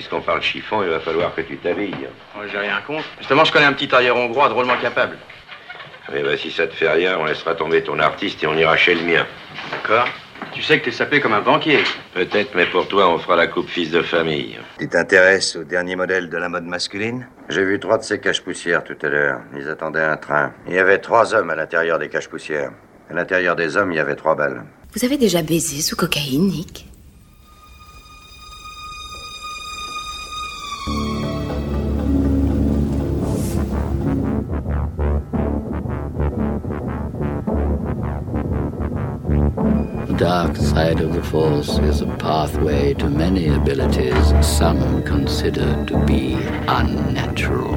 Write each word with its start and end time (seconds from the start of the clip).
puisqu'on 0.00 0.22
parle 0.22 0.40
chiffon, 0.40 0.82
il 0.82 0.88
va 0.88 0.98
falloir 0.98 1.34
que 1.34 1.42
tu 1.42 1.58
t'habilles. 1.58 2.08
Moi, 2.34 2.46
j'ai 2.50 2.56
rien 2.56 2.80
contre. 2.86 3.04
Justement, 3.18 3.44
je 3.44 3.52
connais 3.52 3.66
un 3.66 3.74
petit 3.74 3.86
tailleur 3.86 4.16
hongrois 4.16 4.48
drôlement 4.48 4.78
capable. 4.80 5.18
Eh 6.10 6.22
ben, 6.22 6.38
si 6.38 6.50
ça 6.50 6.66
te 6.66 6.72
fait 6.74 6.88
rien, 6.88 7.18
on 7.20 7.26
laissera 7.26 7.54
tomber 7.54 7.82
ton 7.82 7.98
artiste 7.98 8.42
et 8.42 8.46
on 8.46 8.56
ira 8.56 8.78
chez 8.78 8.94
le 8.94 9.02
mien. 9.02 9.26
D'accord 9.70 10.08
Tu 10.54 10.62
sais 10.62 10.78
que 10.80 10.86
t'es 10.86 10.90
sapé 10.90 11.20
comme 11.20 11.34
un 11.34 11.42
banquier. 11.42 11.84
Peut-être, 12.14 12.54
mais 12.54 12.64
pour 12.64 12.88
toi, 12.88 13.10
on 13.10 13.18
fera 13.18 13.36
la 13.36 13.46
coupe 13.46 13.68
fils 13.68 13.90
de 13.90 14.00
famille. 14.00 14.58
Tu 14.78 14.88
t'intéresses 14.88 15.56
au 15.56 15.64
dernier 15.64 15.96
modèle 15.96 16.30
de 16.30 16.36
la 16.38 16.48
mode 16.48 16.64
masculine? 16.64 17.28
J'ai 17.50 17.62
vu 17.62 17.78
trois 17.78 17.98
de 17.98 18.02
ces 18.02 18.18
caches-poussières 18.18 18.82
tout 18.82 18.96
à 19.02 19.08
l'heure. 19.08 19.40
Ils 19.54 19.68
attendaient 19.68 20.00
un 20.00 20.16
train. 20.16 20.54
Il 20.66 20.72
y 20.72 20.78
avait 20.78 20.98
trois 20.98 21.34
hommes 21.34 21.50
à 21.50 21.56
l'intérieur 21.56 21.98
des 21.98 22.08
caches-poussières. 22.08 22.70
À 23.10 23.12
l'intérieur 23.12 23.54
des 23.54 23.76
hommes, 23.76 23.92
il 23.92 23.96
y 23.96 24.00
avait 24.00 24.16
trois 24.16 24.34
balles. 24.34 24.64
Vous 24.94 25.04
avez 25.04 25.18
déjà 25.18 25.42
baisé 25.42 25.82
sous 25.82 25.94
cocaïne, 25.94 26.46
Nick? 26.48 26.89
Side 40.90 41.00
of 41.04 41.12
the 41.12 41.22
Force 41.22 41.78
is 41.78 42.00
a 42.00 42.06
pathway 42.16 42.94
to 42.94 43.08
many 43.08 43.46
abilities 43.48 44.34
some 44.44 45.02
consider 45.04 45.84
to 45.86 46.04
be 46.04 46.34
unnatural. 46.66 47.76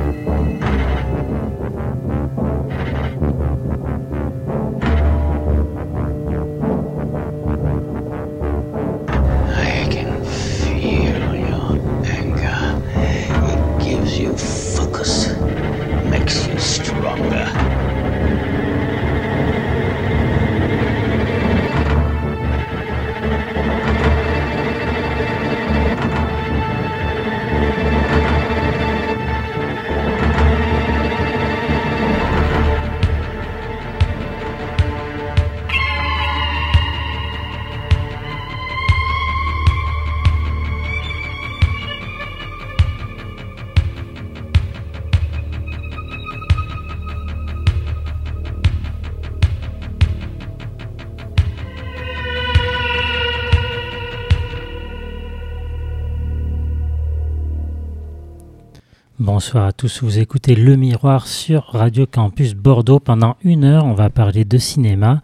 Bonsoir 59.44 59.66
à 59.66 59.74
tous, 59.74 60.02
vous 60.02 60.20
écoutez 60.20 60.56
Le 60.56 60.78
Miroir 60.78 61.28
sur 61.28 61.66
Radio 61.66 62.06
Campus 62.06 62.54
Bordeaux. 62.54 63.02
Pendant 63.02 63.36
une 63.44 63.66
heure, 63.66 63.84
on 63.84 63.94
va 63.94 64.10
parler 64.10 64.46
de 64.46 64.58
cinéma 64.58 65.22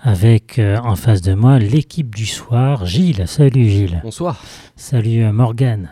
avec 0.00 0.58
euh, 0.58 0.76
en 0.78 0.96
face 0.96 1.22
de 1.22 1.34
moi 1.34 1.60
l'équipe 1.60 2.12
du 2.12 2.26
soir, 2.26 2.84
Gilles. 2.84 3.28
Salut 3.28 3.68
Gilles. 3.68 4.00
Bonsoir. 4.02 4.42
Salut 4.74 5.22
euh, 5.22 5.30
Morgane. 5.30 5.88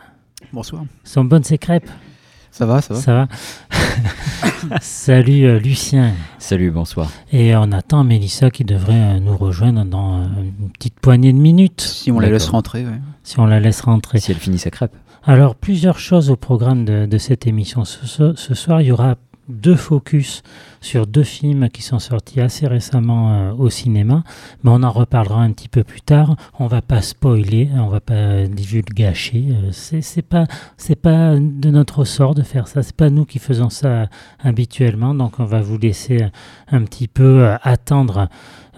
Bonsoir. 0.52 0.86
Sont 1.04 1.22
bonnes 1.22 1.44
ces 1.44 1.56
crêpes 1.56 1.88
Ça 2.50 2.66
va, 2.66 2.82
ça 2.82 2.94
va. 2.94 3.00
Ça 3.00 3.14
va 3.14 3.28
Salut 4.80 5.44
euh, 5.44 5.58
Lucien. 5.58 6.14
Salut, 6.38 6.70
bonsoir. 6.70 7.10
Et 7.32 7.54
on 7.56 7.72
attend 7.72 8.04
Mélissa 8.04 8.50
qui 8.50 8.64
devrait 8.64 8.94
euh, 8.94 9.20
nous 9.20 9.36
rejoindre 9.36 9.84
dans 9.84 10.22
euh, 10.22 10.26
une 10.60 10.70
petite 10.70 10.98
poignée 11.00 11.32
de 11.32 11.38
minutes. 11.38 11.80
Si 11.80 12.10
on 12.10 12.18
la 12.18 12.28
laisse 12.28 12.48
rentrer, 12.48 12.84
ouais. 12.84 13.00
Si 13.22 13.38
on 13.38 13.46
la 13.46 13.60
laisse 13.60 13.80
rentrer. 13.80 14.20
Si 14.20 14.30
elle 14.30 14.38
finit 14.38 14.58
sa 14.58 14.70
crêpe. 14.70 14.94
Alors, 15.24 15.54
plusieurs 15.54 15.98
choses 15.98 16.30
au 16.30 16.36
programme 16.36 16.84
de, 16.84 17.18
cette 17.18 17.46
émission. 17.46 17.84
Ce, 17.84 18.54
soir, 18.54 18.80
il 18.80 18.88
y 18.88 18.92
aura 18.92 19.16
deux 19.48 19.76
focus 19.76 20.42
sur 20.82 21.06
deux 21.06 21.22
films 21.22 21.70
qui 21.70 21.80
sont 21.80 21.98
sortis 21.98 22.40
assez 22.40 22.66
récemment 22.66 23.32
euh, 23.32 23.52
au 23.54 23.70
cinéma, 23.70 24.22
mais 24.62 24.70
on 24.70 24.82
en 24.82 24.90
reparlera 24.90 25.40
un 25.40 25.52
petit 25.52 25.70
peu 25.70 25.84
plus 25.84 26.02
tard. 26.02 26.36
On 26.58 26.66
va 26.66 26.82
pas 26.82 27.00
spoiler, 27.00 27.70
on 27.74 27.88
va 27.88 28.00
pas 28.00 28.46
divulgacher. 28.46 29.46
euh, 29.50 29.70
c'est 29.72 30.22
pas 30.22 30.44
c'est 30.76 31.00
pas 31.00 31.34
de 31.36 31.70
notre 31.70 32.00
ressort 32.00 32.34
de 32.34 32.42
faire 32.42 32.68
ça. 32.68 32.82
C'est 32.82 32.94
pas 32.94 33.08
nous 33.08 33.24
qui 33.24 33.38
faisons 33.38 33.70
ça 33.70 34.08
habituellement, 34.38 35.14
donc 35.14 35.40
on 35.40 35.46
va 35.46 35.62
vous 35.62 35.78
laisser 35.78 36.26
un 36.70 36.82
petit 36.82 37.08
peu 37.08 37.44
euh, 37.44 37.56
attendre 37.62 38.28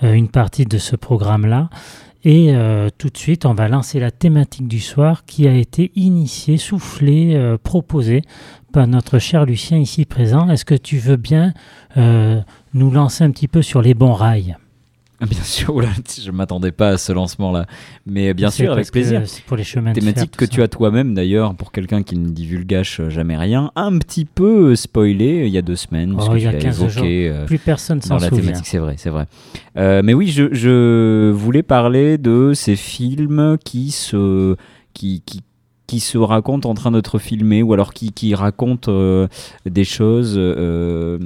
euh, 0.03 0.15
une 0.15 0.29
partie 0.29 0.65
de 0.65 0.79
ce 0.79 0.97
programme-là. 0.97 1.69
Et 2.25 2.55
euh, 2.55 2.91
tout 2.99 3.09
de 3.09 3.17
suite, 3.17 3.47
on 3.47 3.55
va 3.55 3.69
lancer 3.69 3.99
la 3.99 4.11
thématique 4.11 4.69
du 4.69 4.81
soir 4.81 5.25
qui 5.25 5.49
a 5.49 5.55
été 5.55 5.91
initiée, 5.95 6.59
soufflée, 6.59 7.35
euh, 7.35 7.57
proposée 7.57 8.23
par 8.73 8.87
notre 8.87 9.19
cher 9.19 9.47
Lucien 9.47 9.79
ici 9.79 10.05
présent. 10.05 10.49
Est-ce 10.51 10.67
que 10.67 10.75
tu 10.75 10.99
veux 10.99 11.17
bien 11.17 11.55
euh, 11.97 12.41
nous 12.75 12.91
lancer 12.91 13.25
un 13.25 13.31
petit 13.31 13.49
peu 13.49 13.63
sur 13.63 13.81
les 13.81 13.95
bons 13.95 14.13
rails? 14.13 14.57
Bien 15.29 15.43
sûr, 15.43 15.75
oula, 15.75 15.89
je 16.25 16.31
m'attendais 16.31 16.73
pas 16.73 16.91
à 16.91 16.97
ce 16.99 17.13
lancement-là. 17.13 17.67
Mais 18.07 18.33
bien 18.35 18.51
sûr, 18.51 18.73
avec 18.73 18.91
plaisir. 18.91 19.23
C'est 19.27 19.45
pour 19.45 19.57
les 19.57 19.65
chemins 19.65 19.93
de 19.93 20.01
fer, 20.01 20.13
Thématique 20.15 20.37
que 20.37 20.47
ça. 20.47 20.51
tu 20.51 20.63
as 20.63 20.69
toi-même 20.69 21.15
d'ailleurs, 21.15 21.55
pour 21.55 21.73
quelqu'un 21.73 22.03
qui 22.03 22.17
ne 22.17 22.29
divulgâche 22.31 23.03
jamais 23.09 23.37
rien, 23.37 23.71
un 23.77 23.99
petit 23.99 24.25
peu 24.25 24.75
spoilé 24.77 25.45
il 25.47 25.53
y 25.53 25.59
a 25.59 25.63
deux 25.63 25.77
semaines, 25.77 26.17
Oh, 26.19 26.35
il 26.37 26.43
y 26.43 26.47
a 26.47 26.51
tu 26.51 26.57
l'as 26.57 26.63
15 26.63 26.83
évoqué, 26.83 26.91
jours. 27.29 27.37
euh, 27.37 27.47
Plus 27.47 27.59
personne 27.59 28.01
s'en 28.01 28.17
dans 28.17 28.21
la 28.23 28.29
souvient. 28.29 28.45
thématique, 28.45 28.67
c'est 28.67 28.79
vrai, 28.79 28.95
c'est 28.97 29.11
vrai. 29.11 29.27
Euh, 29.77 30.01
mais 30.05 30.15
oui, 30.15 30.29
je, 30.29 30.53
je 30.53 31.31
voulais 31.31 31.63
parler 31.63 32.17
de 32.19 32.53
ces 32.55 32.77
films 32.77 33.57
qui 33.65 33.91
se, 33.91 34.57
qui, 34.95 35.23
qui, 35.27 35.43
qui 35.91 35.99
se 35.99 36.19
racontent 36.19 36.71
en 36.71 36.75
train 36.75 36.93
d'être 36.93 37.19
filmés 37.19 37.65
ou 37.65 37.73
alors 37.73 37.93
qui, 37.93 38.13
qui 38.13 38.33
racontent 38.37 38.93
euh, 38.93 39.27
des 39.67 39.83
choses 39.83 40.35
euh, 40.37 41.19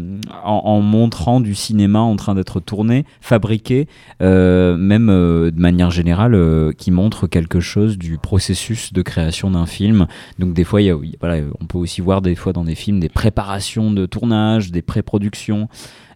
en, 0.43 0.81
montrant 0.81 1.43
du 1.43 1.55
cinéma 1.55 1.99
en 1.99 2.17
train 2.17 2.35
d'être 2.35 2.61
tourné, 2.61 3.05
fabriqué, 3.21 3.89
euh, 4.23 4.79
même 4.79 5.09
de 5.09 5.53
manière 5.61 5.91
générale, 5.91 6.35
qui 6.79 6.91
montrent 6.93 7.27
quelque 7.27 7.61
chose 7.61 7.99
du 7.99 8.17
processus 8.17 8.95
de 8.95 9.03
création 9.03 9.51
d'un 9.51 9.67
film. 9.67 10.07
Donc 10.39 10.55
des 10.55 10.65
fois, 10.65 10.81
y 10.81 10.87
y 10.87 10.91
a- 10.91 10.97
voilà, 11.21 11.45
on 11.61 11.67
peut 11.67 11.77
aussi 11.77 12.01
voir 12.01 12.23
des 12.23 12.35
fois 12.35 12.55
dans 12.55 12.65
des 12.65 12.75
films 12.75 13.01
des 13.01 13.11
préparations 13.11 13.91
de 13.91 14.07
tournage, 14.07 14.73
des 14.73 14.81
pré-productions, 14.81 15.69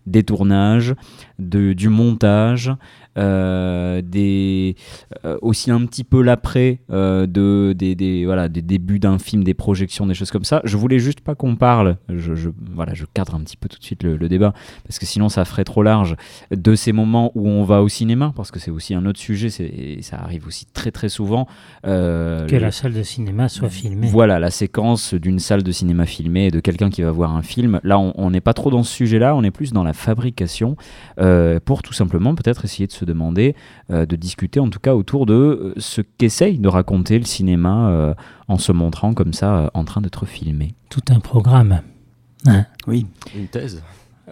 des 0.06 0.22
tournages, 0.22 0.94
de, 1.38 1.74
du 1.74 1.90
montage, 1.90 2.72
des, 3.16 4.76
euh, 5.24 5.36
aussi 5.42 5.70
un 5.70 5.84
petit 5.86 6.04
peu 6.04 6.22
l'après 6.22 6.80
euh, 6.90 7.26
de, 7.26 7.72
des, 7.76 7.94
des, 7.94 8.24
voilà, 8.24 8.48
des 8.48 8.62
débuts 8.62 8.98
d'un 8.98 9.18
film, 9.18 9.44
des 9.44 9.54
projections, 9.54 10.06
des 10.06 10.14
choses 10.14 10.30
comme 10.30 10.44
ça. 10.44 10.60
Je 10.64 10.76
voulais 10.76 10.98
juste 10.98 11.20
pas 11.20 11.34
qu'on 11.34 11.56
parle, 11.56 11.96
je, 12.08 12.34
je- 12.34 12.50
voilà, 12.74 12.94
je 12.94 13.04
cadre 13.12 13.34
un 13.34 13.40
petit 13.40 13.56
peu 13.56 13.68
tout 13.68 13.78
de 13.78 13.84
suite 13.84 14.02
le, 14.02 14.16
le 14.16 14.28
débat, 14.28 14.52
parce 14.84 14.98
que 14.98 15.06
sinon 15.06 15.28
ça 15.28 15.44
ferait 15.44 15.64
trop 15.64 15.82
large, 15.82 16.16
de 16.50 16.74
ces 16.74 16.92
moments 16.92 17.32
où 17.34 17.48
on 17.48 17.64
va 17.64 17.82
au 17.82 17.88
cinéma, 17.88 18.32
parce 18.36 18.50
que 18.50 18.58
c'est 18.58 18.70
aussi 18.70 18.94
un 18.94 19.04
autre 19.06 19.18
sujet, 19.20 19.50
c'est- 19.50 19.64
et 19.64 20.02
ça 20.02 20.16
arrive 20.18 20.46
aussi 20.46 20.66
très 20.66 20.90
très 20.90 21.08
souvent. 21.08 21.46
euh, 21.86 22.46
Que 22.46 22.56
la 22.56 22.70
salle 22.72 22.92
de 22.92 23.02
cinéma 23.02 23.48
soit 23.48 23.68
filmée. 23.68 24.08
voilà, 24.08 24.38
la 24.38 24.50
séquence 24.50 25.14
d'une 25.14 25.38
salle 25.38 25.62
de 25.62 25.72
cinéma 25.72 26.06
filmée 26.06 26.46
et 26.46 26.50
de 26.50 26.60
quelqu'un 26.60 26.90
qui 26.90 27.02
va 27.02 27.10
voir 27.10 27.34
un 27.36 27.42
film. 27.42 27.80
Là, 27.84 27.98
on- 27.98 28.12
on 28.16 28.30
n'est 28.30 28.40
pas 28.40 28.54
trop 28.54 28.70
dans 28.70 28.82
ce 28.82 28.92
sujet-là, 28.94 29.34
on 29.36 29.42
est 29.42 29.50
plus 29.50 29.72
dans 29.72 29.84
la 29.84 29.92
fabrication, 29.92 30.76
euh, 31.20 31.58
pour 31.64 31.82
tout 31.82 31.92
simplement 31.92 32.34
peut-être 32.34 32.64
essayer 32.64 32.86
de 32.86 32.92
se 32.98 33.04
demander, 33.04 33.54
euh, 33.90 34.06
de 34.06 34.16
discuter 34.16 34.60
en 34.60 34.68
tout 34.68 34.80
cas 34.80 34.94
autour 34.94 35.26
de 35.26 35.34
euh, 35.34 35.74
ce 35.78 36.00
qu'essaye 36.00 36.58
de 36.58 36.68
raconter 36.68 37.18
le 37.18 37.24
cinéma 37.24 37.88
euh, 37.90 38.14
en 38.48 38.58
se 38.58 38.72
montrant 38.72 39.14
comme 39.14 39.32
ça 39.32 39.56
euh, 39.56 39.68
en 39.74 39.84
train 39.84 40.00
d'être 40.00 40.26
filmé. 40.26 40.74
Tout 40.90 41.02
un 41.10 41.20
programme. 41.20 41.80
Hein 42.46 42.66
Oui. 42.86 43.06
Une 43.36 43.46
thèse. 43.46 43.82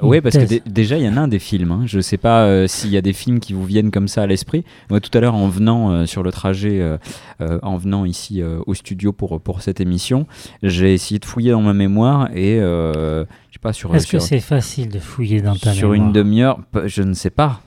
Oui, 0.03 0.21
parce 0.21 0.37
que 0.37 0.45
thèse. 0.45 0.61
déjà, 0.67 0.99
il 0.99 1.05
y 1.05 1.09
en 1.09 1.17
a 1.17 1.21
un 1.23 1.29
des 1.29 1.39
films. 1.39 1.73
hein. 1.73 1.83
Je 1.87 1.97
ne 1.97 2.03
sais 2.03 2.19
pas 2.19 2.43
euh, 2.45 2.67
s'il 2.67 2.91
y 2.91 2.99
a 2.99 3.01
des 3.01 3.15
films 3.15 3.41
qui 3.41 3.55
vous 3.55 3.65
viennent 3.65 3.91
comme 3.91 4.09
ça 4.09 4.25
à 4.25 4.27
l'esprit. 4.27 4.63
Moi, 4.91 5.01
tout 5.01 5.09
à 5.17 5.23
l'heure, 5.23 5.35
en 5.35 5.49
venant 5.49 5.91
euh, 5.91 6.05
sur 6.05 6.23
le 6.23 6.31
trajet, 6.31 6.83
euh, 6.83 6.99
euh, 7.41 7.59
en 7.63 7.79
venant 7.79 8.05
ici 8.05 8.43
euh, 8.43 8.59
au 8.67 8.75
studio 8.75 9.13
pour, 9.15 9.41
pour 9.41 9.63
cette 9.63 9.81
émission, 9.81 10.27
j'ai 10.63 10.93
essayé 10.93 11.19
de 11.19 11.25
fouiller 11.25 11.53
dans 11.53 11.63
ma 11.63 11.73
mémoire 11.73 12.29
et 12.35 12.61
euh, 12.61 13.25
je 13.49 13.55
sais 13.55 13.59
pas 13.63 13.73
sur 13.73 13.95
Est-ce 13.97 14.05
que 14.07 14.19
sur- 14.19 14.23
c'est 14.29 14.41
facile 14.41 14.91
de 14.91 14.99
fouiller 14.99 15.41
dans 15.41 15.57
ta 15.57 15.73
sur 15.73 15.89
mémoire? 15.93 16.09
une 16.09 16.13
demi-heure, 16.13 16.61
je 16.85 17.01
ne 17.03 17.15
sais 17.15 17.31
pas. 17.31 17.63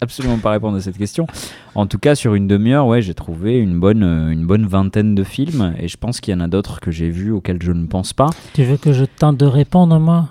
Absolument 0.00 0.38
pas 0.38 0.50
répondre 0.50 0.76
à 0.76 0.80
cette 0.80 0.98
question. 0.98 1.26
En 1.74 1.86
tout 1.86 1.98
cas, 1.98 2.14
sur 2.14 2.34
une 2.34 2.46
demi-heure, 2.46 2.86
ouais, 2.86 3.02
j'ai 3.02 3.14
trouvé 3.14 3.58
une 3.58 3.78
bonne, 3.78 4.02
euh, 4.02 4.30
une 4.30 4.46
bonne 4.46 4.66
vingtaine 4.66 5.14
de 5.14 5.24
films 5.24 5.74
et 5.78 5.88
je 5.88 5.96
pense 5.96 6.20
qu'il 6.20 6.32
y 6.32 6.36
en 6.36 6.40
a 6.40 6.48
d'autres 6.48 6.80
que 6.80 6.90
j'ai 6.90 7.10
vus 7.10 7.30
auxquels 7.30 7.62
je 7.62 7.72
ne 7.72 7.86
pense 7.86 8.12
pas. 8.12 8.30
Tu 8.54 8.64
veux 8.64 8.76
que 8.76 8.92
je 8.92 9.04
tente 9.04 9.36
de 9.36 9.46
répondre, 9.46 9.98
moi? 9.98 10.28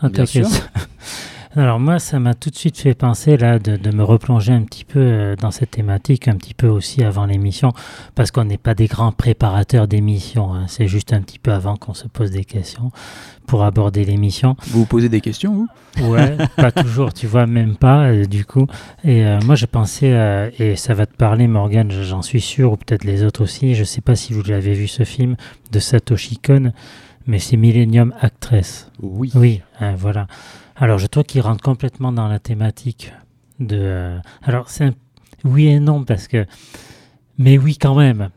À 0.00 0.08
Bien 0.08 0.26
sûr. 0.26 0.48
Alors 1.54 1.78
moi, 1.78 1.98
ça 1.98 2.18
m'a 2.18 2.32
tout 2.32 2.48
de 2.48 2.56
suite 2.56 2.78
fait 2.78 2.94
penser 2.94 3.36
là 3.36 3.58
de, 3.58 3.76
de 3.76 3.90
me 3.94 4.02
replonger 4.02 4.54
un 4.54 4.62
petit 4.62 4.86
peu 4.86 5.00
euh, 5.00 5.36
dans 5.36 5.50
cette 5.50 5.72
thématique, 5.72 6.26
un 6.26 6.36
petit 6.36 6.54
peu 6.54 6.66
aussi 6.66 7.04
avant 7.04 7.26
l'émission, 7.26 7.72
parce 8.14 8.30
qu'on 8.30 8.44
n'est 8.44 8.56
pas 8.56 8.74
des 8.74 8.86
grands 8.86 9.12
préparateurs 9.12 9.86
d'émissions. 9.86 10.54
hein. 10.54 10.64
C'est 10.68 10.88
juste 10.88 11.12
un 11.12 11.20
petit 11.20 11.38
peu 11.38 11.52
avant 11.52 11.76
qu'on 11.76 11.92
se 11.92 12.08
pose 12.08 12.30
des 12.30 12.46
questions 12.46 12.90
pour 13.46 13.64
aborder 13.64 14.06
l'émission. 14.06 14.56
Vous 14.68 14.80
vous 14.80 14.86
posez 14.86 15.10
des 15.10 15.20
questions, 15.20 15.52
vous? 15.98 16.08
Ouais, 16.10 16.38
pas 16.56 16.72
toujours, 16.72 17.12
tu 17.12 17.26
vois, 17.26 17.46
même 17.46 17.76
pas, 17.76 18.04
euh, 18.06 18.24
du 18.24 18.46
coup. 18.46 18.66
Et 19.04 19.26
euh, 19.26 19.38
moi, 19.44 19.54
je 19.54 19.66
pensais, 19.66 20.10
euh, 20.14 20.50
et 20.58 20.74
ça 20.76 20.94
va 20.94 21.04
te 21.04 21.14
parler, 21.14 21.48
Morgane, 21.48 21.90
j'en 21.90 22.22
suis 22.22 22.40
sûr, 22.40 22.72
ou 22.72 22.76
peut-être 22.78 23.04
les 23.04 23.24
autres 23.24 23.42
aussi, 23.42 23.74
je 23.74 23.84
sais 23.84 24.00
pas 24.00 24.16
si 24.16 24.32
vous 24.32 24.42
l'avez 24.44 24.72
vu 24.72 24.88
ce 24.88 25.04
film 25.04 25.36
de 25.70 25.78
Satoshi 25.80 26.38
Kon, 26.38 26.72
mais 27.26 27.38
c'est 27.38 27.58
Millennium 27.58 28.14
Actress. 28.22 28.90
Oui. 29.02 29.30
Oui, 29.34 29.60
hein, 29.80 29.94
voilà. 29.98 30.26
Alors, 30.76 30.98
je 30.98 31.06
trouve 31.06 31.24
qu'il 31.24 31.40
rentre 31.42 31.62
complètement 31.62 32.12
dans 32.12 32.28
la 32.28 32.38
thématique 32.38 33.12
de. 33.60 33.76
euh, 33.78 34.18
alors, 34.42 34.68
c'est 34.70 34.84
un... 34.84 34.92
oui 35.44 35.66
et 35.68 35.80
non, 35.80 36.04
parce 36.04 36.28
que. 36.28 36.46
Mais 37.38 37.58
oui, 37.58 37.76
quand 37.78 37.94
même. 37.94 38.30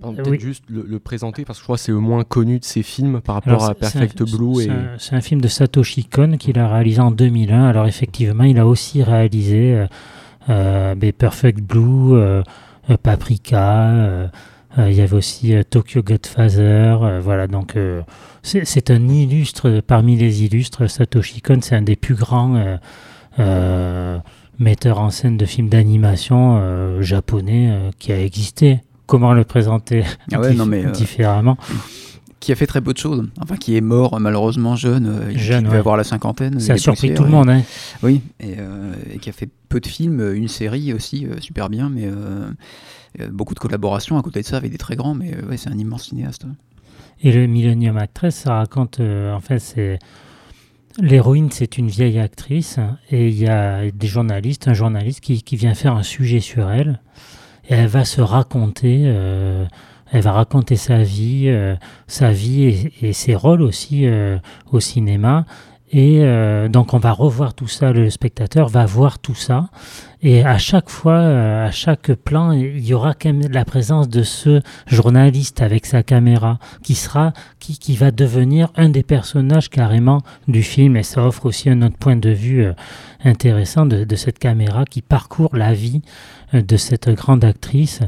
Pardon, 0.00 0.16
Peut-être 0.16 0.30
Oui. 0.30 0.40
juste 0.40 0.64
le, 0.68 0.84
le 0.88 0.98
présenter 0.98 1.44
parce 1.44 1.58
que 1.58 1.60
je 1.62 1.64
crois 1.66 1.76
que 1.76 1.82
c'est 1.82 1.92
le 1.92 1.98
moins 2.00 2.24
connu 2.24 2.58
de 2.58 2.64
ses 2.64 2.82
films 2.82 3.20
par 3.20 3.34
rapport 3.34 3.52
Alors, 3.52 3.70
à 3.70 3.74
Perfect 3.74 4.20
un- 4.22 4.24
Blue. 4.24 4.54
c'est 4.56 4.64
Et... 4.66 4.70
un- 4.70 4.94
C'est 4.98 5.14
un 5.14 5.20
film 5.20 5.40
de 5.42 5.48
Satoshi 5.48 6.04
Kon 6.06 6.36
qu'il 6.38 6.58
a 6.58 6.68
réalisé 6.72 7.00
en 7.00 7.10
2001. 7.10 7.66
Alors 7.66 7.86
effectivement, 7.86 8.44
il 8.44 8.58
a 8.58 8.66
aussi 8.66 9.02
réalisé 9.02 9.74
euh, 9.74 9.86
euh, 10.48 10.94
ben, 10.94 11.12
Perfect 11.12 11.60
Blue, 11.60 12.14
euh, 12.14 12.42
euh, 12.88 12.96
Paprika. 13.02 14.30
Euh, 14.78 14.90
il 14.90 14.96
y 14.96 15.00
avait 15.00 15.16
aussi 15.16 15.54
euh, 15.54 15.62
Tokyo 15.68 16.02
Godfather. 16.02 16.98
euh, 17.02 17.20
voilà, 17.20 17.46
donc 17.46 17.76
c'est 18.42 18.90
un 18.90 19.08
illustre 19.08 19.80
parmi 19.86 20.16
les 20.16 20.44
illustres. 20.44 20.88
Satoshi 20.88 21.40
Kon, 21.42 21.58
c'est 21.62 21.76
un 21.76 21.82
des 21.82 21.96
plus 21.96 22.14
grands 22.14 22.78
metteurs 24.58 24.98
en 24.98 25.10
scène 25.10 25.36
de 25.36 25.46
films 25.46 25.68
d'animation 25.68 27.00
japonais 27.02 27.90
qui 27.98 28.12
a 28.12 28.22
existé. 28.22 28.80
Comment 29.06 29.32
le 29.34 29.44
présenter 29.44 30.04
Ah 30.32 30.40
ouais, 30.40 30.52
dif- 30.52 30.56
non, 30.56 30.66
mais, 30.66 30.84
différemment 30.92 31.56
Qui 32.38 32.52
a 32.52 32.54
fait 32.54 32.66
très 32.66 32.80
peu 32.80 32.92
de 32.92 32.98
choses. 32.98 33.28
Enfin, 33.42 33.56
qui 33.56 33.76
est 33.76 33.80
mort 33.80 34.18
malheureusement 34.20 34.76
jeune. 34.76 35.06
euh, 35.06 35.32
Jeune, 35.36 35.64
devait 35.64 35.74
ouais. 35.74 35.78
avoir 35.80 35.96
la 35.96 36.04
cinquantaine. 36.04 36.60
Ça 36.60 36.74
a 36.74 36.76
il 36.76 36.78
surpris 36.78 37.12
tout 37.14 37.24
le 37.24 37.28
monde. 37.30 37.50
Hein. 37.50 37.62
Oui, 38.04 38.20
et, 38.38 38.54
euh, 38.58 38.92
et 39.12 39.18
qui 39.18 39.28
a 39.28 39.32
fait 39.32 39.48
peu 39.68 39.80
de 39.80 39.86
films, 39.88 40.32
une 40.34 40.46
série 40.48 40.92
aussi, 40.92 41.26
euh, 41.26 41.40
super 41.40 41.68
bien, 41.70 41.90
mais 41.92 42.04
euh, 42.06 42.50
beaucoup 43.30 43.54
de 43.54 43.58
collaborations 43.58 44.18
à 44.18 44.22
côté 44.22 44.40
de 44.40 44.46
ça 44.46 44.56
avec 44.56 44.70
des 44.70 44.78
très 44.78 44.96
grands, 44.96 45.14
mais 45.14 45.34
euh, 45.34 45.48
ouais, 45.48 45.56
c'est 45.56 45.70
un 45.70 45.78
immense 45.78 46.04
cinéaste. 46.04 46.46
Et 47.22 47.32
le 47.32 47.46
Millennium 47.46 47.96
Actress, 47.96 48.34
ça 48.34 48.54
raconte, 48.54 49.00
euh, 49.00 49.34
en 49.34 49.40
fait, 49.40 49.58
c'est. 49.58 49.98
L'héroïne, 50.98 51.50
c'est 51.52 51.78
une 51.78 51.86
vieille 51.86 52.18
actrice, 52.18 52.80
et 53.10 53.28
il 53.28 53.38
y 53.38 53.46
a 53.46 53.88
des 53.92 54.06
journalistes, 54.08 54.66
un 54.66 54.74
journaliste 54.74 55.20
qui, 55.20 55.40
qui 55.40 55.54
vient 55.54 55.74
faire 55.74 55.94
un 55.94 56.02
sujet 56.02 56.40
sur 56.40 56.68
elle, 56.68 57.00
et 57.68 57.74
elle 57.74 57.86
va 57.86 58.04
se 58.04 58.20
raconter, 58.20 59.04
euh, 59.04 59.66
elle 60.10 60.22
va 60.22 60.32
raconter 60.32 60.74
sa 60.74 61.04
vie, 61.04 61.48
sa 62.08 62.32
vie 62.32 62.90
et, 63.00 63.12
ses 63.12 63.36
rôles 63.36 63.62
aussi 63.62 64.04
au 64.72 64.80
cinéma. 64.80 65.46
Et 65.92 66.20
euh, 66.22 66.68
donc 66.68 66.94
on 66.94 66.98
va 66.98 67.10
revoir 67.10 67.52
tout 67.54 67.66
ça, 67.66 67.92
le 67.92 68.10
spectateur 68.10 68.68
va 68.68 68.86
voir 68.86 69.18
tout 69.18 69.34
ça, 69.34 69.70
et 70.22 70.44
à 70.44 70.58
chaque 70.58 70.90
fois, 70.90 71.14
euh, 71.14 71.66
à 71.66 71.70
chaque 71.70 72.12
plan, 72.12 72.52
il 72.52 72.84
y 72.86 72.92
aura 72.92 73.14
quand 73.14 73.32
même 73.32 73.50
la 73.50 73.64
présence 73.64 74.08
de 74.08 74.22
ce 74.22 74.60
journaliste 74.86 75.62
avec 75.62 75.86
sa 75.86 76.02
caméra 76.02 76.58
qui 76.82 76.94
sera, 76.94 77.32
qui, 77.58 77.78
qui 77.78 77.96
va 77.96 78.10
devenir 78.10 78.70
un 78.76 78.90
des 78.90 79.02
personnages 79.02 79.70
carrément 79.70 80.20
du 80.46 80.62
film, 80.62 80.96
et 80.96 81.02
ça 81.02 81.26
offre 81.26 81.46
aussi 81.46 81.70
un 81.70 81.80
autre 81.80 81.96
point 81.96 82.16
de 82.16 82.30
vue 82.30 82.64
euh, 82.64 82.72
intéressant 83.24 83.86
de, 83.86 84.04
de 84.04 84.16
cette 84.16 84.38
caméra 84.38 84.84
qui 84.84 85.00
parcourt 85.00 85.56
la 85.56 85.72
vie 85.72 86.02
euh, 86.52 86.60
de 86.60 86.76
cette 86.76 87.08
grande 87.08 87.44
actrice. 87.44 88.00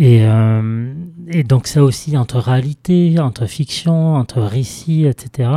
Et, 0.00 0.20
euh, 0.22 0.94
et 1.26 1.42
donc 1.42 1.66
ça 1.66 1.82
aussi 1.82 2.16
entre 2.16 2.38
réalité, 2.38 3.18
entre 3.18 3.46
fiction, 3.46 4.14
entre 4.14 4.40
récit, 4.40 5.06
etc. 5.06 5.50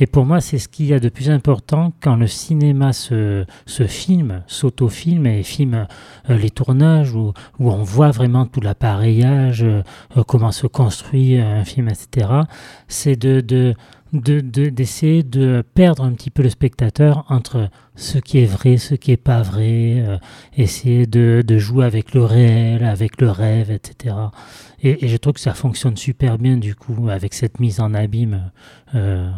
Et 0.00 0.06
pour 0.06 0.24
moi, 0.26 0.40
c'est 0.40 0.58
ce 0.58 0.68
qu'il 0.68 0.86
y 0.86 0.92
a 0.92 0.98
de 0.98 1.08
plus 1.08 1.30
important 1.30 1.92
quand 2.02 2.16
le 2.16 2.26
cinéma 2.26 2.92
se, 2.92 3.44
se 3.64 3.84
filme, 3.84 4.42
s'autofilme 4.48 5.26
et 5.26 5.44
filme 5.44 5.86
euh, 6.30 6.36
les 6.36 6.50
tournages 6.50 7.14
où, 7.14 7.32
on 7.60 7.82
voit 7.84 8.10
vraiment 8.10 8.44
tout 8.44 8.60
l'appareillage, 8.60 9.62
euh, 9.62 9.82
comment 10.26 10.50
se 10.50 10.66
construit 10.66 11.38
un 11.38 11.64
film, 11.64 11.88
etc. 11.88 12.28
C'est 12.88 13.14
de, 13.16 13.40
de, 13.40 13.74
de, 14.12 14.40
de- 14.40 14.68
d'essayer 14.68 15.22
de 15.22 15.62
perdre 15.74 16.02
un 16.02 16.12
petit 16.12 16.30
peu 16.30 16.42
le 16.42 16.50
spectateur 16.50 17.24
entre 17.28 17.68
ce 17.96 18.18
qui 18.18 18.38
est 18.38 18.46
vrai, 18.46 18.76
ce 18.76 18.94
qui 18.94 19.12
est 19.12 19.16
pas 19.16 19.42
vrai, 19.42 19.96
euh, 19.98 20.18
essayer 20.56 21.06
de, 21.06 21.42
de 21.44 21.58
jouer 21.58 21.84
avec 21.84 22.14
le 22.14 22.24
réel, 22.24 22.84
avec 22.84 23.20
le 23.20 23.30
rêve, 23.30 23.70
etc. 23.70 24.14
Et, 24.82 25.04
et 25.04 25.08
je 25.08 25.16
trouve 25.16 25.34
que 25.34 25.40
ça 25.40 25.54
fonctionne 25.54 25.96
super 25.96 26.38
bien 26.38 26.58
du 26.58 26.74
coup 26.74 27.08
avec 27.08 27.32
cette 27.32 27.58
mise 27.60 27.80
en 27.80 27.94
abîme 27.94 28.50
euh, 28.94 29.28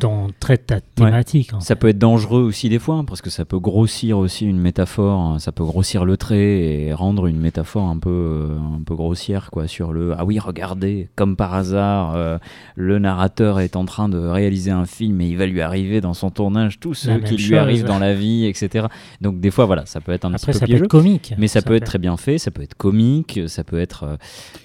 dont 0.00 0.30
traite 0.40 0.66
ta 0.66 0.80
thématique. 0.80 1.52
Ça 1.60 1.76
peut 1.76 1.88
être 1.88 1.98
dangereux 1.98 2.42
aussi 2.42 2.68
des 2.68 2.80
fois, 2.80 2.96
hein, 2.96 3.04
parce 3.04 3.22
que 3.22 3.30
ça 3.30 3.44
peut 3.44 3.60
grossir 3.60 4.18
aussi 4.18 4.46
une 4.46 4.58
métaphore, 4.58 5.20
hein, 5.20 5.38
ça 5.38 5.52
peut 5.52 5.62
grossir 5.62 6.04
le 6.04 6.16
trait 6.16 6.38
et 6.38 6.92
rendre 6.92 7.28
une 7.28 7.38
métaphore 7.38 7.84
un 7.84 7.98
peu, 7.98 8.10
euh, 8.10 8.58
un 8.58 8.82
peu 8.84 8.96
grossière 8.96 9.52
quoi, 9.52 9.68
sur 9.68 9.92
le 9.92 10.14
ah 10.18 10.24
oui, 10.24 10.40
regardez, 10.40 11.08
comme 11.14 11.36
par 11.36 11.54
hasard, 11.54 12.14
euh, 12.16 12.38
le 12.74 12.98
narrateur 12.98 13.60
est 13.60 13.76
en 13.76 13.84
train 13.84 14.08
de 14.08 14.18
réaliser 14.18 14.72
un 14.72 14.86
film 14.86 15.20
et 15.20 15.28
il 15.28 15.36
va 15.36 15.46
lui 15.46 15.60
arriver 15.60 16.00
dans 16.00 16.14
son 16.14 16.30
tournage 16.30 16.80
tout 16.80 16.94
ce 16.94 17.10
qui 17.20 17.36
lui 17.36 17.56
arrive 17.56 17.84
dans 17.90 17.98
la 17.98 18.14
vie, 18.14 18.46
etc. 18.46 18.86
Donc 19.20 19.40
des 19.40 19.50
fois, 19.50 19.66
voilà, 19.66 19.84
ça 19.86 20.00
peut 20.00 20.12
être 20.12 20.24
un 20.24 20.32
Après, 20.34 20.38
petit 20.38 20.46
peu 20.46 20.52
ça 20.52 20.60
peut 20.60 20.66
piégeux. 20.66 20.84
être 20.84 20.90
comique. 20.90 21.34
Mais 21.38 21.48
ça, 21.48 21.60
Ça 21.60 21.66
peut 21.66 21.74
être 21.74 21.84
très 21.86 21.98
bien 21.98 22.16
fait, 22.16 22.38
ça 22.38 22.50
peut 22.50 22.62
être 22.62 22.74
comique, 22.76 23.40
ça 23.48 23.64
peut 23.64 23.78
être. 23.80 24.04
euh, 24.04 24.16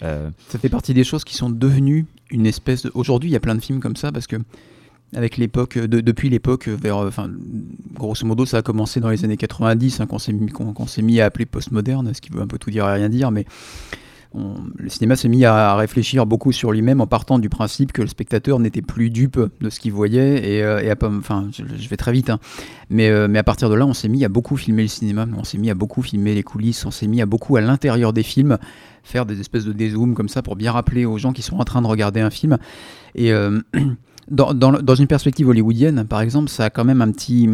euh, 0.03 0.29
Ça 0.49 0.59
fait 0.59 0.69
partie 0.69 0.93
des 0.93 1.03
choses 1.03 1.23
qui 1.23 1.35
sont 1.35 1.49
devenues 1.49 2.05
une 2.31 2.45
espèce 2.45 2.83
de... 2.83 2.91
Aujourd'hui, 2.93 3.29
il 3.29 3.33
y 3.33 3.35
a 3.35 3.39
plein 3.39 3.55
de 3.55 3.61
films 3.61 3.79
comme 3.79 3.95
ça 3.95 4.11
parce 4.11 4.27
que 4.27 4.37
avec 5.15 5.37
l'époque, 5.37 5.77
de- 5.77 6.01
depuis 6.01 6.29
l'époque 6.29 6.67
vers, 6.67 6.97
euh, 6.97 7.07
enfin, 7.07 7.29
grosso 7.93 8.25
modo, 8.25 8.45
ça 8.45 8.57
a 8.57 8.61
commencé 8.61 8.99
dans 8.99 9.09
les 9.09 9.23
années 9.23 9.37
90, 9.37 9.99
hein, 10.01 10.07
qu'on 10.07 10.19
s'est 10.19 10.33
mis, 10.33 10.47
qu'on- 10.51 10.73
qu'on 10.73 10.87
s'est 10.87 11.01
mis 11.03 11.19
à 11.21 11.25
appeler 11.25 11.45
postmoderne, 11.45 12.13
ce 12.13 12.21
qui 12.21 12.31
veut 12.31 12.41
un 12.41 12.47
peu 12.47 12.57
tout 12.57 12.69
dire 12.71 12.87
et 12.89 12.93
rien 12.93 13.09
dire, 13.09 13.31
mais 13.31 13.45
le 14.77 14.89
cinéma 14.89 15.15
s'est 15.15 15.29
mis 15.29 15.45
à, 15.45 15.75
réfléchir 15.75 16.25
beaucoup 16.25 16.51
sur 16.51 16.71
lui-même 16.71 17.01
en 17.01 17.07
partant 17.07 17.39
du 17.39 17.49
principe 17.49 17.91
que 17.91 18.01
le 18.01 18.07
spectateur 18.07 18.59
n'était 18.59 18.81
plus 18.81 19.09
dupe 19.09 19.39
de 19.61 19.69
ce 19.69 19.79
qu'il 19.79 19.93
voyait 19.93 20.55
et, 20.55 20.63
euh, 20.63 20.91
à 20.91 21.07
enfin, 21.07 21.49
je, 21.51 21.89
vais 21.89 21.97
très 21.97 22.11
vite, 22.11 22.29
hein, 22.29 22.39
mais, 22.89 23.09
euh, 23.09 23.27
mais 23.29 23.39
à 23.39 23.43
partir 23.43 23.69
de 23.69 23.75
là, 23.75 23.85
on 23.85 23.93
s'est 23.93 24.09
mis 24.09 24.25
à 24.25 24.29
beaucoup 24.29 24.57
filmer 24.57 24.83
le 24.83 24.87
cinéma, 24.87 25.27
on 25.37 25.43
s'est 25.43 25.57
mis 25.57 25.69
à 25.69 25.75
beaucoup 25.75 26.01
filmer 26.01 26.33
les 26.35 26.43
coulisses, 26.43 26.85
on 26.85 26.91
s'est 26.91 27.07
mis 27.07 27.21
à 27.21 27.25
beaucoup 27.25 27.55
à 27.55 27.61
l'intérieur 27.61 28.13
des 28.13 28.23
films 28.23 28.57
faire 29.03 29.25
des 29.25 29.39
espèces 29.39 29.65
de 29.65 29.73
dézooms 29.73 30.15
comme 30.15 30.29
ça 30.29 30.41
pour 30.41 30.55
bien 30.55 30.71
rappeler 30.71 31.05
aux 31.05 31.17
gens 31.17 31.31
qui 31.31 31.41
sont 31.43 31.57
en 31.57 31.63
train 31.63 31.81
de 31.81 31.87
regarder 31.87 32.19
un 32.21 32.31
film. 32.31 32.57
Et 33.13 33.31
euh, 33.31 33.61
dans, 34.31 34.53
dans 34.53 34.95
une 34.95 35.07
perspective 35.07 35.47
hollywoodienne, 35.47 36.05
par 36.05 36.21
exemple, 36.21 36.49
ça 36.49 36.65
a 36.65 36.69
quand 36.69 36.83
même 36.83 37.01
un 37.01 37.11
petit. 37.11 37.47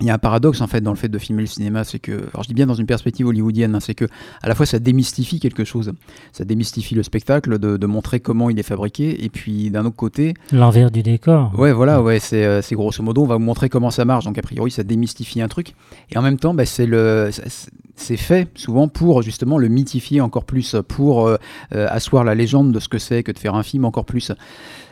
Il 0.00 0.06
y 0.06 0.10
a 0.10 0.14
un 0.14 0.18
paradoxe 0.18 0.60
en 0.60 0.66
fait 0.66 0.80
dans 0.80 0.90
le 0.90 0.96
fait 0.96 1.08
de 1.08 1.18
filmer 1.18 1.42
le 1.42 1.46
cinéma, 1.46 1.84
c'est 1.84 2.00
que, 2.00 2.12
alors 2.32 2.42
je 2.42 2.48
dis 2.48 2.54
bien 2.54 2.66
dans 2.66 2.74
une 2.74 2.84
perspective 2.86 3.28
hollywoodienne, 3.28 3.76
hein, 3.76 3.80
c'est 3.80 3.94
que 3.94 4.06
à 4.42 4.48
la 4.48 4.56
fois 4.56 4.66
ça 4.66 4.80
démystifie 4.80 5.38
quelque 5.38 5.62
chose, 5.64 5.92
ça 6.32 6.44
démystifie 6.44 6.96
le 6.96 7.04
spectacle, 7.04 7.60
de, 7.60 7.76
de 7.76 7.86
montrer 7.86 8.18
comment 8.18 8.50
il 8.50 8.58
est 8.58 8.64
fabriqué, 8.64 9.24
et 9.24 9.28
puis 9.28 9.70
d'un 9.70 9.84
autre 9.86 9.94
côté, 9.94 10.34
L'envers 10.50 10.90
du 10.90 11.04
décor. 11.04 11.52
Ouais, 11.56 11.72
voilà, 11.72 12.02
ouais, 12.02 12.18
c'est 12.18 12.44
euh, 12.44 12.60
c'est 12.60 12.74
grosso 12.74 13.04
modo, 13.04 13.22
on 13.22 13.26
va 13.26 13.34
vous 13.36 13.40
montrer 13.44 13.68
comment 13.68 13.92
ça 13.92 14.04
marche. 14.04 14.24
Donc, 14.24 14.36
a 14.36 14.42
priori, 14.42 14.72
ça 14.72 14.82
démystifie 14.82 15.40
un 15.40 15.48
truc. 15.48 15.74
Et 16.10 16.18
en 16.18 16.22
même 16.22 16.38
temps, 16.38 16.54
bah, 16.54 16.66
c'est 16.66 16.86
le, 16.86 17.28
c'est- 17.30 17.70
c'est 17.96 18.16
fait 18.16 18.48
souvent 18.56 18.88
pour 18.88 19.22
justement 19.22 19.56
le 19.58 19.68
mythifier 19.68 20.20
encore 20.20 20.44
plus, 20.44 20.74
pour 20.88 21.28
euh, 21.28 21.36
euh, 21.76 21.86
asseoir 21.88 22.24
la 22.24 22.34
légende 22.34 22.72
de 22.72 22.80
ce 22.80 22.88
que 22.88 22.98
c'est 22.98 23.22
que 23.22 23.30
de 23.30 23.38
faire 23.38 23.54
un 23.54 23.62
film 23.62 23.84
encore 23.84 24.04
plus. 24.04 24.32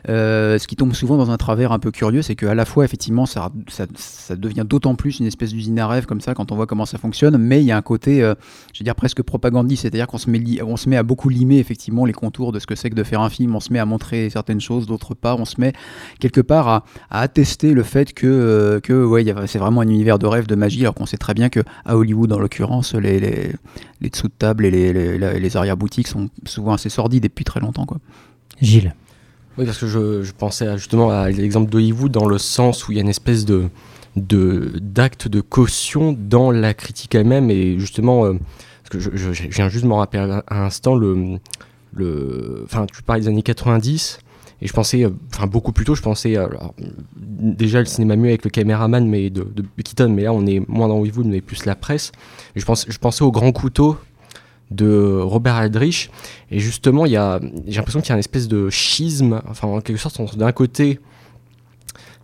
Euh, 0.08 0.58
ce 0.58 0.66
qui 0.66 0.76
tombe 0.76 0.94
souvent 0.94 1.16
dans 1.16 1.30
un 1.30 1.36
travers 1.36 1.72
un 1.72 1.78
peu 1.78 1.90
curieux, 1.90 2.22
c'est 2.22 2.34
qu'à 2.34 2.54
la 2.54 2.64
fois, 2.64 2.84
effectivement, 2.84 3.26
ça, 3.26 3.50
devient 4.36 4.64
d'autant 4.68 4.94
plus 4.94 5.20
une 5.20 5.26
espèce 5.26 5.52
d'usine 5.52 5.78
à 5.78 5.86
rêve 5.86 6.06
comme 6.06 6.20
ça 6.20 6.34
quand 6.34 6.52
on 6.52 6.56
voit 6.56 6.66
comment 6.66 6.86
ça 6.86 6.98
fonctionne, 6.98 7.36
mais 7.36 7.60
il 7.62 7.66
y 7.66 7.72
a 7.72 7.76
un 7.76 7.82
côté, 7.82 8.22
euh, 8.22 8.34
je 8.72 8.80
veux 8.80 8.84
dire, 8.84 8.94
presque 8.94 9.22
propagandiste, 9.22 9.82
c'est-à-dire 9.82 10.06
qu'on 10.06 10.18
se, 10.18 10.28
met 10.30 10.96
à 10.96 11.02
beaucoup 11.02 11.28
limer 11.28 11.58
effectivement 11.58 12.04
les 12.04 12.12
contours 12.12 12.52
de 12.52 12.58
ce 12.58 12.66
que 12.66 12.74
c'est 12.74 12.90
que 12.90 12.94
de 12.94 13.04
faire 13.04 13.20
un 13.20 13.30
film, 13.30 13.54
on 13.54 13.60
se 13.60 13.72
met 13.72 13.78
à 13.78 13.86
montrer 13.86 14.30
certaines 14.30 14.60
choses, 14.60 14.86
d'autre 14.86 15.14
part, 15.14 15.38
on 15.38 15.44
se 15.44 15.60
met 15.60 15.72
quelque 16.18 16.40
part 16.40 16.68
à, 16.68 16.84
attester 17.10 17.72
le 17.72 17.82
fait 17.82 18.12
que, 18.12 18.26
euh, 18.26 19.46
c'est 19.46 19.58
vraiment 19.58 19.80
un 19.82 19.88
univers 19.88 20.18
de 20.18 20.26
rêve, 20.26 20.46
de 20.46 20.54
magie, 20.54 20.80
alors 20.80 20.94
qu'on 20.94 21.06
sait 21.06 21.16
très 21.16 21.34
bien 21.34 21.48
que 21.48 21.60
à 21.84 21.96
Hollywood, 21.96 22.32
en 22.32 22.38
l'occurrence, 22.38 22.94
les, 22.94 23.20
les, 23.20 23.52
les 24.00 24.10
dessous 24.10 24.28
de 24.28 24.34
table 24.36 24.66
et 24.66 24.70
les- 24.70 25.18
les 25.18 25.56
arrière-boutiques 25.56 26.08
sont 26.08 26.28
souvent 26.44 26.72
assez 26.72 26.88
sordides 26.88 27.22
depuis 27.22 27.44
très 27.44 27.60
longtemps. 27.60 27.86
Quoi. 27.86 27.98
Gilles. 28.60 28.94
Oui, 29.58 29.66
parce 29.66 29.78
que 29.78 29.86
je, 29.86 30.32
pensais 30.32 30.76
justement 30.78 31.10
à 31.10 31.28
l'exemple 31.28 31.70
d'Hollywood 31.70 32.10
dans 32.10 32.26
le 32.26 32.38
sens 32.38 32.88
où 32.88 32.92
il 32.92 32.96
y 32.96 32.98
a 32.98 33.02
une 33.02 33.08
espèce 33.08 33.44
de 33.44 33.68
de- 34.16 34.72
d'acte 34.80 35.28
de, 35.28 35.40
caution 35.40 36.14
dans 36.18 36.50
la 36.50 36.74
critique 36.74 37.14
elle-même 37.14 37.50
et 37.50 37.78
justement 37.78 38.26
euh, 38.26 38.34
parce 38.82 38.90
que 38.90 38.98
je, 38.98 39.30
viens 39.48 39.70
juste 39.70 39.84
de 39.84 39.88
me 39.88 39.94
rappeler 39.94 40.20
à 40.46 40.54
l'instant 40.60 40.94
le 40.94 41.38
le 41.94 42.66
tu 42.92 43.02
parles 43.02 43.20
des 43.20 43.28
années 43.28 43.42
90 43.42 44.18
Et 44.60 44.66
je 44.66 44.72
pensais, 44.72 45.06
enfin 45.32 45.46
beaucoup 45.46 45.72
plus 45.72 45.84
tôt, 45.84 45.94
je 45.94 46.02
pensais 46.02 46.36
déjà 47.16 47.80
le 47.80 47.86
cinéma 47.86 48.16
muet 48.16 48.30
avec 48.30 48.44
le 48.44 48.50
caméraman 48.50 49.06
mais 49.06 49.30
de, 49.30 49.42
de 49.44 49.64
Keaton, 49.82 50.10
mais 50.10 50.22
là 50.22 50.32
on 50.32 50.46
est 50.46 50.66
moins 50.68 50.88
dans 50.88 50.98
Hollywood, 50.98 51.26
mais 51.26 51.40
plus 51.40 51.64
la 51.64 51.74
presse. 51.74 52.12
Et 52.54 52.60
je, 52.60 52.64
pense, 52.64 52.86
je 52.88 52.98
pensais 52.98 53.22
au 53.24 53.32
grand 53.32 53.52
couteau 53.52 53.96
de 54.74 55.20
Robert 55.20 55.56
Aldrich. 55.56 56.10
Et 56.50 56.58
justement, 56.58 57.06
il 57.06 57.12
y 57.12 57.16
a, 57.16 57.40
j'ai 57.66 57.76
l'impression 57.76 58.00
qu'il 58.00 58.10
y 58.10 58.12
a 58.12 58.16
une 58.16 58.20
espèce 58.20 58.48
de 58.48 58.70
schisme, 58.70 59.40
enfin 59.48 59.68
en 59.68 59.80
quelque 59.80 59.98
sorte, 59.98 60.36
d'un 60.36 60.52
côté, 60.52 61.00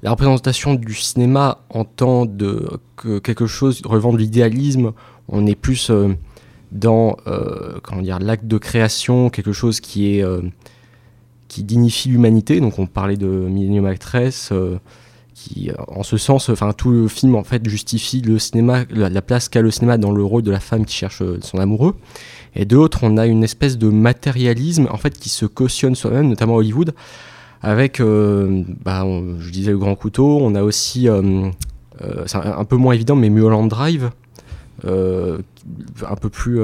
la 0.03 0.11
représentation 0.11 0.75
du 0.75 0.95
cinéma 0.95 1.59
en 1.71 1.85
tant 1.85 2.25
de 2.25 2.69
que 2.97 3.19
quelque 3.19 3.47
chose 3.47 3.83
relevant 3.85 4.13
de 4.13 4.19
l'idéalisme, 4.19 4.93
on 5.29 5.47
est 5.47 5.55
plus 5.55 5.91
euh, 5.91 6.15
dans 6.73 7.17
euh, 7.27 7.79
comment 7.83 8.03
dire 8.03 8.19
l'acte 8.19 8.47
de 8.47 8.59
création, 8.59 9.31
quelque 9.31 9.53
chose 9.53 9.81
qui 9.81 10.17
est 10.17 10.23
euh, 10.23 10.43
qui 11.49 11.65
dignifie 11.65 12.11
l'humanité. 12.11 12.61
Donc 12.61 12.79
on 12.79 12.87
parlait 12.87 13.17
de 13.17 13.27
Millennium 13.27 13.87
Actress, 13.87 14.53
qui 15.39 15.71
en 15.89 16.03
ce 16.03 16.17
sens, 16.17 16.49
enfin 16.49 16.73
tout 16.73 16.91
le 16.91 17.07
film 17.09 17.37
en 17.37 17.45
fait 17.45 17.67
justifie 17.69 18.21
le 18.21 18.39
cinéma, 18.39 18.85
la 18.91 19.23
place 19.23 19.49
qu'a 19.49 19.63
le 19.63 19.71
cinéma 19.71 19.97
dans 19.97 20.11
le 20.11 20.23
rôle 20.23 20.43
de 20.43 20.51
la 20.51 20.61
femme 20.61 20.85
qui 20.85 20.97
cherche 20.97 21.23
son 21.41 21.59
amoureux. 21.59 21.95
Et 22.55 22.65
d'autres, 22.65 23.01
on 23.03 23.17
a 23.17 23.27
une 23.27 23.45
espèce 23.45 23.79
de 23.79 23.89
matérialisme 23.89 24.89
en 24.91 24.97
fait 24.97 25.17
qui 25.17 25.29
se 25.29 25.47
cautionne 25.47 25.95
soi-même, 25.95 26.29
notamment 26.29 26.57
Hollywood, 26.57 26.93
avec, 27.63 28.01
euh, 28.01 28.63
bah, 28.85 29.05
je 29.39 29.51
disais 29.51 29.71
le 29.71 29.79
grand 29.79 29.95
couteau. 29.95 30.39
On 30.41 30.55
a 30.55 30.63
aussi, 30.63 31.09
euh, 31.09 31.51
euh, 32.03 32.25
c'est 32.27 32.37
un, 32.37 32.65
peu 32.65 32.77
moins 32.77 32.95
évident, 32.95 33.17
mais 33.17 33.31
Mulholland 33.31 33.69
Drive, 33.69 34.11
un 34.85 36.17
peu 36.21 36.29
plus 36.31 36.61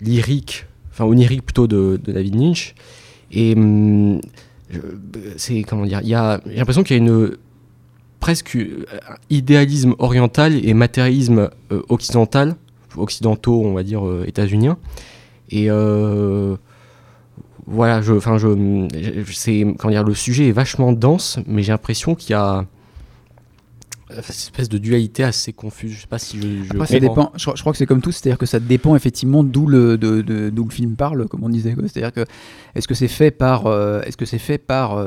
lyrique, 0.00 0.66
enfin 0.90 1.04
onirique 1.04 1.44
plutôt 1.44 1.66
de, 1.66 2.00
David 2.06 2.34
Lynch. 2.34 2.74
Et 3.30 3.54
hum, 3.54 4.20
c'est 5.36 5.62
comment 5.62 5.84
dire, 5.84 6.00
il 6.02 6.08
y 6.08 6.14
a, 6.14 6.40
j'ai 6.46 6.56
l'impression 6.56 6.82
qu'il 6.82 6.96
y 6.96 7.00
a 7.00 7.02
une 7.02 7.36
presque 8.20 8.58
idéalisme 9.30 9.94
oriental 9.98 10.54
et 10.64 10.72
matérialisme 10.74 11.50
occidental 11.88 12.56
occidentaux, 12.96 13.62
on 13.64 13.74
va 13.74 13.82
dire 13.82 14.06
euh, 14.06 14.24
états-uniens. 14.26 14.78
Et 15.50 15.70
euh, 15.70 16.56
voilà, 17.66 18.02
je, 18.02 18.12
enfin, 18.12 18.38
je, 18.38 18.48
c'est, 19.32 19.66
comment 19.78 19.90
dire, 19.90 20.04
le 20.04 20.14
sujet 20.14 20.48
est 20.48 20.52
vachement 20.52 20.92
dense, 20.92 21.38
mais 21.46 21.62
j'ai 21.62 21.72
l'impression 21.72 22.14
qu'il 22.14 22.30
y 22.30 22.34
a 22.34 22.64
espèce 24.18 24.68
de 24.68 24.78
dualité 24.78 25.24
assez 25.24 25.52
confuse. 25.52 25.92
Je 25.92 26.00
sais 26.02 26.06
pas 26.06 26.18
si 26.18 26.40
je. 26.40 26.84
ça 26.84 27.00
dépend. 27.00 27.32
Je, 27.36 27.50
crois 27.60 27.72
que 27.72 27.78
c'est 27.78 27.86
comme 27.86 28.02
tout, 28.02 28.12
c'est-à-dire 28.12 28.38
que 28.38 28.46
ça 28.46 28.60
dépend 28.60 28.96
effectivement 28.96 29.44
d'où 29.44 29.66
le, 29.66 29.98
de, 29.98 30.50
d'où 30.50 30.64
le 30.64 30.70
film 30.70 30.96
parle, 30.96 31.26
comme 31.28 31.44
on 31.44 31.48
disait. 31.48 31.74
C'est-à-dire 31.86 32.12
que 32.12 32.24
est-ce 32.74 32.88
que 32.88 32.94
c'est 32.94 33.08
fait 33.08 33.30
par, 33.30 33.66
euh, 33.66 34.02
est-ce 34.02 34.16
que 34.16 34.26
c'est 34.26 34.38
fait 34.38 34.58
par, 34.58 34.98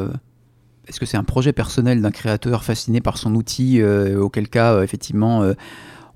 est-ce 0.87 0.99
que 0.99 1.05
c'est 1.05 1.17
un 1.17 1.23
projet 1.23 1.53
personnel 1.53 2.01
d'un 2.01 2.11
créateur 2.11 2.63
fasciné 2.63 3.01
par 3.01 3.17
son 3.17 3.35
outil, 3.35 3.81
auquel 3.83 4.47
cas 4.49 4.81
effectivement 4.83 5.43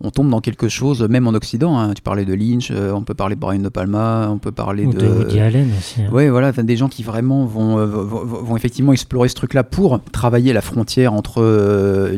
on 0.03 0.11
tombe 0.11 0.29
dans 0.29 0.41
quelque 0.41 0.67
chose, 0.67 1.01
même 1.03 1.27
en 1.27 1.33
Occident. 1.33 1.77
Hein. 1.77 1.93
Tu 1.93 2.01
parlais 2.01 2.25
de 2.25 2.33
Lynch, 2.33 2.71
euh, 2.71 2.91
on 2.91 3.03
peut 3.03 3.13
parler 3.13 3.35
de 3.35 3.39
Brian 3.39 3.59
De 3.59 3.69
Palma, 3.69 4.29
on 4.29 4.37
peut 4.37 4.51
parler 4.51 4.85
de, 4.85 4.97
de 4.97 5.07
Woody 5.07 5.39
Allen 5.39 5.69
aussi. 5.77 6.01
Hein. 6.01 6.09
Oui, 6.11 6.27
voilà, 6.29 6.51
des 6.51 6.77
gens 6.77 6.89
qui 6.89 7.03
vraiment 7.03 7.43
euh, 7.43 7.85
vont, 7.85 8.25
vont, 8.25 8.57
effectivement 8.57 8.93
explorer 8.93 9.29
ce 9.29 9.35
truc-là 9.35 9.63
pour 9.63 10.03
travailler 10.03 10.53
la 10.53 10.61
frontière 10.61 11.13
entre 11.13 11.41
euh, 11.41 12.15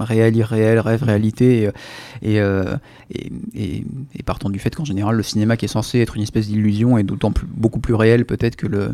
réel, 0.00 0.36
irréel, 0.36 0.80
rêve, 0.80 1.02
réalité, 1.02 1.70
et, 2.22 2.40
et, 3.54 3.84
partant 4.24 4.50
du 4.50 4.58
fait 4.58 4.74
qu'en 4.74 4.84
général, 4.84 5.16
le 5.16 5.22
cinéma 5.22 5.56
qui 5.56 5.64
est 5.64 5.68
censé 5.68 5.98
être 6.00 6.16
une 6.16 6.22
espèce 6.22 6.46
d'illusion 6.46 6.98
est 6.98 7.02
d'autant 7.02 7.32
plus, 7.32 7.46
beaucoup 7.46 7.80
plus 7.80 7.94
réel 7.94 8.24
peut-être 8.24 8.54
que, 8.54 8.66
le, 8.66 8.92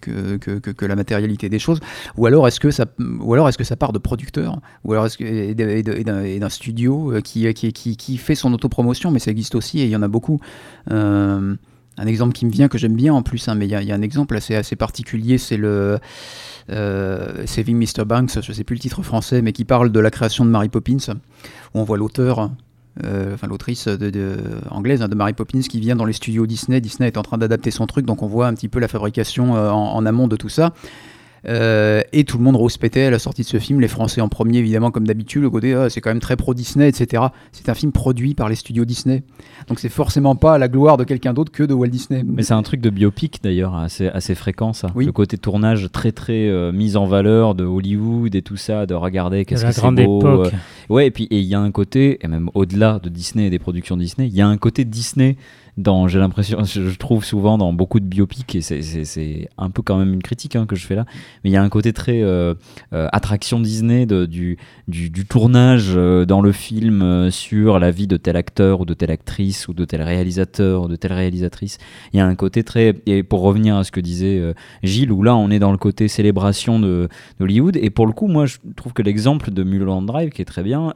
que, 0.00 0.36
que, 0.36 0.58
que, 0.58 0.86
la 0.86 0.94
matérialité 0.94 1.48
des 1.48 1.58
choses. 1.58 1.80
Ou 2.16 2.26
alors 2.26 2.46
est-ce 2.46 2.60
que 2.60 2.70
ça, 2.70 2.86
ou 3.20 3.32
alors 3.34 3.48
est-ce 3.48 3.58
que 3.58 3.64
ça 3.64 3.76
part 3.76 3.92
de 3.92 3.98
producteurs, 3.98 4.60
ou 4.84 4.92
alors 4.92 5.06
est-ce 5.06 5.18
que 5.18 5.24
et 5.24 6.38
d'un 6.40 6.48
studio 6.48 7.14
qui, 7.24 7.52
qui 7.54 7.66
qui, 7.76 8.16
fait 8.16 8.34
son 8.34 8.52
autopromotion, 8.52 9.10
mais 9.10 9.18
ça 9.18 9.30
existe 9.30 9.54
aussi 9.54 9.80
et 9.80 9.84
il 9.84 9.90
y 9.90 9.96
en 9.96 10.02
a 10.02 10.08
beaucoup. 10.08 10.40
Euh, 10.90 11.54
un 11.98 12.06
exemple 12.06 12.34
qui 12.34 12.44
me 12.44 12.50
vient, 12.50 12.68
que 12.68 12.76
j'aime 12.76 12.94
bien 12.94 13.14
en 13.14 13.22
plus, 13.22 13.48
hein, 13.48 13.54
mais 13.54 13.66
il 13.66 13.70
y, 13.70 13.92
a 13.92 13.94
un 13.94 14.02
exemple 14.02 14.36
assez, 14.36 14.76
particulier, 14.76 15.38
c'est 15.38 15.56
le 15.56 15.98
euh, 16.70 17.46
Saving 17.46 17.78
Mr. 17.78 18.04
Banks, 18.04 18.40
je 18.42 18.50
ne 18.50 18.54
sais 18.54 18.64
plus 18.64 18.74
le 18.74 18.80
titre 18.80 19.02
français, 19.02 19.40
mais 19.40 19.52
qui 19.52 19.64
parle 19.64 19.90
de 19.90 20.00
la 20.00 20.10
création 20.10 20.44
de 20.44 20.50
Mary 20.50 20.68
Poppins, 20.68 21.14
où 21.74 21.80
on 21.80 21.84
voit 21.84 21.96
l'auteur 21.96 22.50
euh, 23.04 23.34
enfin 23.34 23.46
l'autrice 23.46 23.90
anglaise 24.70 25.02
hein, 25.02 25.08
de 25.08 25.14
Mary 25.14 25.34
Poppins 25.34 25.60
qui 25.60 25.80
vient 25.80 25.96
dans 25.96 26.06
les 26.06 26.14
studios 26.14 26.46
Disney. 26.46 26.80
Disney 26.80 27.08
est 27.08 27.18
en 27.18 27.22
train 27.22 27.38
d'adapter 27.38 27.70
son 27.70 27.86
truc, 27.86 28.04
donc 28.06 28.22
on 28.22 28.26
voit 28.26 28.46
un 28.46 28.54
petit 28.54 28.68
peu 28.68 28.78
la 28.78 28.88
fabrication 28.88 29.52
en, 29.52 30.04
amont 30.06 30.28
de 30.28 30.36
tout 30.36 30.48
ça. 30.48 30.72
Euh, 31.46 32.02
et 32.12 32.24
tout 32.24 32.38
le 32.38 32.44
monde 32.44 32.56
rouspétait 32.56 33.04
à 33.04 33.10
la 33.10 33.18
sortie 33.18 33.42
de 33.42 33.46
ce 33.46 33.58
film, 33.58 33.80
les 33.80 33.88
Français 33.88 34.20
en 34.20 34.28
premier 34.28 34.58
évidemment 34.58 34.90
comme 34.90 35.06
d'habitude, 35.06 35.42
le 35.42 35.50
côté 35.50 35.74
ah, 35.74 35.90
c'est 35.90 36.00
quand 36.00 36.10
même 36.10 36.20
très 36.20 36.36
pro 36.36 36.54
Disney, 36.54 36.88
etc. 36.88 37.24
C'est 37.52 37.68
un 37.68 37.74
film 37.74 37.92
produit 37.92 38.34
par 38.34 38.48
les 38.48 38.54
studios 38.56 38.84
Disney, 38.84 39.22
donc 39.68 39.78
c'est 39.78 39.88
forcément 39.88 40.34
pas 40.34 40.54
à 40.54 40.58
la 40.58 40.68
gloire 40.68 40.96
de 40.96 41.04
quelqu'un 41.04 41.34
d'autre 41.34 41.52
que 41.52 41.62
de 41.62 41.74
Walt 41.74 41.88
Disney. 41.88 42.24
Mais 42.26 42.42
c'est 42.42 42.54
un 42.54 42.62
truc 42.62 42.80
de 42.80 42.90
biopic 42.90 43.40
d'ailleurs 43.42 43.76
assez, 43.76 44.08
assez 44.08 44.34
fréquent 44.34 44.72
ça, 44.72 44.88
le 44.94 45.12
côté 45.12 45.38
tournage 45.38 45.88
très 45.92 46.12
très 46.12 46.48
euh, 46.48 46.72
mis 46.72 46.96
en 46.96 47.06
valeur 47.06 47.54
de 47.54 47.64
Hollywood 47.64 48.34
et 48.34 48.42
tout 48.42 48.56
ça, 48.56 48.86
de 48.86 48.94
regarder 48.94 49.44
qu'est-ce 49.44 49.64
que 49.64 49.72
c'est 49.72 50.04
beau. 50.04 50.18
Époque. 50.18 50.52
Euh. 50.52 50.56
Ouais 50.88 51.06
et 51.06 51.10
puis 51.10 51.28
il 51.30 51.40
y 51.40 51.54
a 51.54 51.60
un 51.60 51.70
côté, 51.70 52.18
et 52.22 52.28
même 52.28 52.50
au-delà 52.54 52.98
de 53.02 53.08
Disney 53.08 53.46
et 53.46 53.50
des 53.50 53.58
productions 53.58 53.96
Disney, 53.96 54.28
il 54.28 54.34
y 54.34 54.40
a 54.40 54.48
un 54.48 54.56
côté 54.56 54.84
Disney 54.84 55.36
dans 55.76 56.08
j'ai 56.08 56.18
l'impression 56.18 56.64
je 56.64 56.96
trouve 56.96 57.24
souvent 57.24 57.58
dans 57.58 57.72
beaucoup 57.72 58.00
de 58.00 58.06
biopics 58.06 58.54
et 58.54 58.62
c'est 58.62 59.48
un 59.58 59.70
peu 59.70 59.82
quand 59.82 59.98
même 59.98 60.14
une 60.14 60.22
critique 60.22 60.56
hein, 60.56 60.64
que 60.66 60.74
je 60.74 60.86
fais 60.86 60.94
là 60.94 61.04
mais 61.44 61.50
il 61.50 61.52
y 61.52 61.56
a 61.56 61.62
un 61.62 61.68
côté 61.68 61.92
très 61.92 62.22
euh, 62.22 62.54
euh, 62.94 63.08
attraction 63.12 63.60
Disney 63.60 64.06
du, 64.06 64.56
tournage 65.28 65.92
euh, 65.94 66.24
dans 66.24 66.40
le 66.40 66.52
film 66.52 67.30
sur 67.30 67.78
la 67.78 67.90
vie 67.90 68.06
de 68.06 68.16
tel 68.16 68.36
acteur 68.36 68.80
ou 68.80 68.84
de 68.86 68.94
telle 68.94 69.10
actrice 69.10 69.68
ou 69.68 69.74
de 69.74 69.84
tel 69.84 70.02
réalisateur 70.02 70.84
ou 70.84 70.88
de 70.88 70.96
telle 70.96 71.12
réalisatrice. 71.12 71.78
Il 72.12 72.18
y 72.18 72.20
a 72.20 72.26
un 72.26 72.34
côté 72.34 72.64
très 72.64 72.94
et 73.06 73.22
pour 73.22 73.40
revenir 73.42 73.76
à 73.76 73.84
ce 73.84 73.92
que 73.92 74.00
disait 74.00 74.54
Gilles 74.82 75.12
où 75.12 75.22
là 75.22 75.36
on 75.36 75.50
est 75.50 75.58
dans 75.58 75.72
le 75.72 75.78
côté 75.78 76.08
célébration 76.08 76.80
de 76.80 77.08
d'Hollywood 77.38 77.76
et 77.76 77.90
pour 77.90 78.06
le 78.06 78.12
coup 78.12 78.28
moi 78.28 78.46
je 78.46 78.56
trouve 78.76 78.92
que 78.94 79.02
l'exemple 79.02 79.50
de 79.50 79.62
Mulholland 79.62 80.06
Drive 80.06 80.30
qui 80.30 80.40
est 80.40 80.46
très 80.46 80.62
bien 80.62 80.94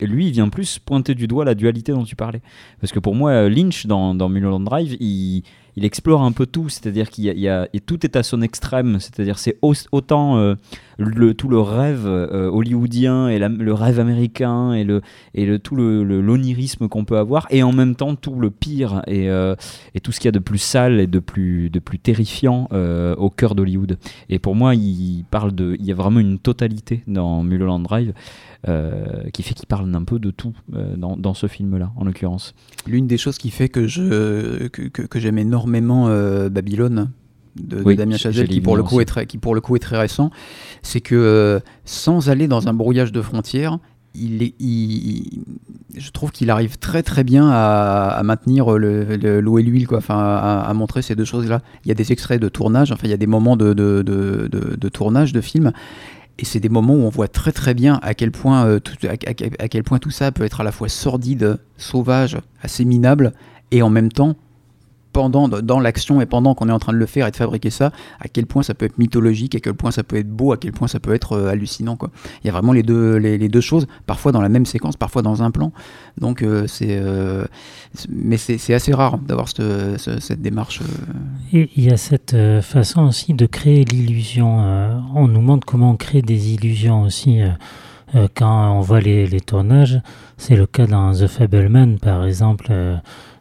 lui 0.00 0.26
il 0.26 0.32
vient 0.32 0.48
plus 0.48 0.78
pointer 0.78 1.14
du 1.14 1.26
doigt 1.26 1.44
la 1.44 1.54
dualité 1.54 1.92
dont 1.92 2.04
tu 2.04 2.16
parlais. 2.16 2.42
Parce 2.80 2.92
que 2.92 2.98
pour 2.98 3.14
moi 3.14 3.48
Lynch 3.48 3.86
dans 3.86 4.17
dans 4.18 4.28
Mulholland 4.28 4.64
Drive, 4.64 4.96
il, 5.00 5.42
explore 5.76 6.22
un 6.22 6.32
peu 6.32 6.44
tout, 6.44 6.68
c'est-à-dire 6.68 7.08
qu'il 7.08 7.24
y, 7.24 7.48
a, 7.48 7.68
et 7.72 7.78
tout 7.78 8.04
est 8.04 8.16
à 8.16 8.24
son 8.24 8.42
extrême, 8.42 8.98
c'est-à-dire 8.98 9.38
c'est 9.38 9.56
autant 9.62 10.36
euh, 10.36 10.56
le, 10.98 11.34
tout 11.34 11.48
le 11.48 11.60
rêve 11.60 12.04
euh, 12.04 12.50
hollywoodien 12.50 13.28
et 13.28 13.38
le 13.38 13.72
rêve 13.72 14.00
américain 14.00 14.72
et 14.72 14.82
le 14.82 15.02
et 15.34 15.46
le 15.46 15.60
tout 15.60 15.76
le 15.76 16.02
l'onirisme 16.02 16.88
qu'on 16.88 17.04
peut 17.04 17.16
avoir 17.16 17.46
et 17.50 17.62
en 17.62 17.70
même 17.70 17.94
temps 17.94 18.16
tout 18.16 18.34
le 18.40 18.50
pire 18.50 19.02
et, 19.06 19.30
euh, 19.30 19.54
et 19.94 20.00
tout 20.00 20.10
ce 20.10 20.18
qu'il 20.18 20.26
y 20.26 20.30
a 20.30 20.32
de 20.32 20.40
plus 20.40 20.58
sale 20.58 20.98
et 20.98 21.06
de 21.06 21.20
plus 21.20 21.70
de 21.70 21.78
plus 21.78 22.00
terrifiant 22.00 22.68
au 23.16 23.30
cœur 23.30 23.54
d'Hollywood. 23.54 23.98
Et 24.30 24.40
pour 24.40 24.56
moi, 24.56 24.74
il 24.74 25.24
parle 25.30 25.54
de, 25.54 25.76
il 25.78 25.86
y 25.86 25.92
a 25.92 25.94
vraiment 25.94 26.18
une 26.18 26.40
totalité 26.40 27.04
dans 27.06 27.44
Mulholland 27.44 27.84
Drive. 27.84 28.12
Qui 28.64 29.42
fait 29.42 29.54
qu'il 29.54 29.66
parle 29.66 29.94
un 29.94 30.04
peu 30.04 30.18
de 30.18 30.30
tout 30.30 30.54
dans, 30.96 31.16
dans, 31.16 31.34
ce 31.34 31.46
film-là, 31.46 31.92
en 31.96 32.04
l'occurrence. 32.04 32.54
L'une 32.86 33.06
des 33.06 33.16
choses 33.16 33.38
qui 33.38 33.50
fait 33.50 33.68
que 33.68 33.86
je 33.86 34.68
que, 34.68 34.82
que, 34.82 35.02
que 35.02 35.20
j'aime 35.20 35.38
énormément 35.38 36.08
euh, 36.08 36.48
Babylone 36.48 37.10
de, 37.56 37.94
Damien 37.94 38.16
Chazelle 38.16 38.48
qui 38.48 38.60
pour 38.60 38.76
le 38.76 38.82
coup 38.82 39.00
est 39.00 39.04
très, 39.04 39.26
qui 39.26 39.38
pour 39.38 39.54
le 39.54 39.60
coup 39.60 39.74
est 39.76 39.80
très 39.80 39.98
récent, 39.98 40.30
c'est 40.82 41.00
que 41.00 41.14
euh, 41.16 41.60
sans 41.84 42.30
aller 42.30 42.46
dans 42.46 42.68
un 42.68 42.74
brouillage 42.74 43.10
de 43.10 43.20
frontières, 43.20 43.78
il, 44.14 44.42
est, 44.42 44.54
je 45.96 46.10
trouve 46.10 46.30
qu'il 46.30 46.50
arrive 46.50 46.78
très 46.78 47.02
très 47.02 47.24
bien 47.24 47.48
à, 47.50 48.20
maintenir 48.24 48.70
l'eau 48.78 49.58
et 49.58 49.62
l'huile, 49.62 49.86
quoi, 49.86 49.98
enfin 49.98 50.18
à, 50.18 50.72
montrer 50.74 51.02
ces 51.02 51.14
deux 51.14 51.24
choses-là. 51.24 51.60
Il 51.84 51.88
y 51.88 51.90
a 51.90 51.94
des 51.94 52.12
extraits 52.12 52.40
de 52.40 52.48
tournage, 52.48 52.92
enfin 52.92 53.02
il 53.04 53.10
y 53.10 53.14
a 53.14 53.18
des 53.18 53.26
moments 53.26 53.56
de, 53.56 53.72
de, 53.74 54.02
de, 54.02 54.88
tournage 54.88 55.32
de 55.32 55.40
films, 55.40 55.72
et 56.38 56.44
c'est 56.44 56.60
des 56.60 56.68
moments 56.68 56.94
où 56.94 57.02
on 57.02 57.08
voit 57.08 57.28
très 57.28 57.52
très 57.52 57.74
bien 57.74 57.98
à 58.02 58.14
quel 58.14 58.30
point 58.30 58.66
euh, 58.66 58.80
à, 59.08 59.68
quel 59.68 59.82
point 59.82 59.98
tout 59.98 60.10
ça 60.10 60.32
peut 60.32 60.44
être 60.44 60.60
à 60.60 60.64
la 60.64 60.72
fois 60.72 60.88
sordide, 60.88 61.58
sauvage, 61.76 62.38
assez 62.62 62.84
minable, 62.84 63.32
et 63.70 63.82
en 63.82 63.90
même 63.90 64.10
temps 64.10 64.36
pendant, 65.18 65.48
dans 65.48 65.80
l'action 65.80 66.20
et 66.20 66.26
pendant 66.26 66.54
qu'on 66.54 66.68
est 66.68 66.72
en 66.72 66.78
train 66.78 66.92
de 66.92 66.98
le 66.98 67.06
faire 67.06 67.26
et 67.26 67.32
de 67.32 67.36
fabriquer 67.36 67.70
ça, 67.70 67.90
à 68.20 68.28
quel 68.28 68.46
point 68.46 68.62
ça 68.62 68.72
peut 68.74 68.86
être 68.86 68.98
mythologique, 68.98 69.56
à 69.56 69.58
quel 69.58 69.74
point 69.74 69.90
ça 69.90 70.04
peut 70.04 70.14
être 70.14 70.30
beau, 70.30 70.52
à 70.52 70.56
quel 70.56 70.70
point 70.70 70.86
ça 70.86 71.00
peut 71.00 71.12
être 71.12 71.32
euh, 71.32 71.48
hallucinant. 71.48 71.96
Quoi. 71.96 72.10
Il 72.44 72.46
y 72.46 72.50
a 72.50 72.52
vraiment 72.52 72.72
les 72.72 72.84
deux, 72.84 73.16
les, 73.16 73.48
deux 73.48 73.60
choses, 73.60 73.88
parfois 74.06 74.30
dans 74.30 74.40
la 74.40 74.48
même 74.48 74.64
séquence, 74.64 74.96
parfois 74.96 75.22
dans 75.22 75.42
un 75.42 75.50
plan. 75.50 75.72
Donc 76.18 76.42
euh, 76.42 76.68
c'est, 76.68 77.00
euh, 77.00 77.46
mais 78.08 78.36
c'est, 78.36 78.72
assez 78.72 78.94
rare 78.94 79.18
d'avoir 79.18 79.48
cette, 79.48 79.98
cette 79.98 80.40
démarche. 80.40 80.82
Et 81.52 81.68
il 81.74 81.82
y 81.82 81.90
a 81.90 81.96
cette 81.96 82.36
façon 82.62 83.08
aussi 83.08 83.34
de 83.34 83.46
créer 83.46 83.84
l'illusion. 83.84 84.60
on 85.16 85.26
nous 85.26 85.40
montre 85.40 85.66
comment 85.66 85.90
on 85.90 85.96
crée 85.96 86.22
des 86.22 86.54
illusions 86.54 87.02
aussi. 87.02 87.40
quand 88.36 88.72
on 88.72 88.82
voit 88.82 89.00
les, 89.00 89.26
les 89.26 89.40
tournages, 89.40 90.00
c'est 90.36 90.54
le 90.54 90.66
cas 90.66 90.86
dans 90.86 91.12
The 91.12 91.26
Fableman 91.26 91.98
par 91.98 92.24
exemple 92.24 92.70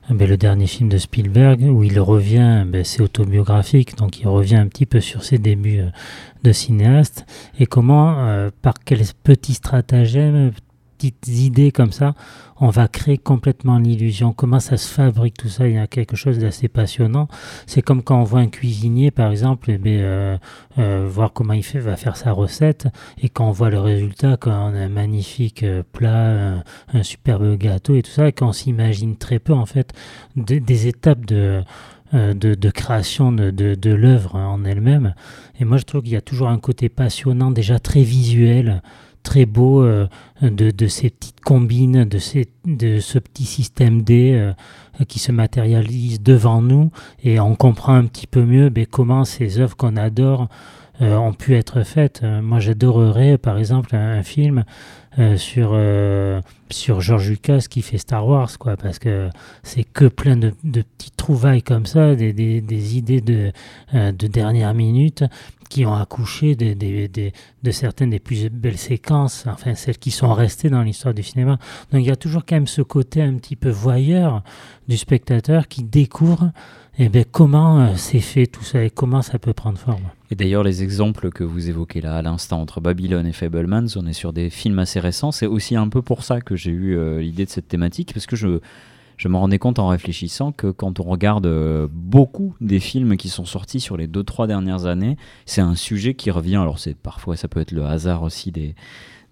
ben, 0.09 0.27
le 0.27 0.37
dernier 0.37 0.67
film 0.67 0.87
de 0.87 0.97
Spielberg 0.97 1.61
où 1.63 1.83
il 1.83 1.99
revient, 1.99 2.63
ben, 2.65 2.83
c'est 2.85 3.01
autobiographique, 3.01 3.97
donc 3.97 4.19
il 4.19 4.27
revient 4.27 4.55
un 4.55 4.67
petit 4.67 4.85
peu 4.85 5.01
sur 5.01 5.23
ses 5.23 5.37
débuts 5.37 5.79
euh, 5.79 5.89
de 6.43 6.51
cinéaste. 6.53 7.25
Et 7.59 7.65
comment, 7.65 8.19
euh, 8.19 8.49
par 8.61 8.75
quels 8.85 9.03
petits 9.23 9.55
stratagèmes, 9.55 10.51
petites 10.97 11.27
idées 11.27 11.71
comme 11.71 11.91
ça, 11.91 12.15
on 12.59 12.69
va 12.69 12.87
créer 12.87 13.17
complètement 13.17 13.77
l'illusion. 13.77 14.33
Comment 14.33 14.59
ça 14.59 14.77
se 14.77 14.87
fabrique 14.87 15.37
tout 15.37 15.49
ça? 15.49 15.67
Il 15.67 15.75
y 15.75 15.77
a 15.77 15.87
quelque 15.87 16.15
chose 16.15 16.39
d'assez 16.39 16.67
passionnant. 16.67 17.27
C'est 17.65 17.81
comme 17.81 18.01
quand 18.01 18.19
on 18.19 18.23
voit 18.23 18.39
un 18.39 18.47
cuisinier, 18.47 19.11
par 19.11 19.31
exemple, 19.31 19.71
eh 19.71 19.77
bien, 19.77 19.99
euh, 19.99 20.37
euh, 20.79 21.07
voir 21.09 21.33
comment 21.33 21.53
il 21.53 21.63
fait, 21.63 21.79
va 21.79 21.95
faire 21.95 22.17
sa 22.17 22.31
recette, 22.31 22.87
et 23.21 23.29
quand 23.29 23.47
on 23.47 23.51
voit 23.51 23.69
le 23.69 23.79
résultat, 23.79 24.37
quand 24.37 24.51
on 24.51 24.73
a 24.73 24.79
un 24.79 24.89
magnifique 24.89 25.63
euh, 25.63 25.83
plat, 25.91 26.63
un, 26.93 27.03
superbe 27.03 27.57
gâteau 27.57 27.95
et 27.95 28.01
tout 28.01 28.11
ça, 28.11 28.27
et 28.27 28.31
qu'on 28.31 28.51
s'imagine 28.51 29.17
très 29.17 29.39
peu 29.39 29.53
en 29.53 29.65
fait 29.65 29.93
des 30.35 30.87
étapes 30.87 31.25
de 31.25 31.63
de, 32.13 32.69
création 32.69 33.33
de, 33.33 33.51
de 33.51 33.93
l'œuvre 33.93 34.35
en 34.35 34.63
elle-même. 34.63 35.13
Et 35.59 35.65
moi, 35.65 35.77
je 35.77 35.83
trouve 35.83 36.03
qu'il 36.03 36.13
y 36.13 36.15
a 36.15 36.21
toujours 36.21 36.47
un 36.47 36.57
côté 36.57 36.87
passionnant, 36.87 37.51
déjà 37.51 37.79
très 37.79 38.01
visuel, 38.01 38.81
très 39.27 39.45
beau 39.45 39.83
euh, 39.83 40.07
de, 40.41 40.87
ces 40.87 41.09
petites 41.09 41.41
combines, 41.41 42.05
de, 42.05 42.17
ces, 42.17 42.47
de 42.65 43.01
ce 43.01 43.19
petit 43.19 43.43
système 43.43 44.01
D 44.01 44.31
euh, 44.33 44.53
qui 45.05 45.19
se 45.19 45.33
matérialise 45.33 46.21
devant 46.21 46.61
nous 46.61 46.91
et 47.21 47.41
on 47.41 47.53
comprend 47.55 47.95
un 47.95 48.05
petit 48.05 48.25
peu 48.25 48.43
mieux 48.45 48.69
ben, 48.69 48.85
comment 48.85 49.25
ces 49.25 49.59
œuvres 49.59 49.75
qu'on 49.75 49.97
adore 49.97 50.47
euh, 51.01 51.17
ont 51.17 51.33
pu 51.33 51.55
être 51.55 51.83
faites. 51.83 52.23
moi 52.23 52.59
j'adorerais 52.59 53.37
par 53.37 53.57
exemple 53.57 53.97
un, 53.97 54.23
film 54.23 54.63
sur, 55.37 55.79
sur 56.69 57.01
George 57.01 57.29
Lucas 57.29 57.65
qui 57.69 57.81
fait 57.81 57.97
Star 57.97 58.27
Wars, 58.27 58.57
quoi, 58.59 58.77
parce 58.77 58.99
que 58.99 59.29
c'est 59.63 59.83
que 59.83 60.05
plein 60.05 60.37
de, 60.37 60.53
de, 60.63 60.83
petites 60.83 61.17
trouvailles 61.17 61.63
comme 61.63 61.85
ça, 61.85 62.15
des, 62.15 62.33
des, 62.33 62.61
des 62.61 62.97
idées 62.97 63.21
de, 63.21 63.51
de 63.93 64.27
dernière 64.27 64.73
minute 64.73 65.23
qui 65.69 65.85
ont 65.85 65.93
accouché 65.93 66.55
de, 66.55 66.73
de, 66.73 67.71
certaines 67.71 68.09
des 68.09 68.19
plus 68.19 68.49
belles 68.49 68.77
séquences, 68.77 69.45
enfin 69.47 69.75
celles 69.75 69.97
qui 69.97 70.11
sont 70.11 70.33
restées 70.33 70.69
dans 70.69 70.81
l'histoire 70.81 71.13
du 71.13 71.23
cinéma. 71.23 71.57
Donc 71.91 72.01
il 72.01 72.07
y 72.07 72.11
a 72.11 72.15
toujours 72.15 72.45
quand 72.45 72.55
même 72.55 72.67
ce 72.67 72.81
côté 72.81 73.21
un 73.21 73.35
petit 73.35 73.55
peu 73.55 73.69
voyeur 73.69 74.43
du 74.87 74.97
spectateur 74.97 75.67
qui 75.67 75.83
découvre 75.83 76.51
eh 76.99 77.09
bien, 77.09 77.23
comment 77.29 77.79
euh, 77.79 77.93
c'est 77.95 78.19
fait 78.19 78.47
tout 78.47 78.63
ça 78.63 78.83
et 78.83 78.89
comment 78.89 79.21
ça 79.21 79.37
peut 79.37 79.53
prendre 79.53 79.77
forme. 79.77 80.09
Et 80.29 80.35
d'ailleurs, 80.35 80.63
les 80.63 80.83
exemples 80.83 81.31
que 81.31 81.43
vous 81.43 81.69
évoquez 81.69 82.01
là 82.01 82.17
à 82.17 82.21
l'instant 82.21 82.61
entre 82.61 82.81
Babylone 82.81 83.25
et 83.25 83.33
Fablemans, 83.33 83.87
on 83.95 84.05
est 84.07 84.13
sur 84.13 84.33
des 84.33 84.49
films 84.49 84.79
assez 84.79 84.99
récents. 84.99 85.31
C'est 85.31 85.45
aussi 85.45 85.75
un 85.75 85.87
peu 85.87 86.01
pour 86.01 86.23
ça 86.23 86.41
que 86.41 86.55
j'ai 86.55 86.71
eu 86.71 86.97
euh, 86.97 87.21
l'idée 87.21 87.45
de 87.45 87.49
cette 87.49 87.67
thématique, 87.67 88.13
parce 88.13 88.25
que 88.25 88.35
je 88.35 88.59
je 89.17 89.27
me 89.29 89.37
rendais 89.37 89.57
compte 89.57 89.79
en 89.79 89.87
réfléchissant 89.87 90.51
que 90.51 90.67
quand 90.67 90.99
on 90.99 91.03
regarde 91.03 91.47
euh, 91.47 91.87
beaucoup 91.91 92.55
des 92.61 92.79
films 92.79 93.17
qui 93.17 93.29
sont 93.29 93.45
sortis 93.45 93.79
sur 93.79 93.97
les 93.97 94.07
2-3 94.07 94.45
dernières 94.45 94.85
années, 94.85 95.17
c'est 95.47 95.61
un 95.61 95.73
sujet 95.73 96.13
qui 96.13 96.29
revient. 96.29 96.57
Alors 96.57 96.77
parfois 97.01 97.35
ça 97.35 97.47
peut 97.47 97.59
être 97.59 97.71
le 97.71 97.83
hasard 97.83 98.21
aussi 98.21 98.51
des, 98.51 98.75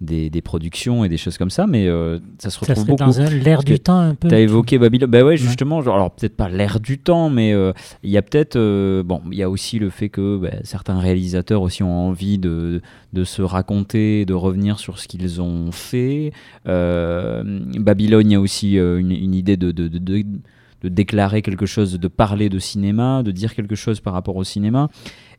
des, 0.01 0.41
productions 0.41 1.05
et 1.05 1.09
des 1.09 1.17
choses 1.17 1.37
comme 1.37 1.49
ça, 1.49 1.67
mais 1.67 1.87
euh, 1.87 2.19
ça 2.37 2.49
se 2.49 2.59
retrouve 2.59 2.85
beaucoup. 2.85 3.03
dans 3.03 3.29
l'air 3.29 3.63
du 3.63 3.79
temps 3.79 3.99
un 3.99 4.15
peu. 4.15 4.27
Tu 4.27 4.35
as 4.35 4.39
évoqué 4.39 4.77
Babylone. 4.77 5.09
Bah 5.09 5.23
ouais, 5.23 5.37
justement, 5.37 5.81
genre, 5.81 5.95
alors 5.95 6.11
peut-être 6.11 6.35
pas 6.35 6.49
l'air 6.49 6.79
du 6.79 6.97
temps, 6.97 7.29
mais 7.29 7.53
euh, 7.53 7.71
il 8.03 8.09
y 8.09 8.17
a 8.17 8.21
peut-être. 8.21 8.57
Euh, 8.57 9.03
bon, 9.03 9.21
il 9.31 9.37
y 9.37 9.43
a 9.43 9.49
aussi 9.49 9.79
le 9.79 9.89
fait 9.89 10.09
que 10.09 10.37
bah, 10.37 10.49
certains 10.63 10.99
réalisateurs 10.99 11.61
aussi 11.61 11.83
ont 11.83 12.07
envie 12.07 12.37
de, 12.37 12.81
de 13.13 13.23
se 13.23 13.41
raconter, 13.41 14.25
de 14.25 14.33
revenir 14.33 14.79
sur 14.79 14.99
ce 14.99 15.07
qu'ils 15.07 15.41
ont 15.41 15.71
fait. 15.71 16.31
Babylone, 16.65 18.29
il 18.29 18.33
y 18.33 18.35
a 18.35 18.41
aussi 18.41 18.73
une, 18.75 19.11
une, 19.11 19.33
idée 19.33 19.57
de, 19.57 19.71
de, 19.71 19.87
de, 19.87 20.23
de 20.81 20.89
déclarer 20.89 21.41
quelque 21.41 21.65
chose, 21.65 21.99
de 21.99 22.07
parler 22.07 22.49
de 22.49 22.59
cinéma, 22.59 23.23
de 23.23 23.31
dire 23.31 23.55
quelque 23.55 23.75
chose 23.75 24.01
par 24.01 24.13
rapport 24.13 24.35
au 24.35 24.43
cinéma. 24.43 24.89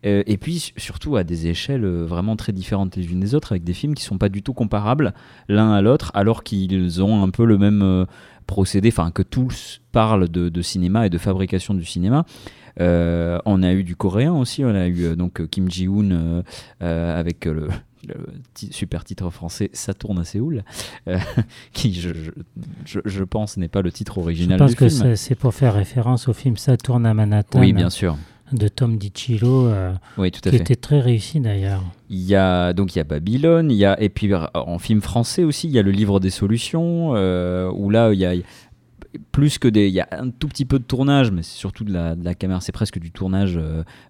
Euh, 0.04 0.22
et 0.26 0.36
puis 0.36 0.72
surtout 0.76 1.16
à 1.16 1.24
des 1.24 1.46
échelles 1.46 1.84
euh, 1.84 2.04
vraiment 2.04 2.36
très 2.36 2.52
différentes 2.52 2.96
les 2.96 3.10
unes 3.10 3.20
des 3.20 3.34
autres, 3.34 3.52
avec 3.52 3.64
des 3.64 3.72
films 3.72 3.94
qui 3.94 4.02
sont 4.02 4.18
pas 4.18 4.28
du 4.28 4.42
tout 4.42 4.52
comparables 4.52 5.14
l'un 5.48 5.72
à 5.72 5.80
l'autre, 5.80 6.10
alors 6.14 6.44
qu'ils 6.44 7.02
ont 7.02 7.22
un 7.22 7.30
peu 7.30 7.44
le 7.44 7.58
même 7.58 7.82
euh, 7.82 8.04
procédé, 8.46 8.88
enfin 8.88 9.10
que 9.10 9.22
tous 9.22 9.80
parlent 9.92 10.28
de, 10.28 10.62
cinéma 10.62 11.06
et 11.06 11.10
de 11.10 11.18
fabrication 11.18 11.74
du 11.74 11.84
cinéma. 11.84 12.24
on 12.78 13.62
a 13.62 13.72
eu 13.72 13.82
du 13.82 13.96
coréen 13.96 14.34
aussi, 14.34 14.64
on 14.64 14.74
a 14.74 14.86
eu 14.88 15.16
donc 15.16 15.48
Kim 15.48 15.70
Ji-woon 15.70 16.42
avec 16.80 17.46
le, 17.46 17.68
super 18.52 19.02
titre 19.04 19.30
français 19.30 19.70
Ça 19.72 19.94
tourne 19.94 20.20
à 20.20 20.24
Séoul, 20.24 20.62
qui 21.72 21.94
je, 21.94 22.10
je, 22.84 23.00
je, 23.04 23.24
pense 23.24 23.56
n'est 23.56 23.68
pas 23.68 23.82
le 23.82 23.90
titre 23.90 24.18
original 24.18 24.58
je 24.58 24.74
pense 24.74 25.00
que 25.00 25.14
c'est 25.16 25.34
pour 25.34 25.54
faire 25.54 25.74
référence 25.74 26.28
au 26.28 26.32
film 26.32 26.56
Ça 26.56 26.76
tourne 26.76 27.04
à 27.06 27.14
Manhattan. 27.14 27.58
Oui, 27.58 27.72
bien 27.72 27.90
sûr 27.90 28.16
de 28.52 28.68
Tom 28.68 28.96
DiCillo, 28.96 29.66
euh, 29.66 29.92
qui 30.16 30.56
était 30.56 30.76
très 30.76 31.00
réussi 31.00 31.40
d'ailleurs. 31.40 31.82
Il 32.08 32.22
y 32.22 32.34
a 32.36 32.72
donc 32.72 32.94
il 32.94 32.98
y 32.98 33.00
a 33.00 33.04
Babylone, 33.04 33.70
il 33.70 33.76
y 33.76 33.84
a 33.84 34.00
et 34.00 34.08
puis 34.08 34.32
euh, 34.32 34.46
en 34.54 34.78
film 34.78 35.00
français 35.00 35.42
aussi 35.42 35.66
il 35.66 35.72
y 35.72 35.78
a 35.78 35.82
le 35.82 35.90
livre 35.90 36.20
des 36.20 36.30
solutions 36.30 37.12
euh, 37.14 37.70
où 37.74 37.90
là 37.90 38.12
il 38.12 38.18
y 38.18 38.24
a 38.24 38.34
plus 39.32 39.58
que 39.58 39.66
des 39.66 39.88
il 39.88 39.94
y 39.94 40.00
a 40.00 40.08
un 40.12 40.28
tout 40.28 40.46
petit 40.46 40.64
peu 40.64 40.78
de 40.78 40.84
tournage 40.84 41.32
mais 41.32 41.42
c'est 41.42 41.56
surtout 41.56 41.84
de 41.84 41.92
la, 41.92 42.14
de 42.14 42.24
la 42.24 42.34
caméra 42.34 42.60
c'est 42.60 42.70
presque 42.70 42.98
du 42.98 43.10
tournage 43.10 43.58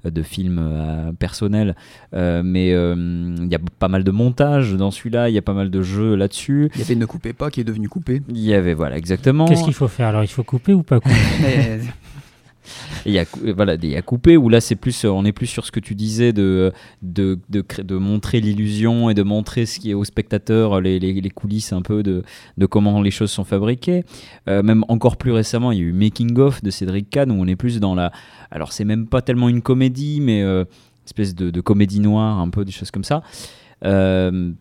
de 0.04 0.22
films 0.22 1.14
personnels 1.18 1.76
mais 2.12 2.70
il 2.70 3.48
y 3.48 3.54
a 3.54 3.60
pas 3.78 3.88
mal 3.88 4.04
de 4.04 4.10
montage 4.10 4.74
dans 4.74 4.90
celui-là 4.90 5.30
il 5.30 5.34
y 5.34 5.38
a 5.38 5.42
pas 5.42 5.54
mal 5.54 5.70
de 5.70 5.80
jeux 5.80 6.16
là-dessus. 6.16 6.70
Il 6.74 6.80
y 6.80 6.84
avait 6.84 6.96
ne 6.96 7.06
coupez 7.06 7.32
pas 7.32 7.50
qui 7.50 7.60
est 7.60 7.64
devenu 7.64 7.88
coupé 7.88 8.20
il 8.28 8.40
y 8.40 8.52
avait 8.52 8.74
voilà 8.74 8.96
exactement. 8.96 9.46
Qu'est-ce 9.46 9.64
qu'il 9.64 9.74
faut 9.74 9.88
faire? 9.88 10.08
Alors 10.08 10.24
il 10.24 10.28
faut 10.28 10.44
couper 10.44 10.74
ou 10.74 10.82
pas 10.82 10.98
couper? 10.98 11.14
il 13.04 13.12
y 13.12 13.18
a 13.18 13.24
voilà 13.54 13.74
a 13.74 14.02
coupé 14.02 14.36
où 14.36 14.48
là 14.48 14.60
c'est 14.60 14.76
plus 14.76 15.04
on 15.04 15.24
est 15.24 15.32
plus 15.32 15.46
sur 15.46 15.64
ce 15.66 15.72
que 15.72 15.80
tu 15.80 15.94
disais 15.94 16.32
de 16.32 16.72
de, 17.02 17.38
de, 17.50 17.96
montrer 17.96 18.40
l'illusion 18.40 19.10
et 19.10 19.14
de 19.14 19.22
montrer 19.22 19.66
ce 19.66 19.78
qui 19.78 19.90
est 19.90 19.94
au 19.94 20.04
spectateur 20.04 20.80
les, 20.80 20.98
les, 20.98 21.30
coulisses 21.30 21.72
un 21.72 21.82
peu 21.82 22.02
de, 22.02 22.22
de 22.56 22.66
comment 22.66 23.00
les 23.02 23.10
choses 23.10 23.30
sont 23.30 23.44
fabriquées. 23.44 24.04
Euh, 24.48 24.62
même 24.62 24.84
encore 24.88 25.16
plus 25.16 25.32
récemment 25.32 25.72
il 25.72 25.78
y 25.78 25.80
a 25.80 25.84
eu 25.84 25.92
Making 25.92 26.38
of 26.38 26.62
de 26.62 26.70
Cédric 26.70 27.10
Kahn 27.10 27.30
où 27.30 27.34
on 27.34 27.46
est 27.46 27.56
plus 27.56 27.80
dans 27.80 27.94
la 27.94 28.12
alors 28.50 28.72
c'est 28.72 28.84
même 28.84 29.06
pas 29.06 29.22
tellement 29.22 29.48
une 29.48 29.62
comédie 29.62 30.20
mais 30.20 30.42
euh, 30.42 30.64
espèce 31.06 31.34
de, 31.34 31.50
de, 31.50 31.60
comédie 31.60 32.00
noire 32.00 32.38
un 32.38 32.50
peu 32.50 32.64
des 32.64 32.72
choses 32.72 32.90
comme 32.90 33.04
ça. 33.04 33.22
Euh, 33.84 34.52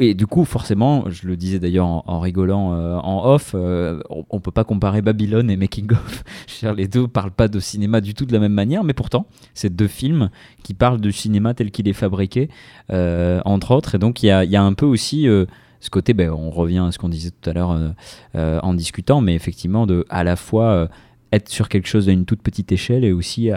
et 0.00 0.14
du 0.14 0.26
coup, 0.26 0.44
forcément, 0.44 1.08
je 1.08 1.26
le 1.26 1.36
disais 1.36 1.60
d'ailleurs 1.60 1.86
en, 1.86 2.20
rigolant 2.20 2.74
euh, 2.74 2.96
en 2.96 3.24
off, 3.24 3.52
euh, 3.54 4.00
on, 4.10 4.36
ne 4.36 4.40
peut 4.40 4.50
pas 4.50 4.64
comparer 4.64 5.02
Babylone 5.02 5.50
et 5.50 5.56
Making 5.56 5.92
of. 5.92 6.24
les 6.76 6.88
deux 6.88 7.06
parlent 7.06 7.30
pas 7.30 7.46
de 7.46 7.60
cinéma 7.60 8.00
du 8.00 8.12
tout 8.14 8.26
de 8.26 8.32
la 8.32 8.40
même 8.40 8.52
manière, 8.52 8.82
mais 8.82 8.92
pourtant, 8.92 9.26
c'est 9.54 9.74
deux 9.74 9.86
films 9.86 10.30
qui 10.64 10.74
parlent 10.74 11.00
de 11.00 11.10
cinéma 11.10 11.54
tel 11.54 11.70
qu'il 11.70 11.86
est 11.88 11.92
fabriqué, 11.92 12.48
euh, 12.90 13.40
entre 13.44 13.70
autres. 13.70 13.94
Et 13.94 13.98
donc, 13.98 14.22
il 14.22 14.26
y 14.26 14.30
a, 14.30 14.44
y 14.44 14.56
a, 14.56 14.62
un 14.62 14.72
peu 14.72 14.86
aussi 14.86 15.28
ce 15.80 15.90
côté, 15.90 16.12
ben, 16.12 16.30
on 16.30 16.50
revient 16.50 16.84
à 16.88 16.92
ce 16.92 16.98
qu'on 16.98 17.08
disait 17.08 17.30
tout 17.30 17.48
à 17.48 17.52
l'heure 17.52 17.94
en 18.34 18.74
discutant, 18.74 19.20
mais 19.20 19.34
effectivement, 19.34 19.86
de 19.86 20.04
à 20.08 20.24
la 20.24 20.34
fois 20.34 20.88
être 21.30 21.48
sur 21.48 21.68
quelque 21.68 21.86
chose 21.86 22.08
à 22.08 22.12
une 22.12 22.24
toute 22.24 22.42
petite 22.42 22.72
échelle 22.72 23.04
et 23.04 23.12
aussi 23.12 23.50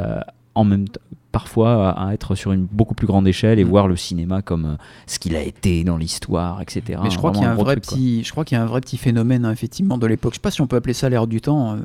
en 0.54 0.64
même 0.64 0.88
temps 0.88 1.02
parfois 1.32 1.92
à, 1.92 2.14
être 2.14 2.36
sur 2.36 2.52
une 2.52 2.66
beaucoup 2.66 2.96
plus 2.96 3.08
grande 3.08 3.28
échelle 3.28 3.60
et 3.60 3.64
mm. 3.64 3.68
voir 3.68 3.88
le 3.88 3.96
cinéma 3.96 4.42
comme 4.42 4.66
euh, 4.66 4.76
ce 5.08 5.20
qu'il 5.20 5.36
a 5.36 5.42
été 5.42 5.84
dans 5.84 5.98
l'histoire, 5.98 6.62
etc. 6.62 7.00
Mais 7.04 7.10
je 7.10 7.18
crois 7.18 7.32
qu'il 7.32 7.44
y 7.44 7.46
a 7.46 7.52
un, 7.52 7.56
vrai 7.56 7.76
petit, 7.76 8.24
je 8.24 8.32
crois 8.32 8.46
qu'il 8.46 8.58
y 8.58 8.60
a 8.60 8.64
un 8.64 8.68
vrai 8.68 8.82
petit 8.82 8.98
phénomène 8.98 9.46
hein, 9.46 9.52
effectivement 9.52 9.98
de 9.98 10.08
l'époque. 10.08 10.34
Je 10.34 10.38
sais 10.38 10.42
pas 10.42 10.52
si 10.52 10.62
on 10.62 10.68
peut 10.68 10.76
appeler 10.76 10.94
ça 10.94 11.10
l'ère 11.10 11.28
du 11.28 11.42
temps, 11.42 11.76
euh, 11.76 11.78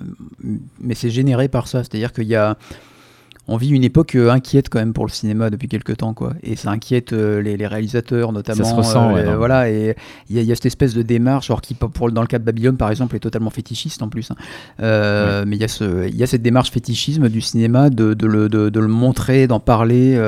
mais 0.81 0.95
c'est 0.95 1.11
généré 1.11 1.49
par 1.49 1.69
ça. 1.69 1.85
C'est-à-dire 1.85 2.13
qu'il 2.13 2.25
y 2.25 2.37
a 2.37 2.57
on 3.49 3.57
vit 3.57 3.71
une 3.71 3.85
époque 3.85 4.15
euh, 4.15 4.31
inquiète 4.31 4.69
quand 4.69 4.79
même 4.79 4.93
pour 4.93 5.07
le 5.07 5.11
cinéma 5.11 5.51
depuis 5.51 5.69
quelques 5.69 5.99
temps 5.99 6.15
quoi 6.15 6.35
et 6.43 6.57
ça 6.57 6.71
inquiète 6.71 7.13
les, 7.13 7.67
réalisateurs 7.67 8.33
notamment 8.33 8.65
ça 8.65 8.71
se 8.71 8.75
ressent, 8.75 9.37
voilà 9.37 9.71
et 9.71 9.97
il 10.31 10.43
y, 10.43 10.53
a 10.53 10.55
cette 10.55 10.67
espèce 10.67 10.95
de 10.95 11.03
démarche 11.03 11.49
genre 11.49 11.61
qui 11.61 11.75
pour 11.75 12.11
dans 12.13 12.21
le 12.21 12.27
cas 12.27 12.39
de 12.39 12.45
Babylone 12.45 12.77
par 12.77 12.91
exemple 12.91 13.17
est 13.17 13.21
totalement 13.21 13.51
fétichiste 13.51 14.03
en 14.03 14.09
plus 14.09 14.31
hein. 14.31 15.45
mais 15.47 15.57
il 15.57 15.61
y 15.61 15.65
a 15.65 15.69
ce 15.69 16.09
il 16.09 16.17
y 16.17 16.23
a 16.23 16.27
cette 16.27 16.43
démarche 16.43 16.71
fétichisme 16.71 17.29
du 17.29 17.41
cinéma 17.41 17.91
de, 17.91 18.15
de, 18.15 18.27
le, 18.27 18.49
de 18.49 18.81
le, 18.81 18.89
montrer 18.89 19.47
d'en 19.47 19.61
parler 19.61 20.19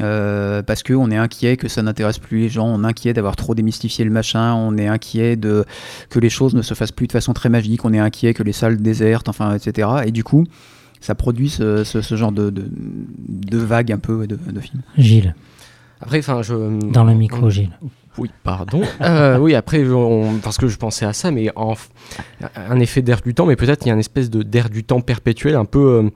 euh, 0.00 0.62
parce 0.62 0.82
qu'on 0.82 1.10
est 1.10 1.16
inquiet 1.16 1.56
que 1.56 1.68
ça 1.68 1.82
n'intéresse 1.82 2.18
plus 2.18 2.40
les 2.40 2.48
gens, 2.48 2.66
on 2.66 2.84
est 2.84 2.86
inquiet 2.86 3.12
d'avoir 3.12 3.36
trop 3.36 3.54
démystifié 3.54 4.04
le 4.04 4.10
machin, 4.10 4.54
on 4.54 4.76
est 4.78 4.86
inquiet 4.86 5.36
de, 5.36 5.64
que 6.08 6.18
les 6.18 6.30
choses 6.30 6.54
ne 6.54 6.62
se 6.62 6.74
fassent 6.74 6.92
plus 6.92 7.06
de 7.06 7.12
façon 7.12 7.32
très 7.32 7.48
magique, 7.48 7.84
on 7.84 7.92
est 7.92 7.98
inquiet 7.98 8.32
que 8.32 8.42
les 8.42 8.52
salles 8.52 8.80
désertent, 8.80 9.28
enfin, 9.28 9.54
etc. 9.54 9.88
Et 10.06 10.12
du 10.12 10.22
coup, 10.24 10.44
ça 11.00 11.14
produit 11.14 11.48
ce, 11.48 11.84
genre 12.12 12.32
de, 12.32 12.50
de, 12.50 13.58
vague 13.58 13.92
un 13.92 13.98
peu 13.98 14.26
de, 14.26 14.36
de 14.36 14.60
films. 14.60 14.82
Gilles. 14.98 15.34
Après, 16.00 16.18
enfin, 16.18 16.42
je. 16.42 16.54
Dans 16.90 17.04
le 17.04 17.14
micro, 17.14 17.50
Gilles. 17.50 17.76
Oui, 18.18 18.30
pardon. 18.42 18.82
Euh, 19.00 19.38
oui, 19.38 19.54
après, 19.54 19.82
parce 20.42 20.58
que 20.58 20.68
je 20.68 20.76
pensais 20.76 21.06
à 21.06 21.12
ça, 21.12 21.30
mais 21.30 21.50
en, 21.56 21.74
un 22.54 22.80
effet 22.80 23.00
d'air 23.02 23.20
du 23.22 23.34
temps, 23.34 23.46
mais 23.46 23.56
peut-être 23.56 23.86
il 23.86 23.88
y 23.88 23.90
a 23.90 23.94
une 23.94 24.00
espèce 24.00 24.28
de 24.28 24.42
d'air 24.42 24.68
du 24.68 24.84
temps 24.84 25.00
perpétuel, 25.00 25.56
un 25.56 25.64
peu. 25.64 26.10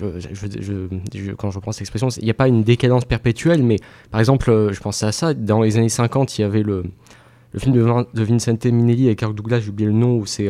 Euh, 0.00 0.20
je, 0.20 1.32
quand 1.32 1.50
je 1.50 1.58
prends 1.58 1.72
cette 1.72 1.82
expression, 1.82 2.08
il 2.08 2.24
n'y 2.24 2.30
a 2.30 2.34
pas 2.34 2.48
une 2.48 2.62
décadence 2.62 3.04
perpétuelle, 3.04 3.62
mais 3.62 3.76
par 4.10 4.20
exemple, 4.20 4.50
euh, 4.50 4.72
je 4.72 4.80
pensais 4.80 5.06
à 5.06 5.12
ça, 5.12 5.34
dans 5.34 5.60
les 5.60 5.76
années 5.76 5.90
50, 5.90 6.38
il 6.38 6.42
y 6.42 6.44
avait 6.44 6.62
le, 6.62 6.84
le 7.52 7.60
film 7.60 7.74
de, 7.74 7.84
de 8.14 8.24
Vincente 8.24 8.64
Minnelli 8.64 9.06
avec 9.06 9.18
Kirk 9.18 9.34
Douglas, 9.34 9.60
j'ai 9.60 9.68
oublié 9.68 9.88
le 9.88 9.94
nom, 9.94 10.16
où 10.16 10.24
c'est 10.24 10.48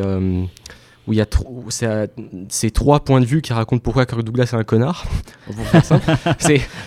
où 1.11 1.13
il 1.13 1.17
y 1.17 1.21
a 1.21 1.25
trop- 1.25 1.65
c'est 1.69 2.71
trois 2.71 3.01
points 3.01 3.19
de 3.19 3.25
vue 3.25 3.41
qui 3.41 3.51
racontent 3.51 3.81
pourquoi 3.83 4.05
Kirk 4.05 4.23
Douglas 4.23 4.51
est 4.53 4.55
un 4.55 4.63
connard. 4.63 5.05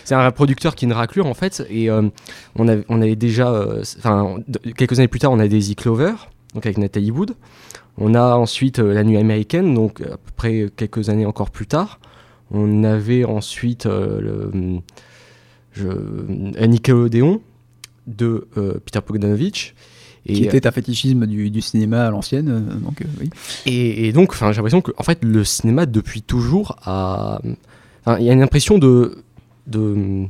C'est 0.04 0.14
un 0.14 0.30
producteur 0.30 0.74
qui 0.74 0.86
est 0.86 0.88
une 0.88 0.94
raclure 0.94 1.26
en 1.26 1.34
fait. 1.34 1.66
Et 1.68 1.90
euh, 1.90 2.08
on, 2.56 2.66
avait, 2.68 2.84
on 2.88 3.02
avait 3.02 3.16
déjà, 3.16 3.50
euh, 3.52 3.82
enfin 3.98 4.38
quelques 4.78 4.98
années 4.98 5.08
plus 5.08 5.20
tard, 5.20 5.32
on 5.32 5.38
a 5.38 5.46
Daisy 5.46 5.76
Clover, 5.76 6.14
donc 6.54 6.64
avec 6.64 6.78
Nathalie 6.78 7.10
Wood. 7.10 7.34
On 7.98 8.14
a 8.14 8.34
ensuite 8.36 8.78
euh, 8.78 8.94
La 8.94 9.04
Nuit 9.04 9.18
américaine, 9.18 9.74
donc 9.74 10.00
à 10.00 10.16
peu 10.16 10.32
près 10.36 10.70
quelques 10.74 11.10
années 11.10 11.26
encore 11.26 11.50
plus 11.50 11.66
tard. 11.66 12.00
On 12.50 12.82
avait 12.84 13.24
ensuite 13.24 13.84
le, 13.84 14.50
je, 15.72 15.88
Nickelodeon 16.66 17.42
de 18.06 18.48
Peter 18.84 19.00
Bogdanovich. 19.06 19.74
Et, 20.26 20.32
Qui 20.34 20.44
était 20.44 20.66
un 20.66 20.70
fétichisme 20.70 21.26
du, 21.26 21.50
du 21.50 21.60
cinéma 21.60 22.06
à 22.06 22.10
l'ancienne. 22.10 22.48
euh, 22.48 22.74
donc, 22.80 23.02
euh, 23.02 23.04
oui. 23.20 23.28
et, 23.66 24.08
et 24.08 24.12
donc, 24.12 24.34
j'ai 24.38 24.44
l'impression 24.46 24.80
que, 24.80 24.92
en 24.96 25.02
fait, 25.02 25.22
le 25.22 25.44
cinéma 25.44 25.84
depuis 25.86 26.22
toujours 26.22 26.76
a, 26.84 27.40
il 28.18 28.24
y 28.24 28.30
a 28.30 28.32
une 28.32 28.42
impression 28.42 28.78
de, 28.78 29.18
de, 29.66 30.24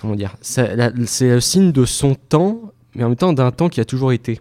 comment 0.00 0.14
dire, 0.14 0.36
c'est 0.42 0.76
le 0.76 1.40
signe 1.40 1.72
de 1.72 1.84
son 1.84 2.14
temps, 2.14 2.60
mais 2.94 3.02
en 3.04 3.08
même 3.08 3.16
temps 3.16 3.32
d'un 3.32 3.50
temps 3.50 3.68
qui 3.68 3.80
a 3.80 3.84
toujours 3.84 4.12
été. 4.12 4.34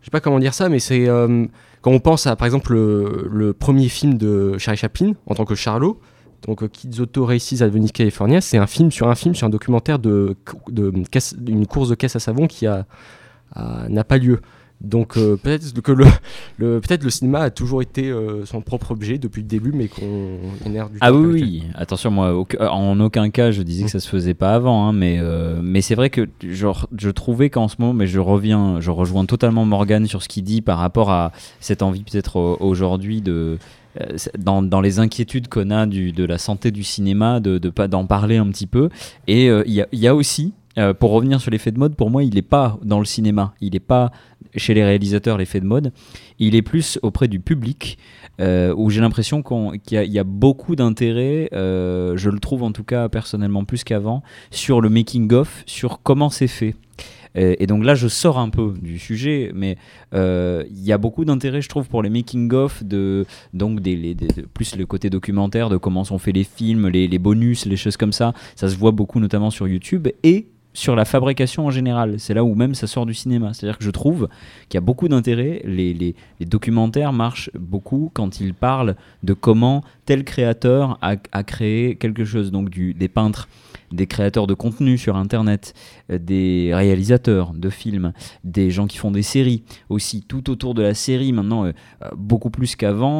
Je 0.00 0.04
sais 0.06 0.10
pas 0.10 0.20
comment 0.20 0.38
dire 0.38 0.52
ça, 0.52 0.68
mais 0.68 0.80
c'est 0.80 1.08
euh, 1.08 1.46
quand 1.80 1.90
on 1.90 2.00
pense 2.00 2.26
à, 2.26 2.36
par 2.36 2.44
exemple, 2.44 2.74
le, 2.74 3.28
le 3.32 3.52
premier 3.54 3.88
film 3.88 4.18
de 4.18 4.58
Charlie 4.58 4.78
Chaplin 4.78 5.12
en 5.26 5.34
tant 5.34 5.46
que 5.46 5.54
Charlot. 5.54 5.98
Donc, 6.46 6.62
euh, 6.62 6.68
Kids 6.68 7.00
Auto 7.00 7.24
Races 7.24 7.62
at 7.62 7.68
Venice, 7.68 7.92
California, 7.92 8.42
c'est 8.42 8.58
un 8.58 8.66
film 8.66 8.90
sur 8.92 9.08
un 9.08 9.14
film 9.14 9.34
sur 9.34 9.46
un 9.46 9.50
documentaire 9.50 9.98
de, 9.98 10.36
course 11.70 11.88
de 11.88 11.94
caisse 11.94 12.16
à 12.16 12.18
savon 12.18 12.46
qui 12.46 12.66
a- 12.66 12.84
n'a 13.56 14.04
pas 14.04 14.18
lieu. 14.18 14.40
Donc 14.80 15.16
euh, 15.16 15.36
peut-être 15.36 15.80
que 15.80 15.92
le, 15.92 16.04
le 16.58 16.80
peut-être 16.80 17.04
le 17.04 17.10
cinéma 17.10 17.40
a 17.40 17.50
toujours 17.50 17.80
été 17.80 18.10
euh, 18.10 18.44
son 18.44 18.60
propre 18.60 18.90
objet 18.90 19.18
depuis 19.18 19.40
le 19.40 19.48
début, 19.48 19.72
mais 19.72 19.88
qu'on 19.88 20.38
on 20.64 20.74
erre 20.74 20.90
du 20.90 20.98
Ah 21.00 21.12
oui, 21.12 21.26
oui. 21.26 21.62
Attention, 21.74 22.10
moi, 22.10 22.34
euh, 22.60 22.66
en 22.68 22.98
aucun 23.00 23.30
cas, 23.30 23.50
je 23.50 23.62
disais 23.62 23.84
que 23.84 23.90
ça 23.90 24.00
se 24.00 24.08
faisait 24.08 24.34
pas 24.34 24.54
avant, 24.54 24.86
hein, 24.86 24.92
mais, 24.92 25.18
euh, 25.20 25.60
mais 25.62 25.80
c'est 25.80 25.94
vrai 25.94 26.10
que 26.10 26.28
genre, 26.42 26.86
je 26.96 27.10
trouvais 27.10 27.48
qu'en 27.50 27.68
ce 27.68 27.76
moment, 27.78 27.94
mais 27.94 28.06
je 28.06 28.20
reviens, 28.20 28.80
je 28.80 28.90
rejoins 28.90 29.24
totalement 29.24 29.64
Morgan 29.64 30.06
sur 30.06 30.22
ce 30.22 30.28
qu'il 30.28 30.44
dit 30.44 30.60
par 30.60 30.78
rapport 30.78 31.10
à 31.10 31.32
cette 31.60 31.82
envie 31.82 32.02
peut-être 32.02 32.36
aujourd'hui 32.60 33.22
de 33.22 33.58
dans, 34.36 34.60
dans 34.60 34.80
les 34.80 34.98
inquiétudes 34.98 35.46
qu'on 35.46 35.70
a 35.70 35.86
du, 35.86 36.10
de 36.10 36.24
la 36.24 36.36
santé 36.36 36.72
du 36.72 36.82
cinéma, 36.82 37.38
de, 37.38 37.58
d'en 37.58 38.06
parler 38.06 38.38
un 38.38 38.48
petit 38.48 38.66
peu. 38.66 38.88
Et 39.28 39.46
il 39.46 39.72
y, 39.72 39.80
a, 39.80 39.86
il 39.92 39.98
y 40.00 40.08
a 40.08 40.16
aussi, 40.16 40.52
euh, 40.78 40.94
pour 40.94 41.10
revenir 41.12 41.40
sur 41.40 41.50
l'effet 41.50 41.70
de 41.72 41.78
mode, 41.78 41.94
pour 41.96 42.10
moi, 42.10 42.24
il 42.24 42.34
n'est 42.34 42.42
pas 42.42 42.78
dans 42.82 42.98
le 42.98 43.04
cinéma, 43.04 43.54
il 43.60 43.72
n'est 43.72 43.80
pas 43.80 44.10
chez 44.56 44.74
les 44.74 44.84
réalisateurs 44.84 45.36
l'effet 45.38 45.60
de 45.60 45.66
mode, 45.66 45.92
il 46.38 46.54
est 46.54 46.62
plus 46.62 46.98
auprès 47.02 47.28
du 47.28 47.40
public. 47.40 47.98
euh, 48.40 48.74
où 48.76 48.90
j'ai 48.90 49.00
l'impression 49.00 49.42
qu'il 49.42 50.12
y, 50.12 50.18
a- 50.18 50.24
beaucoup 50.24 50.74
d'intérêt, 50.74 51.48
euh, 51.52 52.16
je 52.16 52.30
le 52.30 52.40
trouve 52.40 52.64
en 52.64 52.72
tout 52.72 52.82
cas 52.82 53.08
personnellement 53.08 53.64
plus 53.64 53.84
qu'avant, 53.84 54.24
sur 54.50 54.80
le 54.80 54.88
making-of, 54.88 55.62
sur 55.66 56.02
comment 56.02 56.30
c'est 56.30 56.48
fait. 56.48 56.74
Et 57.36 57.66
donc 57.66 57.84
là, 57.84 57.96
je 57.96 58.06
sors 58.06 58.38
un 58.38 58.48
peu 58.48 58.74
du 58.80 58.98
sujet, 58.98 59.50
mais 59.54 59.76
il 60.12 60.82
y 60.84 60.92
a 60.92 60.98
beaucoup 60.98 61.24
d'intérêt, 61.24 61.62
je 61.62 61.68
trouve, 61.68 61.88
pour 61.88 62.02
les 62.02 62.10
making-of, 62.10 62.82
de, 62.84 63.24
donc 63.52 63.80
plus 64.52 64.76
le 64.76 64.86
côté 64.86 65.10
documentaire 65.10 65.68
de 65.68 65.76
comment 65.76 66.04
sont 66.04 66.18
faits 66.18 66.34
les 66.34 66.44
films, 66.44 66.88
les, 66.88 67.06
les 67.08 67.18
bonus, 67.18 67.66
les 67.66 67.76
choses 67.76 67.96
comme 67.96 68.12
ça. 68.12 68.34
Ça 68.56 68.68
se 68.68 68.76
voit 68.76 68.92
beaucoup, 68.92 69.18
notamment 69.20 69.50
sur 69.50 69.66
YouTube. 69.68 70.08
Et 70.22 70.46
sur 70.74 70.96
la 70.96 71.04
fabrication 71.04 71.66
en 71.66 71.70
général. 71.70 72.16
C'est 72.18 72.34
là 72.34 72.44
où 72.44 72.54
même 72.54 72.74
ça 72.74 72.86
sort 72.86 73.06
du 73.06 73.14
cinéma. 73.14 73.54
C'est-à-dire 73.54 73.78
que 73.78 73.84
je 73.84 73.90
trouve 73.90 74.28
qu'il 74.68 74.76
y 74.76 74.78
a 74.78 74.82
beaucoup 74.82 75.08
d'intérêt. 75.08 75.62
Les, 75.64 76.14
documentaires 76.40 77.12
marchent 77.12 77.50
beaucoup 77.58 78.10
quand 78.12 78.40
ils 78.40 78.52
parlent 78.52 78.96
de 79.22 79.32
comment 79.32 79.82
tel 80.04 80.24
créateur 80.24 80.98
a, 81.00 81.14
a 81.32 81.42
créé 81.42 81.94
quelque 81.96 82.24
chose. 82.24 82.50
Donc 82.50 82.68
du, 82.68 82.92
des 82.92 83.08
peintres, 83.08 83.48
des 83.94 84.06
créateurs 84.06 84.46
de 84.46 84.54
contenu 84.54 84.98
sur 84.98 85.16
Internet, 85.16 85.74
euh, 86.10 86.18
des 86.18 86.70
réalisateurs 86.74 87.52
de 87.54 87.70
films, 87.70 88.12
des 88.44 88.70
gens 88.70 88.86
qui 88.86 88.98
font 88.98 89.10
des 89.10 89.22
séries 89.22 89.62
aussi. 89.88 90.22
Tout 90.22 90.50
autour 90.50 90.74
de 90.74 90.82
la 90.82 90.94
série 90.94 91.32
maintenant, 91.32 91.64
euh, 91.64 91.72
euh, 92.02 92.10
beaucoup 92.16 92.50
plus 92.50 92.76
qu'avant. 92.76 93.14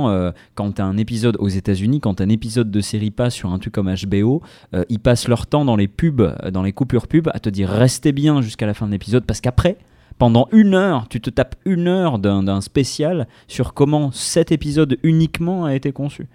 quand 0.54 0.80
un 0.80 0.96
épisode 0.96 1.36
aux 1.38 1.48
États-Unis, 1.48 2.00
quand 2.00 2.20
un 2.20 2.28
épisode 2.28 2.70
de 2.70 2.80
série 2.80 3.10
passe 3.10 3.34
sur 3.34 3.52
un 3.52 3.58
truc 3.58 3.74
comme 3.74 3.92
HBO, 3.92 4.42
ils 4.88 4.98
passent 4.98 5.28
leur 5.28 5.46
temps 5.46 5.64
dans 5.64 5.76
les 5.76 5.88
pubs, 5.88 6.34
dans 6.50 6.62
les 6.62 6.72
coupures 6.72 7.06
pubs, 7.06 7.28
à 7.32 7.38
te 7.38 7.48
dire 7.48 7.68
restez 7.68 8.12
bien 8.12 8.42
jusqu'à 8.42 8.66
la 8.66 8.74
fin 8.74 8.86
de 8.86 8.92
l'épisode 8.92 9.24
parce 9.24 9.40
qu'après, 9.40 9.78
pendant 10.18 10.48
une 10.52 10.74
heure, 10.74 11.08
tu 11.08 11.20
te 11.20 11.30
tapes 11.30 11.56
une 11.64 11.88
heure 11.88 12.18
d'un 12.18 12.60
spécial 12.60 13.26
sur 13.48 13.74
comment 13.74 14.10
cet 14.12 14.52
épisode 14.52 14.98
uniquement 15.02 15.64
a 15.64 15.74
été 15.74 15.92
conçu. 15.92 16.28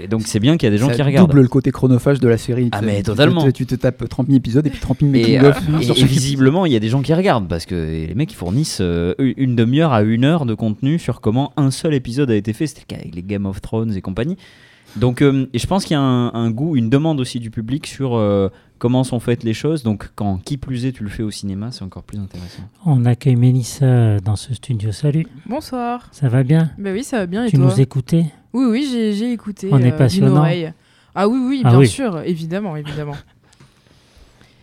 Et 0.00 0.06
donc 0.06 0.22
c'est 0.26 0.38
bien 0.38 0.56
qu'il 0.56 0.66
y 0.66 0.68
a 0.68 0.70
des 0.70 0.78
gens 0.78 0.88
Ça 0.88 0.94
qui 0.94 1.02
regardent. 1.02 1.28
double 1.28 1.42
le 1.42 1.48
côté 1.48 1.70
chronophage 1.72 2.20
de 2.20 2.28
la 2.28 2.38
série. 2.38 2.68
Ah, 2.72 2.78
Tu- 2.80 2.86
mais 2.86 3.02
totalement. 3.02 3.42
Tu, 3.44 3.52
tu 3.52 3.66
te 3.66 3.74
tapes 3.74 4.08
30 4.08 4.26
000 4.28 4.36
épisodes 4.38 4.66
et 4.66 4.70
puis 4.70 4.78
30 4.80 5.00
000 5.00 5.12
Et, 5.14 5.18
making 5.18 5.40
euh, 5.42 5.50
of 5.50 5.98
et- 5.98 6.00
et 6.00 6.04
visiblement, 6.04 6.66
il 6.66 6.72
y 6.72 6.76
a 6.76 6.80
des 6.80 6.88
gens 6.88 7.02
qui 7.02 7.12
regardent 7.14 7.48
parce 7.48 7.66
que 7.66 7.74
les 7.74 8.14
mecs 8.14 8.32
ils 8.32 8.36
fournissent 8.36 8.78
euh, 8.80 9.14
une 9.18 9.56
demi-heure 9.56 9.92
à 9.92 10.02
une 10.02 10.24
heure 10.24 10.46
de 10.46 10.54
contenu 10.54 10.98
sur 11.00 11.20
comment 11.20 11.52
un 11.56 11.70
seul 11.72 11.94
épisode 11.94 12.30
a 12.30 12.36
été 12.36 12.52
fait. 12.52 12.66
C'était 12.68 12.82
le 12.88 12.94
cas 12.96 13.00
avec 13.02 13.14
les 13.14 13.22
Game 13.22 13.44
of 13.46 13.60
Thrones 13.60 13.92
et 13.96 14.00
compagnie. 14.00 14.36
Donc, 14.94 15.22
euh, 15.22 15.46
et 15.54 15.58
je 15.58 15.66
pense 15.66 15.84
qu'il 15.84 15.94
y 15.94 15.98
a 15.98 16.02
un, 16.02 16.32
un 16.34 16.50
goût, 16.50 16.76
une 16.76 16.90
demande 16.90 17.18
aussi 17.18 17.40
du 17.40 17.50
public 17.50 17.86
sur 17.86 18.14
euh, 18.14 18.50
comment 18.78 19.04
sont 19.04 19.20
faites 19.20 19.42
les 19.42 19.54
choses. 19.54 19.82
Donc, 19.82 20.10
quand 20.14 20.36
qui 20.44 20.58
plus 20.58 20.84
est, 20.84 20.92
tu 20.92 21.02
le 21.02 21.08
fais 21.08 21.22
au 21.22 21.30
cinéma, 21.30 21.70
c'est 21.72 21.82
encore 21.82 22.02
plus 22.02 22.18
intéressant. 22.18 22.62
On 22.84 23.04
accueille 23.06 23.36
Mélissa 23.36 24.20
dans 24.20 24.36
ce 24.36 24.52
studio. 24.54 24.92
Salut, 24.92 25.26
Bonsoir. 25.46 26.08
ça 26.12 26.28
va 26.28 26.42
bien? 26.42 26.70
Bah 26.78 26.90
oui, 26.92 27.04
ça 27.04 27.16
va 27.18 27.26
bien 27.26 27.46
et 27.46 27.50
Tu 27.50 27.56
toi? 27.56 27.64
nous 27.64 27.80
écoutais? 27.80 28.26
Oui, 28.52 28.64
oui, 28.66 28.88
j'ai 28.90 29.12
j'ai 29.14 29.32
écouté. 29.32 29.68
On 29.72 29.78
est 29.78 29.84
euh, 29.86 29.90
d'une 29.90 29.98
passionnant. 29.98 30.36
oreille. 30.40 30.72
Ah 31.14 31.28
oui, 31.28 31.38
oui, 31.46 31.62
Ah 31.64 31.70
bien 31.70 31.78
oui. 31.80 31.86
sûr, 31.88 32.20
évidemment, 32.22 32.76
évidemment. 32.76 33.16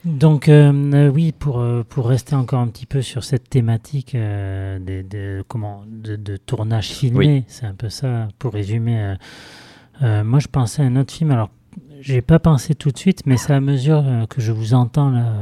Donc 0.06 0.47
euh, 0.47 0.71
euh, 0.93 1.10
oui, 1.10 1.34
pour, 1.34 1.63
pour 1.89 2.08
rester 2.08 2.34
encore 2.36 2.60
un 2.62 2.67
petit 2.67 2.86
peu 2.86 3.02
sur 3.02 3.23
cette 3.23 3.49
thématique 3.49 4.15
euh, 4.15 4.80
de, 4.80 5.02
de- 5.08 5.43
comment, 5.47 5.84
de, 5.88 6.15
de 6.15 6.38
tournage 6.38 6.88
filmé, 6.88 7.17
Oui. 7.39 7.43
c'est 7.47 7.65
un 7.65 7.73
peu 7.73 7.89
ça, 7.89 8.30
pour 8.39 8.54
résumer. 8.54 8.97
euh, 8.99 9.15
euh, 10.02 10.23
moi, 10.23 10.39
je 10.39 10.47
pensais 10.47 10.82
à 10.82 10.86
un 10.86 10.95
autre 10.95 11.13
film, 11.13 11.32
alors 11.32 11.49
j'ai 11.99 12.21
pas 12.21 12.39
pensé 12.39 12.75
tout 12.75 12.91
de 12.91 12.97
suite, 12.97 13.25
mais 13.25 13.36
c'est 13.36 13.52
à 13.54 13.60
mesure 13.60 14.02
euh, 14.06 14.25
que 14.25 14.39
je 14.39 14.54
vous 14.54 14.73
entends 14.73 15.10
là, 15.10 15.34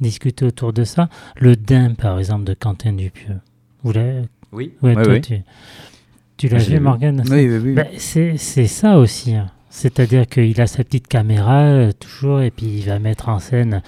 discuter 0.00 0.44
autour 0.44 0.74
de 0.74 0.84
ça. 0.84 1.08
Le 1.36 1.56
Dain, 1.56 1.94
par 1.94 2.18
exemple, 2.18 2.44
de 2.44 2.52
Quentin 2.52 2.92
Dupieux. 2.92 3.40
Vous 3.82 3.92
l'avez? 3.92 4.22
Oui, 4.52 4.74
Ouais, 4.82 4.94
Ouais, 4.94 5.02
toi, 5.02 5.12
ouais. 5.14 5.20
tu, 5.22 5.38
tu 6.36 6.48
l'as 6.48 6.58
l'ai 6.58 6.64
vu. 6.64 6.80
Morgane 6.80 7.22
Oui, 7.30 7.48
oui, 7.48 7.58
oui. 7.62 7.74
Ben, 7.74 7.86
c'est 7.98 8.36
c'est 8.36 8.66
ça 8.66 8.98
aussi. 8.98 9.34
hein. 9.34 9.50
C'est-à-dire 9.70 10.26
qu'il 10.28 10.60
a 10.60 10.66
sa 10.68 10.84
petite 10.84 11.08
caméra 11.08 11.62
euh, 11.62 11.92
toujours 11.92 12.40
et 12.40 12.50
puis 12.50 12.66
il 12.66 12.84
va 12.86 12.98
mettre 13.00 13.28
en 13.28 13.40
scène 13.40 13.82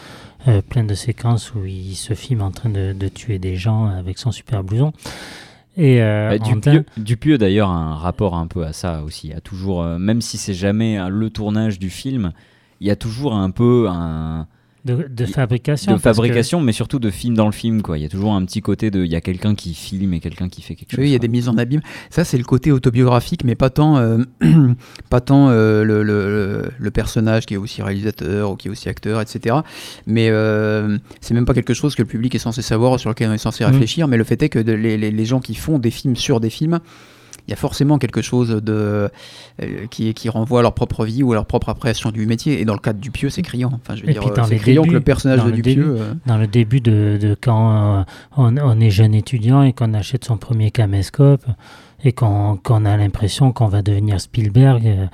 euh, 0.48 0.60
plein 0.60 0.82
de 0.84 0.94
séquences 0.94 1.54
où 1.54 1.64
il 1.64 1.94
se 1.94 2.14
filme 2.14 2.42
en 2.42 2.50
train 2.50 2.70
de, 2.70 2.92
de 2.92 3.08
tuer 3.08 3.38
des 3.38 3.54
gens 3.56 3.86
avec 3.86 4.18
son 4.18 4.32
super 4.32 4.64
blouson. 4.64 4.92
Et 5.76 6.02
euh, 6.02 6.36
Bah, 6.38 6.72
Dupieux, 6.96 7.38
d'ailleurs 7.38 7.68
a 7.70 7.74
un 7.76 7.94
rapport 7.94 8.34
un 8.34 8.46
peu 8.46 8.64
à 8.64 8.72
ça 8.72 9.02
aussi. 9.02 9.28
Il 9.28 9.30
y 9.30 9.36
a 9.36 9.40
toujours, 9.40 9.82
euh, 9.82 9.98
même 9.98 10.20
si 10.22 10.38
c'est 10.38 10.54
jamais 10.54 10.98
euh, 10.98 11.08
le 11.08 11.30
tournage 11.30 11.78
du 11.78 11.90
film, 11.90 12.32
il 12.80 12.86
y 12.86 12.90
a 12.90 12.96
toujours 12.96 13.34
un 13.34 13.50
peu 13.50 13.86
un 13.88 14.46
de, 14.94 15.26
fabrication. 15.26 15.92
de 15.92 15.96
que- 15.96 16.02
fabrication, 16.02 16.60
mais 16.60 16.72
surtout 16.72 16.98
de 16.98 17.10
film 17.10 17.34
dans 17.34 17.46
le 17.46 17.52
film. 17.52 17.82
Quoi. 17.82 17.98
Il 17.98 18.02
y 18.02 18.06
a 18.06 18.08
toujours 18.08 18.32
un 18.34 18.44
petit 18.44 18.62
côté 18.62 18.90
de, 18.90 19.04
il 19.04 19.10
y 19.10 19.16
a 19.16 19.20
quelqu'un 19.20 19.54
qui 19.54 19.74
filme 19.74 20.14
et 20.14 20.20
quelqu'un 20.20 20.48
qui 20.48 20.62
fait 20.62 20.74
quelque 20.74 20.90
chose. 20.92 21.00
Oui, 21.00 21.08
il 21.08 21.12
y 21.12 21.16
a 21.16 21.18
des 21.18 21.28
mises 21.28 21.48
en 21.48 21.56
abîme. 21.58 21.80
Ça, 22.10 22.24
c'est 22.24 22.38
le 22.38 22.44
côté 22.44 22.72
autobiographique, 22.72 23.44
mais 23.44 23.54
pas 23.54 23.70
tant, 23.70 23.98
euh, 23.98 24.18
pas 25.10 25.20
tant 25.20 25.48
euh, 25.50 25.84
le, 25.84 26.02
le- 26.02 26.70
le- 26.78 26.90
personnage 26.90 27.46
qui 27.46 27.54
est 27.54 27.58
aussi 27.58 27.82
réalisateur 27.82 28.50
ou 28.52 28.56
qui 28.56 28.68
est 28.68 28.70
aussi 28.70 28.88
acteur, 28.88 29.20
etc. 29.20 29.56
Mais 30.06 30.28
euh, 30.30 30.96
c'est 31.20 31.34
même 31.34 31.44
pas 31.44 31.54
quelque 31.54 31.74
chose 31.74 31.94
que 31.94 32.02
le 32.02 32.08
public 32.08 32.34
est 32.34 32.38
censé 32.38 32.62
savoir, 32.62 32.98
sur 33.00 33.10
lequel 33.10 33.28
on 33.30 33.32
est 33.34 33.38
censé 33.38 33.64
Mhm. 33.64 33.70
réfléchir. 33.72 34.08
Mais 34.08 34.16
le 34.16 34.24
fait 34.24 34.42
est 34.42 34.48
que 34.48 34.58
de- 34.58 34.72
les, 34.72 34.96
les- 34.96 35.10
les 35.10 35.24
gens 35.24 35.40
qui 35.40 35.54
font 35.54 35.78
des 35.78 35.90
films 35.90 36.16
sur 36.16 36.40
des 36.40 36.50
films, 36.50 36.78
il 37.46 37.50
y 37.50 37.54
a 37.54 37.56
forcément 37.56 37.98
quelque 37.98 38.22
chose 38.22 38.50
de, 38.50 39.08
euh, 39.62 39.86
qui, 39.90 40.12
qui 40.14 40.28
renvoie 40.28 40.60
à 40.60 40.62
leur 40.62 40.74
propre 40.74 41.04
vie 41.04 41.22
ou 41.22 41.32
à 41.32 41.34
leur 41.34 41.46
propre 41.46 41.68
appréciation 41.68 42.10
du 42.10 42.26
métier. 42.26 42.60
Et 42.60 42.64
dans 42.64 42.74
le 42.74 42.80
cas 42.80 42.92
de 42.92 42.98
Dupieux, 42.98 43.30
c'est 43.30 43.42
criant. 43.42 43.70
Enfin, 43.74 43.94
je 43.94 44.02
veux 44.02 44.10
Et 44.10 44.12
dire, 44.12 44.26
euh, 44.26 44.42
c'est 44.48 44.56
criant 44.56 44.82
que 44.82 44.86
débuts, 44.88 44.94
le 44.94 45.00
personnage 45.00 45.44
de 45.44 45.50
le 45.50 45.56
Dupieux. 45.56 45.74
début, 45.74 45.88
euh, 45.88 46.12
Dans 46.26 46.38
le 46.38 46.46
début 46.46 46.80
de, 46.80 47.18
de 47.20 47.36
quand 47.40 48.04
on, 48.36 48.56
on 48.56 48.80
est 48.80 48.90
jeune 48.90 49.14
étudiant 49.14 49.62
et 49.62 49.72
qu'on 49.72 49.94
achète 49.94 50.24
son 50.24 50.36
premier 50.36 50.70
caméscope 50.70 51.44
et 52.06 52.12
qu'on 52.12 52.56
a 52.84 52.96
l'impression 52.96 53.50
qu'on 53.52 53.66
va 53.66 53.82
devenir 53.82 54.20
Spielberg 54.20 54.86
euh, 54.86 55.06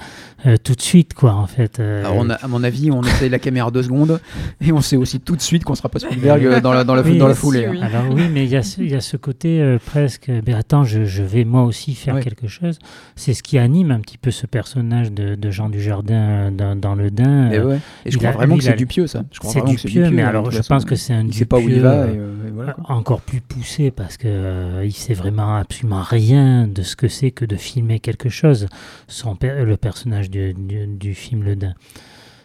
euh, 0.47 0.57
tout 0.63 0.75
de 0.75 0.81
suite, 0.81 1.15
quoi, 1.15 1.33
en 1.35 1.47
fait. 1.47 1.81
euh. 1.81 2.01
Alors, 2.05 2.17
on 2.19 2.29
a- 2.29 2.35
à 2.35 2.49
mon 2.49 2.63
avis, 2.63 2.91
on 2.91 3.03
essaye 3.03 3.31
la 3.31 3.39
caméra 3.39 3.71
deux 3.71 3.83
secondes 3.83 4.21
et 4.61 4.73
on 4.73 4.81
sait 4.83 4.97
aussi 4.97 5.21
tout 5.21 5.35
de 5.37 5.41
suite 5.41 5.65
qu'on 5.65 5.75
sera 5.75 5.89
pas 5.89 5.99
Spielberg 6.01 6.61
dans 6.61 6.73
la, 6.75 6.85
dans 6.85 6.95
la, 6.95 7.03
Oui, 7.03 7.17
dans 7.17 7.29
la 7.29 7.35
foulée. 7.35 7.67
oui. 7.71 7.79
hein. 7.83 7.87
Alors 7.87 8.13
oui, 8.13 8.25
mais 8.31 8.45
il 8.45 8.51
y 8.51 8.57
a 8.57 8.63
ce, 8.63 8.81
il 8.83 8.91
y 8.91 8.95
a 8.95 9.01
ce 9.01 9.17
côté 9.17 9.77
presque, 9.87 10.31
ben 10.45 10.55
attends, 10.55 10.85
je, 10.85 11.05
je 11.07 11.23
vais 11.23 11.45
moi 11.45 11.63
aussi 11.63 11.95
faire 11.95 12.21
quelque 12.21 12.47
chose. 12.49 12.79
C'est 13.17 13.33
ce 13.35 13.43
qui 13.43 13.57
anime 13.59 13.91
un 13.91 14.01
petit 14.01 14.19
peu 14.19 14.31
ce 14.31 14.47
personnage 14.47 15.13
de, 15.13 15.35
de 15.35 15.51
Jean 15.51 15.71
Dujardin 15.71 16.51
dans, 16.51 16.77
dans 16.79 16.95
le 16.95 17.11
Dain. 17.11 17.49
Mais 17.49 17.59
euh, 17.59 17.65
ouais. 17.69 17.79
Et 18.05 18.11
je 18.11 18.17
il 18.17 18.19
crois 18.19 18.31
a- 18.31 18.33
vraiment 18.33 18.57
que 18.59 18.65
c'est 18.65 18.77
Dupieux, 18.77 19.07
ça. 19.07 19.23
C'est 19.43 19.65
du 19.65 19.77
que 19.77 19.87
pieux, 19.87 20.11
mais 20.11 20.23
hein, 20.23 20.29
alors 20.29 20.51
je 20.51 20.61
pense 20.61 20.85
que 20.85 20.95
c'est 20.97 21.15
un 21.15 21.31
sait 21.33 21.47
pas 21.47 21.57
où 21.57 21.61
il 21.63 21.67
Dupieux, 21.69 21.83
va. 21.83 21.95
et, 22.07 22.19
euh, 22.19 22.49
et 22.49 22.51
voilà, 22.51 22.77
encore 22.89 23.21
plus 23.23 23.41
poussé 23.41 23.91
parce 23.91 24.17
que 24.19 24.27
euh, 24.29 24.83
il 24.85 24.93
sait 24.93 25.15
vraiment 25.15 25.57
absolument 25.57 26.03
rien 26.03 26.67
de 26.67 26.82
de 26.83 26.87
ce 26.87 26.97
que 26.97 27.09
c'est 27.09 27.31
que 27.31 27.45
de 27.45 27.57
filmer 27.57 28.01
quelque 28.01 28.29
chose. 28.29 28.67
Son, 29.07 29.37
le 29.41 29.77
personnage 29.77 30.31
du, 30.31 30.53
du, 30.55 30.87
du 30.87 31.15
film 31.15 31.45
Le 31.45 31.55
Dain 31.55 31.75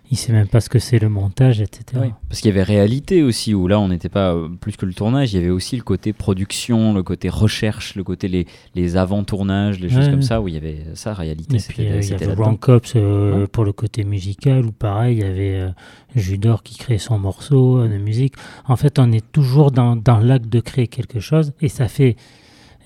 il 0.10 0.18
sait 0.18 0.32
même 0.32 0.48
pas 0.48 0.62
ce 0.62 0.70
que 0.70 0.80
c'est 0.80 1.00
le 1.00 1.10
montage, 1.10 1.60
etc. 1.60 2.12
parce 2.30 2.40
qu'il 2.40 2.50
y 2.50 2.54
avait 2.54 2.64
réalité 2.64 3.24
aussi, 3.24 3.54
où 3.54 3.68
là 3.68 3.80
on 3.80 3.90
n'était 3.90 4.10
pas 4.10 4.34
euh, 4.34 4.48
plus 4.48 4.78
que 4.78 4.86
le 4.86 4.94
tournage, 4.94 5.34
il 5.34 5.38
y 5.38 5.40
avait 5.40 5.50
aussi 5.50 5.76
le 5.76 5.84
côté 5.84 6.14
production, 6.14 6.94
le 6.94 7.04
côté 7.04 7.30
recherche, 7.30 7.96
le 7.96 8.04
côté 8.04 8.28
les, 8.28 8.48
les 8.76 8.96
avant-tournages, 8.96 9.80
les 9.80 9.90
choses 9.90 10.10
comme 10.10 10.22
ça, 10.22 10.42
où 10.42 10.48
il 10.48 10.54
y 10.54 10.58
avait 10.58 10.86
ça, 10.94 11.14
réalité. 11.14 11.58
Et 11.58 11.60
puis 11.60 11.88
euh, 11.88 12.00
il 12.02 12.10
y 12.10 12.14
avait 12.14 12.34
Ron 12.34 12.56
Cops 12.56 12.94
euh, 12.96 13.48
pour 13.48 13.66
le 13.66 13.74
côté 13.74 14.06
musical, 14.06 14.66
ou 14.66 14.72
pareil, 14.72 15.18
il 15.18 15.20
y 15.20 15.26
avait 15.26 15.74
Judor 16.16 16.64
qui 16.64 16.78
créait 16.78 16.98
son 16.98 17.20
morceau 17.20 17.86
de 17.86 17.98
musique. 17.98 18.36
En 18.66 18.78
fait, 18.78 19.00
on 19.00 19.12
est 19.12 19.26
toujours 19.32 19.72
dans, 19.72 19.96
dans 19.96 20.20
l'acte 20.20 20.48
de 20.48 20.62
créer 20.62 20.88
quelque 20.88 21.20
chose, 21.20 21.52
et 21.60 21.68
ça 21.68 21.88
fait 21.88 22.16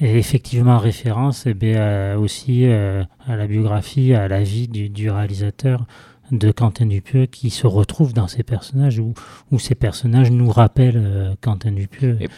effectivement 0.02 0.78
référence 0.78 1.46
eh 1.46 1.54
bien, 1.54 2.18
aussi 2.18 2.66
à 2.66 3.36
la 3.36 3.48
biographie, 3.48 4.14
à 4.14 4.28
la 4.28 4.44
vie 4.44 4.68
du, 4.68 4.90
du 4.90 5.10
réalisateur 5.10 5.86
de 6.32 6.52
Quentin 6.52 6.86
Dupieux 6.86 7.26
qui 7.26 7.50
se 7.50 7.68
retrouve 7.68 8.14
dans 8.14 8.28
ces 8.28 8.44
personnages 8.44 9.00
où, 9.00 9.14
où 9.52 9.60
ces 9.60 9.76
personnages 9.76 10.32
nous 10.32 10.50
rappellent 10.50 11.02
euh, 11.04 11.36
Quentin 11.42 11.72
Dupieux. 11.72 12.18
Et 12.22 12.30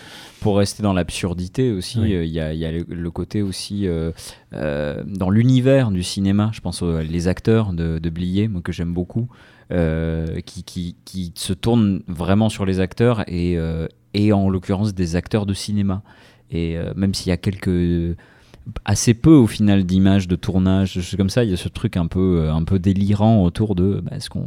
pour 0.42 0.58
rester 0.58 0.84
dans 0.84 0.94
l'absurdité 0.94 1.72
aussi, 1.72 2.00
euh, 2.00 2.26
il 2.26 2.32
y, 2.32 2.40
a, 2.40 2.54
y, 2.54 2.66
a 2.66 2.72
le, 2.72 3.12
côté 3.12 3.42
aussi 3.42 3.88
euh, 3.88 4.12
dans 5.06 5.30
l'univers 5.30 5.92
du 5.92 6.04
cinéma. 6.04 6.50
Je 6.54 6.62
pense 6.62 6.82
aux 6.82 7.00
les 7.00 7.28
acteurs 7.28 7.74
de, 7.74 8.00
de 8.00 8.10
Blier, 8.10 8.48
moi 8.48 8.62
que 8.62 8.72
j'aime 8.72 8.94
beaucoup, 8.94 9.30
qui, 10.46 10.64
qui, 10.64 10.96
qui, 11.04 11.32
se 11.36 11.54
tournent 11.54 12.04
vraiment 12.08 12.50
sur 12.50 12.66
les 12.66 12.80
acteurs 12.80 13.24
et, 13.28 13.58
et 14.14 14.32
en 14.32 14.48
l'occurrence 14.50 14.94
des 14.94 15.16
acteurs 15.16 15.48
de 15.48 15.54
cinéma. 15.56 16.04
Et 16.52 16.78
même 16.96 17.14
s'il 17.14 17.30
y 17.30 17.32
a 17.32 17.38
quelques 17.38 18.16
assez 18.86 19.14
peu 19.14 19.34
au 19.34 19.48
final 19.48 19.84
d'images 19.84 20.28
de 20.28 20.36
tournage, 20.36 21.00
comme 21.18 21.30
ça. 21.30 21.44
Il 21.44 21.50
y 21.50 21.54
a 21.54 21.58
ce 21.58 21.70
truc 21.70 21.98
un 21.98 22.08
peu, 22.08 22.40
euh, 22.40 22.54
un 22.54 22.64
peu 22.64 22.80
délirant 22.80 23.44
autour 23.44 23.76
de 23.76 24.02
bah, 24.04 24.20
ce 24.20 24.30
qu'on, 24.30 24.46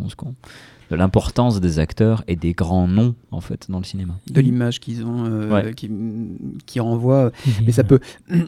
de 0.90 0.96
l'importance 0.96 1.60
des 1.60 1.78
acteurs 1.78 2.22
et 2.28 2.36
des 2.36 2.52
grands 2.52 2.88
noms 2.88 3.14
en 3.30 3.40
fait 3.40 3.66
dans 3.68 3.78
le 3.78 3.84
cinéma. 3.84 4.14
De 4.30 4.40
l'image 4.40 4.80
qu'ils 4.80 5.04
ont, 5.04 5.24
euh, 5.26 5.72
qui, 5.72 5.90
qui, 6.64 6.80
renvoie. 6.80 7.32
Mais 7.66 7.72
ça 7.72 7.84
peut, 7.84 8.00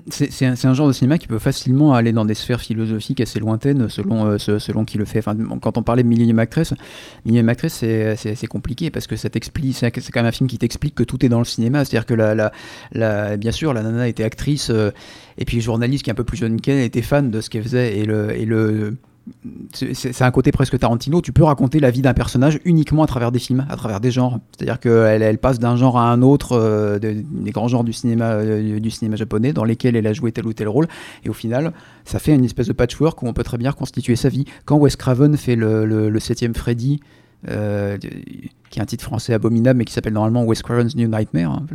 c'est 0.09 0.47
un, 0.47 0.55
un, 0.63 0.75
genre 0.75 0.89
de 0.89 0.93
cinéma 0.93 1.19
qui 1.19 1.27
peut 1.27 1.39
facilement 1.39 1.95
aller 1.95 2.13
dans 2.13 2.25
des 2.25 2.35
sphères 2.35 2.61
philosophiques 2.61 3.21
assez 3.21 3.41
lointaines 3.41 3.89
selon 3.89 4.27
euh, 4.27 4.39
selon 4.39 4.85
qui 4.85 4.99
le 4.99 5.05
fait. 5.05 5.19
Enfin, 5.19 5.37
quand 5.61 5.79
on 5.79 5.83
parlait 5.83 6.03
de 6.03 6.09
Millennium 6.09 6.39
Actress, 6.39 6.75
Millennium 7.25 7.49
Actress 7.49 7.75
c'est 7.75 8.31
assez 8.31 8.47
compliqué 8.47 8.91
parce 8.91 9.07
que 9.07 9.17
ça 9.17 9.29
t'explique, 9.29 9.75
c'est 9.75 9.91
quand 9.91 10.21
même 10.21 10.27
un 10.27 10.33
film 10.33 10.49
qui 10.49 10.59
t'explique 10.59 10.95
que 10.95 11.05
tout 11.05 11.25
est 11.25 11.29
dans 11.29 11.41
le 11.41 11.45
cinéma. 11.45 11.85
C'est-à-dire 11.85 12.07
que 12.07 12.15
la, 12.15 12.35
la, 12.35 12.53
la, 12.93 13.37
bien 13.37 13.53
sûr 13.53 13.73
la 13.73 13.83
nana 13.83 14.09
était 14.09 14.25
actrice 14.25 14.71
euh, 14.71 14.91
et 15.39 15.45
puis 15.45 15.61
journaliste 15.61 16.05
qui 16.05 16.11
est 16.11 16.13
un 16.13 16.17
peu 16.17 16.25
plus 16.25 16.37
jeune 16.37 16.61
qu'elle 16.61 16.79
était 16.79 17.03
fan 17.03 17.31
de 17.31 17.41
ce 17.41 17.51
qu'elle 17.51 17.63
faisait 17.63 17.99
et 17.99 18.05
le 18.05 18.37
et 18.37 18.45
le 18.45 18.97
c'est 19.73 20.23
un 20.23 20.31
côté 20.31 20.53
presque 20.53 20.79
Tarantino. 20.79 21.21
Tu 21.21 21.33
peux 21.33 21.45
raconter 21.45 21.81
la 21.81 21.91
vie 21.91 22.03
d'un 22.03 22.15
personnage 22.15 22.61
uniquement 22.65 23.03
à 23.03 23.07
travers 23.07 23.33
des 23.33 23.39
films, 23.39 23.67
à 23.69 23.77
travers 23.77 24.01
des 24.01 24.11
genres. 24.11 24.41
C'est-à-dire 24.57 24.81
qu'elle 24.81 25.23
elle 25.23 25.39
passe 25.39 25.59
d'un 25.59 25.77
genre 25.77 25.99
à 25.99 26.11
un 26.11 26.23
autre, 26.23 26.53
euh, 26.53 26.99
des, 26.99 27.25
grands 27.51 27.69
genres 27.69 27.85
du 27.85 27.93
cinéma, 27.93 28.33
euh, 28.33 28.81
du 28.81 28.91
cinéma 28.91 29.17
japonais, 29.17 29.53
dans 29.53 29.65
lesquels 29.65 29.97
elle 29.97 30.07
a 30.07 30.13
joué 30.13 30.33
tel 30.33 30.47
ou 30.47 30.53
tel 30.53 30.69
rôle. 30.69 30.89
Et 31.25 31.29
au 31.29 31.35
final, 31.35 31.73
ça 32.05 32.19
fait 32.19 32.35
une 32.35 32.45
espèce 32.45 32.69
de 32.69 32.73
patchwork 32.73 33.23
où 33.23 33.27
on 33.27 33.33
peut 33.33 33.45
très 33.45 33.59
bien 33.59 33.71
reconstituer 33.71 34.17
sa 34.17 34.29
vie. 34.29 34.45
Quand 34.65 34.77
Wes 34.77 34.97
Craven 34.97 35.37
fait 35.37 35.57
le, 35.57 35.85
le, 35.87 36.21
7 36.21 36.57
Freddy, 36.57 37.01
euh, 37.47 37.97
qui 38.71 38.81
est 38.81 38.83
un 38.83 38.87
titre 38.87 39.05
français 39.05 39.33
abominable, 39.33 39.79
mais 39.79 39.85
qui 39.85 39.93
s'appelle 39.93 40.13
normalement 40.13 40.45
Wes 40.45 40.61
Craven's 40.61 40.97
New 40.97 41.09
Nightmare. 41.09 41.53
Hein, 41.53 41.67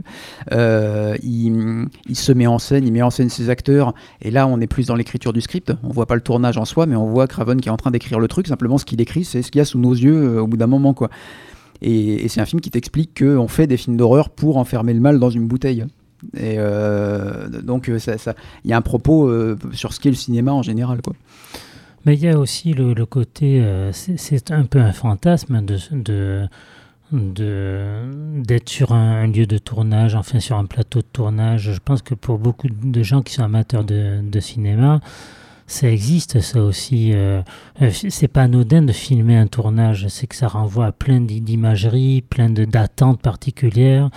euh, 0.51 1.15
il, 1.23 1.87
se 2.13 2.31
met 2.33 2.47
en 2.47 2.59
scène, 2.59 2.85
il 2.85 2.91
met 2.91 3.01
en 3.01 3.09
scène 3.09 3.29
ses 3.29 3.49
acteurs, 3.49 3.93
et 4.21 4.29
là 4.29 4.45
on 4.45 4.59
est 4.59 4.67
plus 4.67 4.87
dans 4.87 4.95
l'écriture 4.95 5.31
du 5.31 5.41
script. 5.41 5.73
On 5.83 5.89
voit 5.89 6.05
pas 6.05 6.15
le 6.15 6.21
tournage 6.21 6.57
en 6.57 6.65
soi, 6.65 6.85
mais 6.85 6.95
on 6.95 7.07
voit 7.07 7.27
Craven 7.27 7.61
qui 7.61 7.69
est 7.69 7.71
en 7.71 7.77
train 7.77 7.91
d'écrire 7.91 8.19
le 8.19 8.27
truc. 8.27 8.47
Simplement, 8.47 8.77
ce 8.77 8.85
qu'il 8.85 8.99
écrit, 8.99 9.23
c'est 9.23 9.41
ce 9.41 9.51
qu'il 9.51 9.59
y 9.59 9.61
a 9.61 9.65
sous 9.65 9.79
nos 9.79 9.93
yeux 9.93 10.35
euh, 10.37 10.41
au 10.41 10.47
bout 10.47 10.57
d'un 10.57 10.67
moment, 10.67 10.93
quoi. 10.93 11.09
Et, 11.81 12.27
c'est 12.27 12.41
un 12.41 12.45
film 12.45 12.61
qui 12.61 12.69
t'explique 12.69 13.17
qu'on 13.23 13.47
fait 13.47 13.67
des 13.67 13.77
films 13.77 13.97
d'horreur 13.97 14.29
pour 14.29 14.57
enfermer 14.57 14.93
le 14.93 14.99
mal 14.99 15.19
dans 15.19 15.29
une 15.29 15.47
bouteille. 15.47 15.85
Et 16.37 16.57
donc, 17.63 17.89
il 17.89 18.69
y 18.69 18.73
a 18.73 18.77
un 18.77 18.81
propos 18.81 19.29
sur 19.73 19.91
ce 19.91 19.99
qu'est 19.99 20.09
le 20.09 20.15
cinéma 20.15 20.53
en 20.53 20.61
général, 20.61 21.01
quoi. 21.01 21.13
Mais 22.05 22.15
il 22.15 22.21
y 22.21 22.29
a 22.29 22.37
aussi 22.37 22.73
le, 22.73 22.93
le 22.93 23.05
côté, 23.05 23.61
euh, 23.61 23.91
c'est 23.93 24.51
un 24.51 24.65
peu 24.65 24.79
un 24.79 24.91
fantasme 24.91 25.63
de, 25.63 25.77
de 25.91 26.47
d'être 27.11 28.69
sur 28.69 28.91
un, 28.93 29.27
lieu 29.27 29.45
de 29.45 29.59
tournage, 29.59 30.15
enfin 30.15 30.39
sur 30.39 30.57
un 30.57 30.65
plateau 30.65 30.99
de 30.99 31.07
tournage. 31.11 31.71
Je 31.73 31.79
pense 31.79 32.01
que 32.01 32.15
pour 32.15 32.39
beaucoup 32.39 32.67
de 32.69 33.03
gens 33.03 33.21
qui 33.21 33.33
sont 33.33 33.43
amateurs 33.43 33.83
de, 33.83 34.21
de 34.23 34.39
cinéma, 34.39 34.99
ça 35.67 35.89
existe 35.89 36.39
ça 36.41 36.61
aussi. 36.61 37.13
Euh, 37.13 37.41
euh, 37.81 37.91
c'est 37.91 38.27
pas 38.27 38.43
anodin 38.43 38.81
de 38.81 38.91
filmer 38.91 39.37
un 39.37 39.47
tournage, 39.47 40.07
c'est 40.07 40.27
que 40.27 40.35
ça 40.35 40.47
renvoie 40.47 40.87
à 40.87 40.91
plein 40.91 41.21
d'imageries, 41.21 42.21
plein 42.21 42.49
d'attentes 42.49 43.21
particulières, 43.21 44.09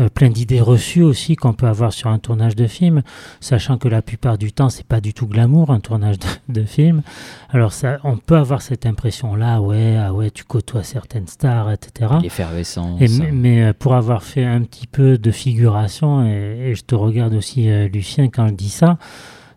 euh, 0.00 0.08
plein 0.08 0.30
d'idées 0.30 0.60
reçues 0.60 1.02
aussi 1.02 1.36
qu'on 1.36 1.52
peut 1.52 1.66
avoir 1.66 1.92
sur 1.92 2.08
un 2.08 2.18
tournage 2.18 2.56
de 2.56 2.66
film, 2.66 3.02
sachant 3.40 3.78
que 3.78 3.88
la 3.88 4.02
plupart 4.02 4.38
du 4.38 4.52
temps 4.52 4.68
c'est 4.68 4.86
pas 4.86 5.00
du 5.00 5.14
tout 5.14 5.26
glamour 5.26 5.70
un 5.70 5.80
tournage 5.80 6.16
de, 6.48 6.64
film. 6.64 7.02
Alors 7.50 7.72
ça, 7.72 7.98
on 8.04 8.16
peut 8.16 8.36
avoir 8.36 8.62
cette 8.62 8.86
impression 8.86 9.34
là, 9.34 9.60
ouais, 9.60 9.96
ah 9.96 10.12
ouais, 10.12 10.30
tu 10.30 10.44
côtoies 10.44 10.82
certaines 10.82 11.26
stars, 11.26 11.70
etc. 11.70 12.12
L'effervescence. 12.22 13.00
Mais, 13.00 13.32
mais, 13.32 13.72
pour 13.72 13.94
avoir 13.94 14.22
fait 14.22 14.44
un 14.44 14.62
petit 14.62 14.86
peu 14.86 15.18
de 15.18 15.30
figuration, 15.30 16.26
et, 16.26 16.70
et 16.70 16.74
je 16.74 16.82
te 16.82 16.94
regarde 16.94 17.34
aussi 17.34 17.68
Lucien 17.88 18.28
quand 18.28 18.48
je 18.48 18.54
dis 18.54 18.70
ça. 18.70 18.98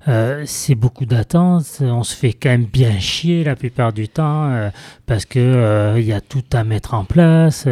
Euh, 0.08 0.44
c'est 0.46 0.76
beaucoup 0.76 1.06
d'attentes. 1.06 1.80
On 1.82 2.04
se 2.04 2.16
fait 2.16 2.34
quand 2.34 2.50
même 2.50 2.66
bien 2.66 3.00
chier 3.00 3.44
la 3.44 3.56
plupart 3.56 3.94
du 3.94 4.10
temps 4.10 4.50
euh, 4.52 4.70
parce 5.06 5.26
que 5.26 5.40
euh, 5.40 6.00
il 6.00 6.06
y 6.06 6.14
a 6.14 6.20
tout 6.20 6.44
à 6.52 6.64
mettre 6.64 6.94
en 6.94 7.06
place. 7.06 7.68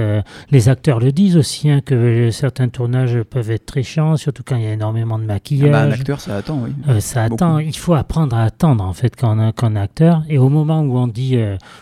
les 0.50 0.70
acteurs 0.70 1.00
le 1.00 1.12
disent 1.12 1.38
aussi 1.38 1.70
hein, 1.70 1.82
que 1.82 2.30
certains 2.32 2.70
tournages 2.70 3.22
peuvent 3.24 3.52
être 3.52 3.65
très 3.65 3.84
chiants, 3.84 4.15
surtout 4.17 4.44
quand 4.46 4.56
il 4.56 4.63
y 4.63 4.67
a 4.67 4.74
énormément 4.74 5.20
de 5.20 5.26
maquillage. 5.26 5.70
Ah 5.70 5.72
bah, 5.72 5.82
un 5.82 5.91
acteur, 5.91 6.22
ça 6.22 6.38
attend, 6.38 6.63
oui. 6.63 7.02
ça 7.02 7.24
attend. 7.24 7.60
Il 7.60 7.78
faut 7.78 7.94
apprendre 7.94 8.36
à 8.36 8.44
attendre 8.44 8.84
en 8.84 8.94
fait 8.94 9.15
quand 9.15 9.38
on, 9.38 9.76
est 9.76 9.80
acteur. 9.80 10.24
Et 10.30 10.38
au 10.38 10.50
moment 10.50 10.82
où 10.82 10.98
on 10.98 11.08
dit, 11.08 11.38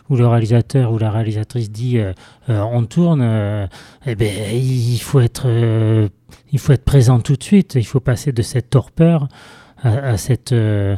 où 0.10 0.16
le 0.16 0.28
réalisateur 0.28 0.92
ou 0.92 0.98
la 0.98 1.12
réalisatrice 1.12 1.72
dit, 1.72 2.00
on 2.48 2.86
tourne, 2.86 3.68
eh 4.06 4.16
ben 4.16 4.34
il 4.54 5.00
faut 5.00 5.20
être, 5.20 5.48
il 6.52 6.60
faut 6.60 6.74
être 6.74 6.86
présent 6.86 7.20
tout 7.20 7.36
de 7.36 7.44
suite. 7.44 7.76
Il 7.76 7.86
faut 7.86 8.00
passer 8.00 8.32
de 8.32 8.42
cette 8.42 8.70
torpeur 8.70 9.28
à, 9.84 10.18
cette, 10.18 10.52
euh, 10.52 10.98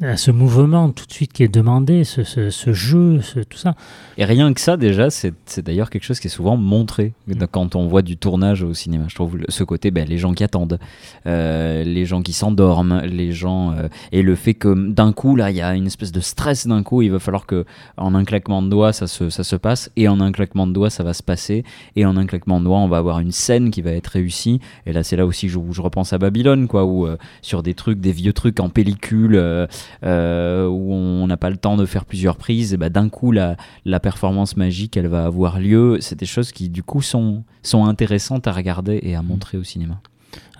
à 0.00 0.16
ce 0.16 0.30
mouvement 0.30 0.90
tout 0.90 1.06
de 1.06 1.12
suite 1.12 1.32
qui 1.32 1.42
est 1.42 1.52
demandé, 1.52 2.04
ce, 2.04 2.24
ce, 2.24 2.72
jeu, 2.72 3.20
ce, 3.20 3.40
tout 3.40 3.58
ça. 3.58 3.74
Et 4.18 4.24
rien 4.24 4.52
que 4.52 4.60
ça, 4.60 4.76
déjà, 4.76 5.10
c'est 5.10 5.34
d'ailleurs 5.58 5.90
quelque 5.90 6.04
chose 6.04 6.18
qui 6.18 6.26
est 6.26 6.30
souvent 6.30 6.56
montré 6.56 7.12
mm. 7.28 7.44
quand 7.50 7.76
on 7.76 7.86
voit 7.86 8.02
du 8.02 8.16
tournage 8.16 8.62
au 8.62 8.74
cinéma. 8.74 9.04
Je 9.08 9.14
trouve 9.14 9.38
ce 9.48 9.64
côté, 9.64 9.90
ben, 9.90 10.08
les 10.08 10.18
gens 10.18 10.32
qui 10.32 10.42
attendent, 10.42 10.78
euh, 11.26 11.84
les 11.84 12.04
gens 12.04 12.22
qui 12.22 12.32
s'endorment, 12.32 13.02
les 13.04 13.32
gens. 13.32 13.72
Euh, 13.72 13.88
et 14.10 14.22
le 14.22 14.34
fait 14.34 14.54
que 14.54 14.90
d'un 14.90 15.12
coup, 15.12 15.36
là, 15.36 15.50
il 15.50 15.56
y 15.56 15.62
a 15.62 15.74
une 15.74 15.86
espèce 15.86 16.10
de 16.12 16.20
stress 16.20 16.66
d'un 16.66 16.82
coup, 16.82 17.02
il 17.02 17.10
va 17.10 17.18
falloir 17.18 17.46
que 17.46 17.64
en 17.96 18.14
un 18.14 18.24
claquement 18.24 18.62
de 18.62 18.68
doigts, 18.68 18.92
ça 18.92 19.06
se, 19.06 19.30
ça 19.30 19.44
se 19.44 19.56
passe, 19.56 19.90
et 19.96 20.08
en 20.08 20.20
un 20.20 20.32
claquement 20.32 20.66
de 20.66 20.72
doigts, 20.72 20.90
ça 20.90 21.04
va 21.04 21.14
se 21.14 21.22
passer, 21.22 21.64
et 21.94 22.04
en 22.04 22.16
un 22.16 22.26
claquement 22.26 22.58
de 22.58 22.64
doigts, 22.64 22.78
on 22.78 22.88
va 22.88 22.98
avoir 22.98 23.20
une 23.20 23.32
scène 23.32 23.70
qui 23.70 23.82
va 23.82 23.92
être 23.92 24.08
réussie. 24.08 24.60
Et 24.86 24.92
là, 24.92 25.04
c'est 25.04 25.16
là 25.16 25.26
aussi 25.26 25.54
où 25.54 25.72
je 25.72 25.80
repense 25.80 26.12
à 26.12 26.18
Babylone, 26.18 26.66
quoi, 26.66 26.84
où 26.84 27.06
euh, 27.06 27.16
sur 27.40 27.62
des 27.62 27.74
trucs, 27.74 28.00
des 28.00 28.12
vieux 28.12 28.32
trucs 28.32 28.58
en 28.58 28.68
pellicule. 28.68 29.68
Euh, 30.04 30.66
où 30.66 30.92
on 30.92 31.26
n'a 31.26 31.36
pas 31.36 31.50
le 31.50 31.56
temps 31.56 31.76
de 31.76 31.86
faire 31.86 32.04
plusieurs 32.04 32.36
prises, 32.36 32.74
et 32.74 32.76
bah, 32.76 32.88
d'un 32.88 33.08
coup 33.08 33.32
la, 33.32 33.56
la 33.84 34.00
performance 34.00 34.56
magique 34.56 34.96
elle 34.96 35.06
va 35.06 35.24
avoir 35.24 35.60
lieu. 35.60 35.98
C'est 36.00 36.18
des 36.18 36.26
choses 36.26 36.52
qui 36.52 36.68
du 36.68 36.82
coup 36.82 37.02
sont, 37.02 37.44
sont 37.62 37.84
intéressantes 37.84 38.46
à 38.46 38.52
regarder 38.52 39.00
et 39.02 39.14
à 39.14 39.22
montrer 39.22 39.58
au 39.58 39.64
cinéma. 39.64 40.00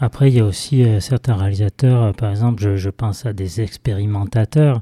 Après, 0.01 0.29
il 0.29 0.35
y 0.35 0.41
a 0.41 0.45
aussi 0.45 0.83
euh, 0.83 1.01
certains 1.01 1.35
réalisateurs, 1.35 2.03
euh, 2.03 2.13
par 2.13 2.31
exemple, 2.31 2.63
je, 2.63 2.77
je, 2.77 2.91
pense 2.91 3.25
à 3.25 3.33
des 3.33 3.61
expérimentateurs 3.61 4.81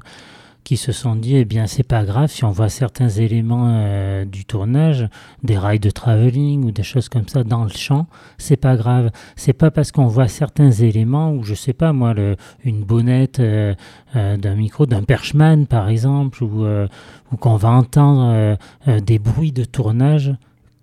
qui 0.63 0.77
se 0.77 0.91
sont 0.91 1.15
dit 1.15 1.37
eh 1.37 1.45
bien 1.45 1.67
c'est 1.67 1.83
pas 1.83 2.03
grave 2.03 2.29
si 2.29 2.43
on 2.43 2.51
voit 2.51 2.69
certains 2.69 3.09
éléments 3.09 3.67
euh, 3.69 4.25
du 4.25 4.45
tournage 4.45 5.07
des 5.43 5.57
rails 5.57 5.79
de 5.79 5.89
travelling 5.89 6.63
ou 6.63 6.71
des 6.71 6.83
choses 6.83 7.09
comme 7.09 7.27
ça 7.27 7.43
dans 7.43 7.63
le 7.63 7.69
champ 7.69 8.07
c'est 8.37 8.57
pas 8.57 8.75
grave. 8.75 9.11
C'est 9.35 9.53
pas 9.53 9.71
parce 9.71 9.91
qu'on 9.91 10.07
voit 10.07 10.27
certains 10.27 10.71
éléments 10.71 11.31
ou 11.31 11.43
je 11.43 11.53
sais 11.53 11.73
pas 11.73 11.93
moi 11.93 12.13
le, 12.13 12.35
une 12.63 12.83
bonnette 12.83 13.39
euh, 13.39 13.73
euh, 14.15 14.37
d'un 14.37 14.55
micro 14.55 14.85
d'un 14.85 15.03
perchman 15.03 15.65
par 15.65 15.89
exemple 15.89 16.43
ou, 16.43 16.65
ou 16.65 17.37
qu'on 17.37 17.55
va 17.55 17.69
entendre 17.69 18.57
des 18.87 19.19
bruits 19.19 19.51
de 19.51 19.63
tournage 19.63 20.33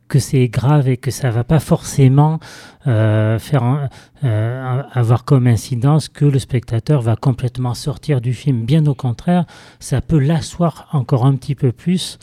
que 0.08 0.18
c'est 0.18 0.48
grave 0.48 0.88
et 0.88 0.96
que 0.96 1.10
ça 1.10 1.30
va 1.30 1.44
pas 1.44 1.60
forcément 1.60 2.40
euh, 2.86 3.38
faire 3.38 3.88
euh, 4.24 4.82
avoir 4.92 5.24
comme 5.24 5.46
incidence 5.46 6.08
que 6.08 6.24
le 6.24 6.38
spectateur 6.38 7.02
va 7.02 7.16
complètement 7.16 7.74
sortir 7.74 8.20
du 8.20 8.32
film. 8.32 8.64
Bien 8.64 8.86
au 8.86 8.94
contraire, 8.94 9.44
ça 9.78 10.00
peut 10.00 10.18
l'asseoir 10.18 10.88
encore 10.92 11.26
un 11.26 11.36
petit 11.36 11.54
peu 11.54 11.72
plus 11.72 12.18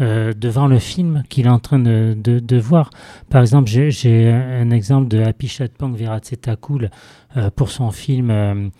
euh, 0.00 0.32
devant 0.32 0.66
le 0.66 0.78
film 0.78 1.22
qu'il 1.28 1.46
est 1.46 1.50
en 1.50 1.58
train 1.58 1.78
de, 1.78 2.58
voir. 2.58 2.90
Par 3.30 3.42
exemple, 3.42 3.68
j'ai- 3.68 4.30
un 4.32 4.70
exemple 4.70 5.08
de 5.08 5.20
Happy 5.20 5.48
Chatpong 5.48 5.94
Viratsetacool 5.94 6.90
euh, 7.36 7.50
pour 7.54 7.70
son 7.70 7.90
film, 7.90 8.70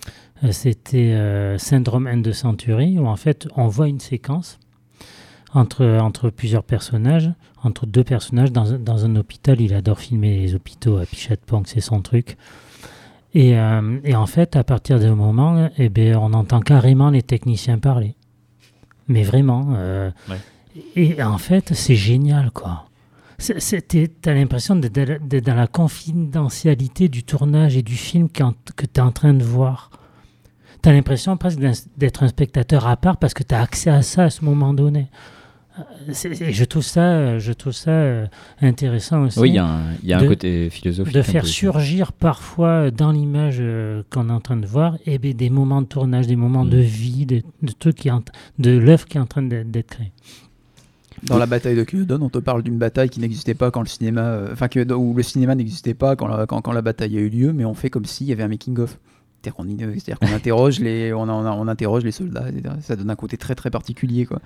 c'était 0.51 1.17
Syndrome 1.59 2.07
End 2.07 2.19
de 2.19 2.33
Century, 2.33 2.99
où 2.99 3.07
en 3.07 3.17
fait 3.17 3.49
on 3.57 3.67
voit 3.69 3.89
une 3.89 4.01
séquence 4.01 4.59
entre, 5.55 5.85
entre 6.01 6.31
plusieurs 6.31 6.65
personnages, 6.65 7.31
entre 7.63 7.87
deux 7.87 8.05
personnages 8.05 8.53
dans, 8.53 8.75
un- 8.75 8.79
dans 8.79 9.05
un 9.05 9.17
hôpital. 9.17 9.61
Il 9.61 9.73
adore 9.75 9.99
filmer 10.01 10.37
les 10.41 10.55
hôpitaux, 10.55 10.99
Happy 10.99 11.17
Chatpong, 11.17 11.63
c'est 11.67 11.81
son 11.81 12.03
truc. 12.03 12.37
Et, 13.35 13.59
euh, 13.59 13.99
et 14.05 14.15
en 14.15 14.27
fait, 14.27 14.55
à 14.57 14.65
partir 14.65 15.01
d'un 15.01 15.15
moment, 15.15 15.69
eh 15.79 15.89
ben, 15.89 16.17
on 16.17 16.33
entend 16.35 16.61
carrément 16.61 17.11
les 17.11 17.23
techniciens 17.23 17.79
parler. 17.79 18.15
Mais 19.09 19.23
vraiment. 19.23 19.75
euh, 19.77 20.11
Ouais. 20.29 20.37
Et 20.97 21.23
en 21.23 21.39
fait, 21.39 21.73
c'est 21.75 21.95
génial, 21.95 22.51
quoi. 22.51 22.87
T'as 24.23 24.35
l'impression 24.35 24.75
d'être 24.77 25.45
dans 25.45 25.55
la 25.55 25.67
confidentialité 25.69 27.09
du 27.09 27.23
tournage 27.25 27.77
et 27.77 27.83
du 27.83 27.95
film 27.97 28.29
qu'en- 28.29 28.55
que 28.77 28.87
tu 28.87 28.99
es 28.99 29.01
en 29.01 29.13
train 29.13 29.35
de 29.35 29.45
voir. 29.45 29.91
T'as 30.83 30.93
l'impression 30.93 31.37
presque 31.37 31.61
d'être 31.97 32.23
un 32.25 32.29
spectateur 32.29 32.87
à 32.87 32.97
part 32.97 33.17
parce 33.19 33.35
que 33.35 33.43
tu 33.43 33.55
as 33.55 33.61
accès 33.61 33.91
à 33.91 34.03
ça 34.03 34.25
à 34.25 34.31
ce 34.31 34.45
moment 34.45 34.75
donné. 34.75 35.07
Je 36.09 36.65
trouve 36.65 36.83
ça, 36.85 37.39
je 37.39 37.53
trouve 37.53 37.73
ça 37.73 37.91
euh, 37.91 38.27
intéressant 38.61 39.25
aussi. 39.25 39.39
Oui, 39.41 39.51
il 39.51 39.55
y 39.55 39.59
a 39.59 39.67
un, 39.67 39.81
il 40.03 40.09
y 40.09 40.13
a 40.13 40.19
un 40.19 40.23
de- 40.23 40.29
côté 40.29 40.71
philosophique. 40.71 41.15
de 41.15 41.23
faire 41.23 41.47
surgir 41.47 42.13
parfois 42.13 42.91
dans 42.91 43.11
l'image 43.11 43.57
euh, 43.61 44.03
qu'on 44.11 44.29
est 44.29 44.33
en 44.33 44.41
train 44.41 44.57
de 44.57 44.67
voir 44.67 44.97
et 45.07 45.19
ben, 45.19 45.33
des 45.35 45.51
moments 45.51 45.83
de 45.83 45.87
tournage, 45.87 46.27
des 46.27 46.37
moments 46.37 46.65
Mm. 46.65 46.71
de 46.71 46.79
vie, 46.79 47.27
de, 47.27 47.43
de 47.63 47.73
trucs 47.73 47.97
qui 47.97 48.09
est 48.09 48.13
en- 48.13 48.23
de 48.59 48.71
l'œuvre 48.71 49.07
qui 49.07 49.17
est 49.17 49.21
en 49.21 49.27
train 49.27 49.43
d'être 49.43 49.71
d'être 49.71 49.89
créée. 49.91 50.13
Dans 51.25 51.39
la 51.39 51.47
bataille 51.47 51.77
de 51.77 51.85
Culloden, 51.85 52.23
on 52.23 52.29
te 52.29 52.39
parle 52.39 52.63
d'une 52.63 52.77
bataille 52.79 53.09
qui 53.09 53.19
n'existait 53.19 53.55
pas 53.55 53.71
quand 53.71 53.81
le 53.81 53.87
cinéma, 53.89 54.21
euh, 54.21 54.53
enfin 54.53 54.69
que 54.69 54.93
où 54.93 55.15
le 55.15 55.23
cinéma 55.23 55.55
n'existait 55.55 55.95
pas 55.95 56.17
quand 56.17 56.27
la, 56.29 56.47
quand, 56.47 56.61
quand 56.61 56.73
la 56.73 56.83
bataille 56.83 57.17
a 57.17 57.21
eu 57.21 57.29
lieu, 57.31 57.53
mais 57.53 57.65
on 57.65 57.75
fait 57.75 57.89
comme 57.91 58.05
s'il 58.05 58.27
y 58.27 58.33
avait 58.33 58.43
un 58.43 58.49
making 58.49 58.79
of. 58.79 58.99
C'est-à-dire 59.45 59.55
qu'on 59.57 59.65
c'est-à-dire 59.99 60.19
qu'on 60.19 60.35
interroge 60.35 60.81
les, 60.81 61.13
on, 61.13 61.23
on, 61.29 61.47
on 61.47 61.69
interroge 61.69 62.03
les 62.05 62.13
soldats. 62.13 62.49
etc. 62.49 62.75
Ça 62.81 62.97
donne 62.97 63.11
un 63.11 63.17
côté 63.17 63.37
très 63.37 63.55
très 63.55 63.71
particulier, 63.71 64.25
quoi. 64.27 64.41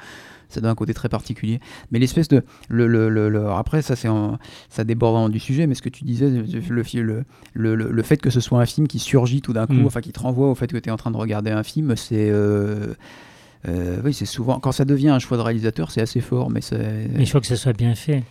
Ça 0.49 0.61
donne 0.61 0.71
un 0.71 0.75
côté 0.75 0.95
très 0.95 1.09
particulier. 1.09 1.61
Mais 1.93 1.99
l'espèce 1.99 2.27
de, 2.29 2.43
le, 2.69 2.87
le, 2.87 3.09
le, 3.11 3.29
le- 3.29 3.49
après 3.51 3.83
ça 3.83 3.97
c'est, 3.97 4.09
ça 4.71 4.83
déborde 4.85 5.31
du 5.31 5.39
sujet, 5.39 5.67
mais 5.67 5.75
ce 5.75 5.83
que 5.83 5.91
tu 5.91 6.05
disais, 6.05 6.29
le, 6.31 8.03
fait 8.03 8.17
que 8.17 8.31
ce 8.31 8.41
soit 8.41 8.61
un 8.61 8.67
film 8.67 8.89
qui 8.89 8.99
surgit 8.99 9.41
tout 9.43 9.53
d'un 9.53 9.67
coup, 9.67 9.75
Mm. 9.75 9.87
enfin 9.87 10.01
qui 10.01 10.11
te 10.13 10.21
renvoie 10.21 10.51
au 10.51 10.55
fait 10.55 10.67
que 10.73 10.79
tu 10.79 10.89
es 10.89 10.93
en 10.93 10.97
train 10.97 11.11
de 11.11 11.17
regarder 11.17 11.51
un 11.51 11.63
film, 11.63 11.95
c'est 11.97 12.31
euh, 12.31 12.95
euh, 13.69 13.99
oui, 14.05 14.15
c'est 14.15 14.25
souvent 14.27 14.59
quand 14.61 14.73
ça 14.73 14.85
devient 14.85 15.11
un 15.11 15.19
choix 15.19 15.37
de 15.37 15.43
réalisateur, 15.43 15.91
c'est 15.91 16.01
assez 16.01 16.21
fort, 16.21 16.49
mais 16.51 16.61
c'est. 16.61 17.09
Mais 17.13 17.25
il 17.25 17.27
faut 17.29 17.41
que 17.41 17.47
ce 17.47 17.57
soit 17.57 17.73
bien 17.75 17.95
fait. 17.95 18.23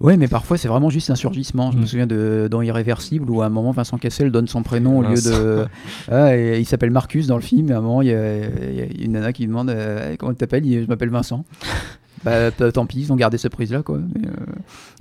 Ouais, 0.00 0.16
mais 0.16 0.28
parfois 0.28 0.56
c'est 0.56 0.68
vraiment 0.68 0.88
juste 0.88 1.10
un 1.10 1.14
surgissement. 1.14 1.70
Je 1.72 1.76
me 1.76 1.82
Mm. 1.82 1.86
souviens 1.86 2.06
de 2.06 2.48
dans 2.50 2.62
Irréversible 2.62 3.30
où 3.30 3.42
à 3.42 3.46
un 3.46 3.50
moment 3.50 3.70
Vincent 3.72 3.98
Cassel 3.98 4.30
donne 4.32 4.48
son 4.48 4.62
prénom 4.62 4.98
au 4.98 5.02
lieu 5.02 5.20
de. 5.20 5.66
Ah, 6.10 6.36
et 6.36 6.58
il 6.58 6.64
s'appelle 6.64 6.90
Marcus 6.90 7.26
dans 7.26 7.36
le 7.36 7.42
film. 7.42 7.70
Et 7.70 7.74
à 7.74 7.78
un 7.78 7.82
moment, 7.82 8.00
il 8.02 8.08
y 8.08 8.14
a, 8.14 8.36
il 8.46 8.74
y 8.74 8.80
a 8.80 9.04
une 9.04 9.12
nana 9.12 9.32
qui 9.34 9.46
demande 9.46 9.68
euh, 9.70 10.16
comment 10.18 10.32
tu 10.32 10.38
t'appelles? 10.38 10.64
Il 10.64 10.70
dit, 10.78 10.82
Je 10.84 10.88
m'appelle 10.88 11.10
Vincent. 11.10 11.44
bah 12.24 12.50
tant 12.50 12.84
pis, 12.84 13.00
ils 13.00 13.12
ont 13.12 13.16
gardé 13.16 13.38
cette 13.38 13.52
prise 13.52 13.72
là 13.72 13.82
quoi. 13.82 13.98
Mais, 14.14 14.26
euh, 14.28 14.32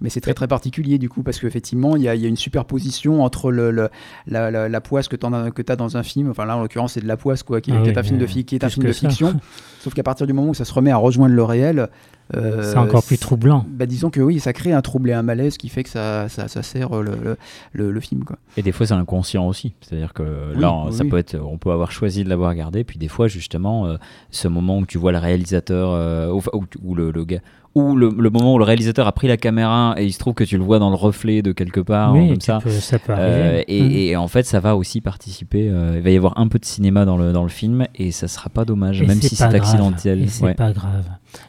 mais 0.01 0.09
c'est 0.09 0.21
très 0.21 0.33
très 0.33 0.47
particulier 0.47 0.97
du 0.97 1.09
coup 1.09 1.21
parce 1.21 1.37
qu'effectivement 1.37 1.97
il 1.97 2.01
y 2.03 2.07
a, 2.07 2.15
il 2.15 2.21
y 2.21 2.25
a 2.25 2.29
une 2.29 2.37
superposition 2.37 3.23
entre 3.23 3.51
le, 3.51 3.71
le- 3.71 3.89
la, 4.25 4.49
la, 4.51 4.69
la 4.69 4.81
poisse 4.81 5.09
que 5.09 5.17
tu 5.17 5.25
as 5.25 5.75
dans 5.75 5.97
un 5.97 6.03
film. 6.03 6.29
Enfin 6.29 6.45
là 6.45 6.55
en 6.55 6.61
l'occurrence 6.61 6.93
c'est 6.93 7.01
de 7.01 7.07
la 7.07 7.17
poisse 7.17 7.43
quoi, 7.43 7.59
qui, 7.59 7.71
Ah 7.71 7.75
qui 7.81 7.81
oui, 7.83 7.89
est 7.89 7.97
un 7.97 8.03
film 8.03 8.19
de, 8.19 8.25
qui 8.25 8.55
est 8.55 8.63
un 8.63 8.69
film 8.69 8.93
fiction. 8.93 9.33
Sauf 9.81 9.93
qu'à 9.93 10.03
partir 10.03 10.27
du 10.27 10.33
moment 10.33 10.49
où 10.51 10.53
ça 10.53 10.63
se 10.63 10.73
remet 10.73 10.91
à 10.91 10.97
rejoindre 10.97 11.35
le 11.35 11.43
réel. 11.43 11.89
Euh, 12.35 12.61
C'est 12.71 12.77
encore 12.77 13.03
plus 13.03 13.17
troublant. 13.17 13.65
bah, 13.67 13.85
disons 13.85 14.09
que 14.09 14.19
oui, 14.21 14.39
ça 14.39 14.53
crée 14.53 14.71
un 14.73 14.81
trouble 14.81 15.09
et 15.09 15.13
un 15.13 15.23
malaise 15.23 15.57
qui 15.57 15.69
fait 15.69 15.83
que 15.83 15.89
ça, 15.89 16.29
ça, 16.29 16.47
ça 16.47 16.61
sert 16.63 16.95
euh, 16.97 17.01
le, 17.01 17.11
le, 17.23 17.37
le, 17.73 17.91
le 17.91 17.99
film. 17.99 18.23
Quoi. 18.23 18.37
Et 18.57 18.61
des 18.61 18.71
fois, 18.71 18.85
c'est 18.85 18.93
inconscient 18.93 19.47
aussi. 19.47 19.73
C'est-à-dire 19.81 20.13
que 20.13 20.53
Oui, 20.53 20.61
là, 20.61 20.83
oui, 20.87 20.93
ça 20.93 21.03
oui. 21.03 21.09
peut 21.09 21.17
être, 21.17 21.35
on 21.39 21.57
peut 21.57 21.71
avoir 21.71 21.91
choisi 21.91 22.23
de 22.23 22.29
l'avoir 22.29 22.53
gardé, 22.55 22.83
puis 22.83 22.99
des 22.99 23.07
fois, 23.07 23.27
justement, 23.27 23.87
euh, 23.87 23.97
ce 24.31 24.47
moment 24.47 24.77
où 24.79 24.85
tu 24.85 24.97
vois 24.97 25.11
le 25.11 25.17
réalisateur, 25.17 25.91
euh, 25.91 26.29
ou, 26.31 26.41
ou- 26.53 26.65
ou 26.83 26.95
le, 26.95 27.11
le 27.11 27.25
gars, 27.25 27.39
ou 27.75 27.95
le, 27.95 28.09
le 28.17 28.29
moment 28.29 28.55
où 28.55 28.57
le 28.57 28.63
réalisateur 28.63 29.05
a 29.07 29.11
pris 29.11 29.27
la 29.27 29.37
caméra 29.37 29.93
et 29.97 30.05
il 30.05 30.11
se 30.11 30.19
trouve 30.19 30.33
que 30.33 30.43
tu 30.43 30.57
le 30.57 30.63
vois 30.63 30.79
dans 30.79 30.89
le 30.89 30.95
reflet 30.95 31.41
de 31.41 31.51
quelque 31.51 31.79
part, 31.79 32.13
oui, 32.15 32.29
comme 32.29 32.41
ça. 32.41 32.59
peux- 32.63 32.69
ça 32.71 32.97
peut 32.99 33.13
Euh, 33.15 33.57
arriver. 33.59 33.65
et, 33.67 34.09
et 34.09 34.15
en 34.15 34.27
fait, 34.27 34.43
ça 34.43 34.59
va 34.59 34.75
aussi 34.75 35.01
participer. 35.01 35.69
euh, 35.69 35.93
il 35.97 36.01
va 36.01 36.09
y 36.09 36.17
avoir 36.17 36.37
un 36.39 36.47
peu 36.47 36.57
de 36.59 36.65
cinéma 36.65 37.05
dans 37.05 37.17
le, 37.17 37.31
dans 37.31 37.43
le 37.43 37.49
film 37.49 37.85
et 37.95 38.11
ça 38.11 38.27
sera 38.27 38.49
pas 38.49 38.65
dommage, 38.65 39.01
Et 39.01 39.05
même 39.05 39.21
si 39.21 39.35
c'est 39.35 39.43
accidentel. 39.43 40.29
C'est 40.29 40.43
Ouais. 40.43 40.53
pas 40.55 40.71
grave. 40.73 41.05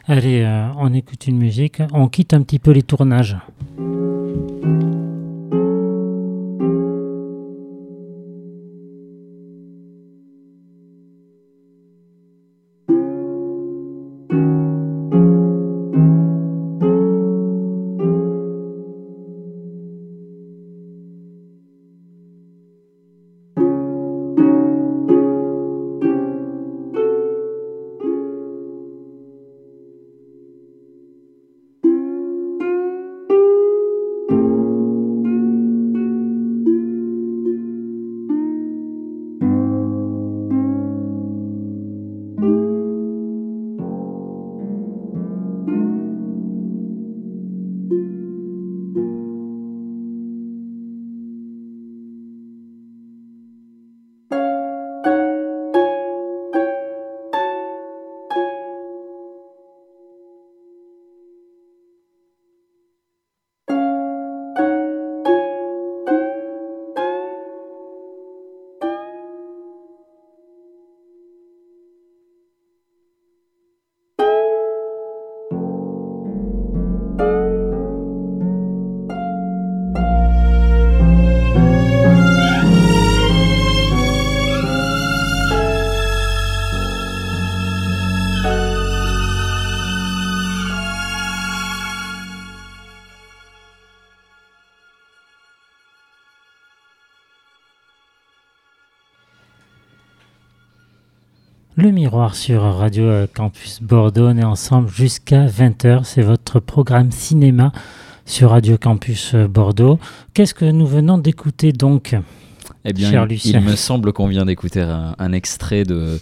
Allez, 0.07 0.41
euh, 0.43 0.67
on 0.77 0.93
écoute 0.93 1.25
une 1.27 1.37
musique. 1.37 1.81
On 1.91 2.07
quitte 2.07 2.33
un 2.33 2.41
petit 2.43 2.59
peu 2.59 2.71
les 2.71 2.83
tournages. 2.83 3.37
Sur 102.33 102.61
Radio 102.61 103.03
euh, 103.03 103.27
Campus 103.33 103.81
Bordeaux. 103.81 104.27
On 104.27 104.37
est 104.37 104.43
ensemble 104.43 104.89
jusqu'à 104.89 105.45
20h. 105.47 106.03
C'est 106.03 106.21
votre 106.21 106.59
programme 106.59 107.11
cinéma 107.11 107.71
sur 108.25 108.51
Radio 108.51 108.77
Campus 108.77 109.33
euh, 109.33 109.47
Bordeaux. 109.47 109.99
Qu'est-ce 110.33 110.53
que 110.53 110.65
nous 110.65 110.85
venons 110.87 111.17
d'écouter 111.17 111.71
donc 111.73 112.15
Eh 112.85 112.93
bien, 112.93 113.09
Cher 113.11 113.25
il, 113.25 113.33
Lucien. 113.33 113.59
il 113.59 113.65
me 113.65 113.75
semble 113.75 114.13
qu'on 114.13 114.27
vient 114.27 114.45
d'écouter 114.45 114.81
un, 114.81 115.15
un 115.17 115.31
extrait 115.33 115.83
de 115.83 116.19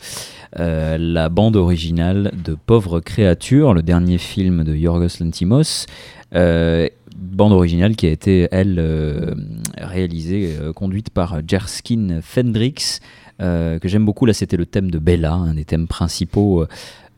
euh, 0.59 0.97
la 0.99 1.29
bande 1.29 1.55
originale 1.55 2.31
de 2.43 2.55
Pauvre 2.55 2.99
créature, 3.01 3.73
le 3.73 3.83
dernier 3.83 4.17
film 4.17 4.63
de 4.63 4.75
Yorgos 4.75 5.19
Lantimos. 5.19 5.85
Euh, 6.33 6.87
bande 7.15 7.53
originale 7.53 7.95
qui 7.95 8.07
a 8.07 8.11
été, 8.11 8.47
elle, 8.51 8.77
euh, 8.79 9.35
réalisée, 9.77 10.55
conduite 10.75 11.09
par 11.11 11.39
Jerskin 11.47 12.19
Fendrix, 12.21 12.99
que 13.39 13.87
j'aime 13.87 14.05
beaucoup. 14.05 14.25
Là, 14.25 14.33
c'était 14.33 14.57
le 14.57 14.65
thème 14.65 14.91
de 14.91 14.99
Bella, 14.99 15.33
un 15.33 15.53
des 15.55 15.65
thèmes 15.65 15.87
principaux. 15.87 16.65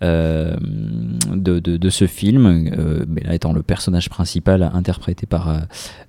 euh, 0.03 0.55
de, 1.31 1.59
de, 1.59 1.77
de 1.77 1.89
ce 1.89 2.07
film, 2.07 2.71
euh, 2.75 3.05
Bella 3.07 3.35
étant 3.35 3.53
le 3.53 3.61
personnage 3.61 4.09
principal 4.09 4.63
interprété 4.73 5.27
par 5.27 5.49
euh, 5.49 5.57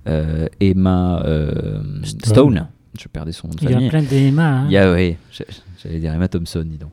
euh, 0.07 0.47
Emma 0.59 1.21
euh, 1.25 1.81
Stone. 2.03 2.19
Stone. 2.33 2.67
Je 2.99 3.07
perdais 3.07 3.31
son 3.31 3.47
nom 3.47 3.53
de 3.55 3.59
Il 3.61 3.65
y 3.65 3.67
a 3.67 3.73
famille. 3.73 3.89
plein 3.89 4.01
d'Emma. 4.03 4.49
Hein. 4.59 4.65
Il 4.67 4.73
y 4.73 4.77
a, 4.77 4.91
oui, 4.93 5.15
j'allais 5.83 5.99
dire 5.99 6.13
Emma 6.13 6.27
Thompson, 6.27 6.63
dis 6.65 6.77
donc. 6.77 6.91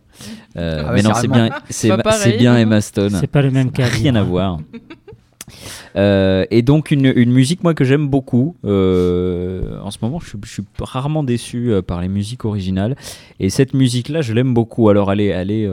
Euh, 0.57 0.83
Ah 0.85 0.89
ouais, 0.91 0.97
mais 0.97 1.03
non, 1.03 1.13
c'est 1.15 1.29
bien, 1.29 1.51
c'est 1.71 2.37
bien 2.39 2.57
Emma 2.57 2.81
Stone. 2.83 3.17
C'est 3.21 3.27
pas 3.27 3.43
le 3.43 3.51
même 3.51 3.71
cas. 3.71 3.87
Rien 3.87 4.15
à 4.17 4.23
voir. 4.23 4.59
Euh, 5.97 6.45
et 6.51 6.63
donc 6.63 6.91
une, 6.91 7.13
musique 7.31 7.63
moi 7.63 7.75
que 7.75 7.85
j'aime 7.85 8.09
beaucoup. 8.09 8.57
Euh, 8.65 9.81
en 9.83 9.91
ce 9.91 9.99
moment, 10.03 10.21
je, 10.21 10.37
suis- 10.47 10.63
rarement 10.81 11.23
déçu 11.23 11.71
euh, 11.71 11.83
par 11.83 12.01
les 12.01 12.09
musiques 12.09 12.45
originales. 12.45 12.97
Et 13.39 13.51
cette 13.51 13.75
musique-là, 13.75 14.23
je 14.23 14.33
l'aime 14.33 14.55
beaucoup. 14.55 14.89
Alors 14.89 15.13
elle 15.13 15.21
est, 15.21 15.69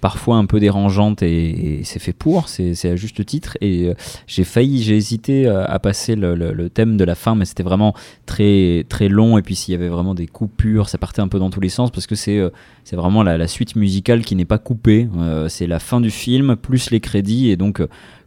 parfois 0.00 0.36
un 0.36 0.46
peu 0.46 0.60
dérangeante 0.60 1.22
et, 1.22 1.80
c'est 1.84 1.98
fait 1.98 2.12
pour, 2.12 2.48
c'est 2.48 2.90
à 2.90 2.96
juste 2.96 3.24
titre. 3.24 3.56
Et 3.60 3.92
j'ai 4.26 4.44
failli, 4.44 4.82
j'ai 4.82 4.96
hésité 4.96 5.46
à 5.46 5.78
passer 5.78 6.16
le, 6.16 6.68
thème 6.68 6.96
de 6.96 7.04
la 7.04 7.14
fin, 7.14 7.34
mais 7.34 7.44
c'était 7.44 7.62
vraiment 7.62 7.94
très 8.26 8.84
très 8.88 9.08
long. 9.08 9.38
Et 9.38 9.42
puis 9.42 9.54
s'il 9.54 9.72
y 9.72 9.74
avait 9.74 9.88
vraiment 9.88 10.14
des 10.14 10.26
coupures, 10.26 10.88
ça 10.88 10.98
partait 10.98 11.22
un 11.22 11.28
peu 11.28 11.38
dans 11.38 11.50
tous 11.50 11.60
les 11.60 11.68
sens 11.68 11.90
parce 11.90 12.06
que 12.06 12.14
c'est 12.14 12.40
c'est 12.84 12.96
vraiment 12.96 13.22
la, 13.22 13.38
la 13.38 13.46
suite 13.46 13.76
musicale 13.76 14.24
qui 14.24 14.34
n'est 14.34 14.44
pas 14.44 14.58
coupée. 14.58 15.08
C'est 15.48 15.66
la 15.66 15.78
fin 15.78 16.00
du 16.00 16.10
film 16.10 16.56
plus 16.56 16.90
les 16.90 17.00
crédits 17.00 17.50
et 17.50 17.56
donc 17.56 17.82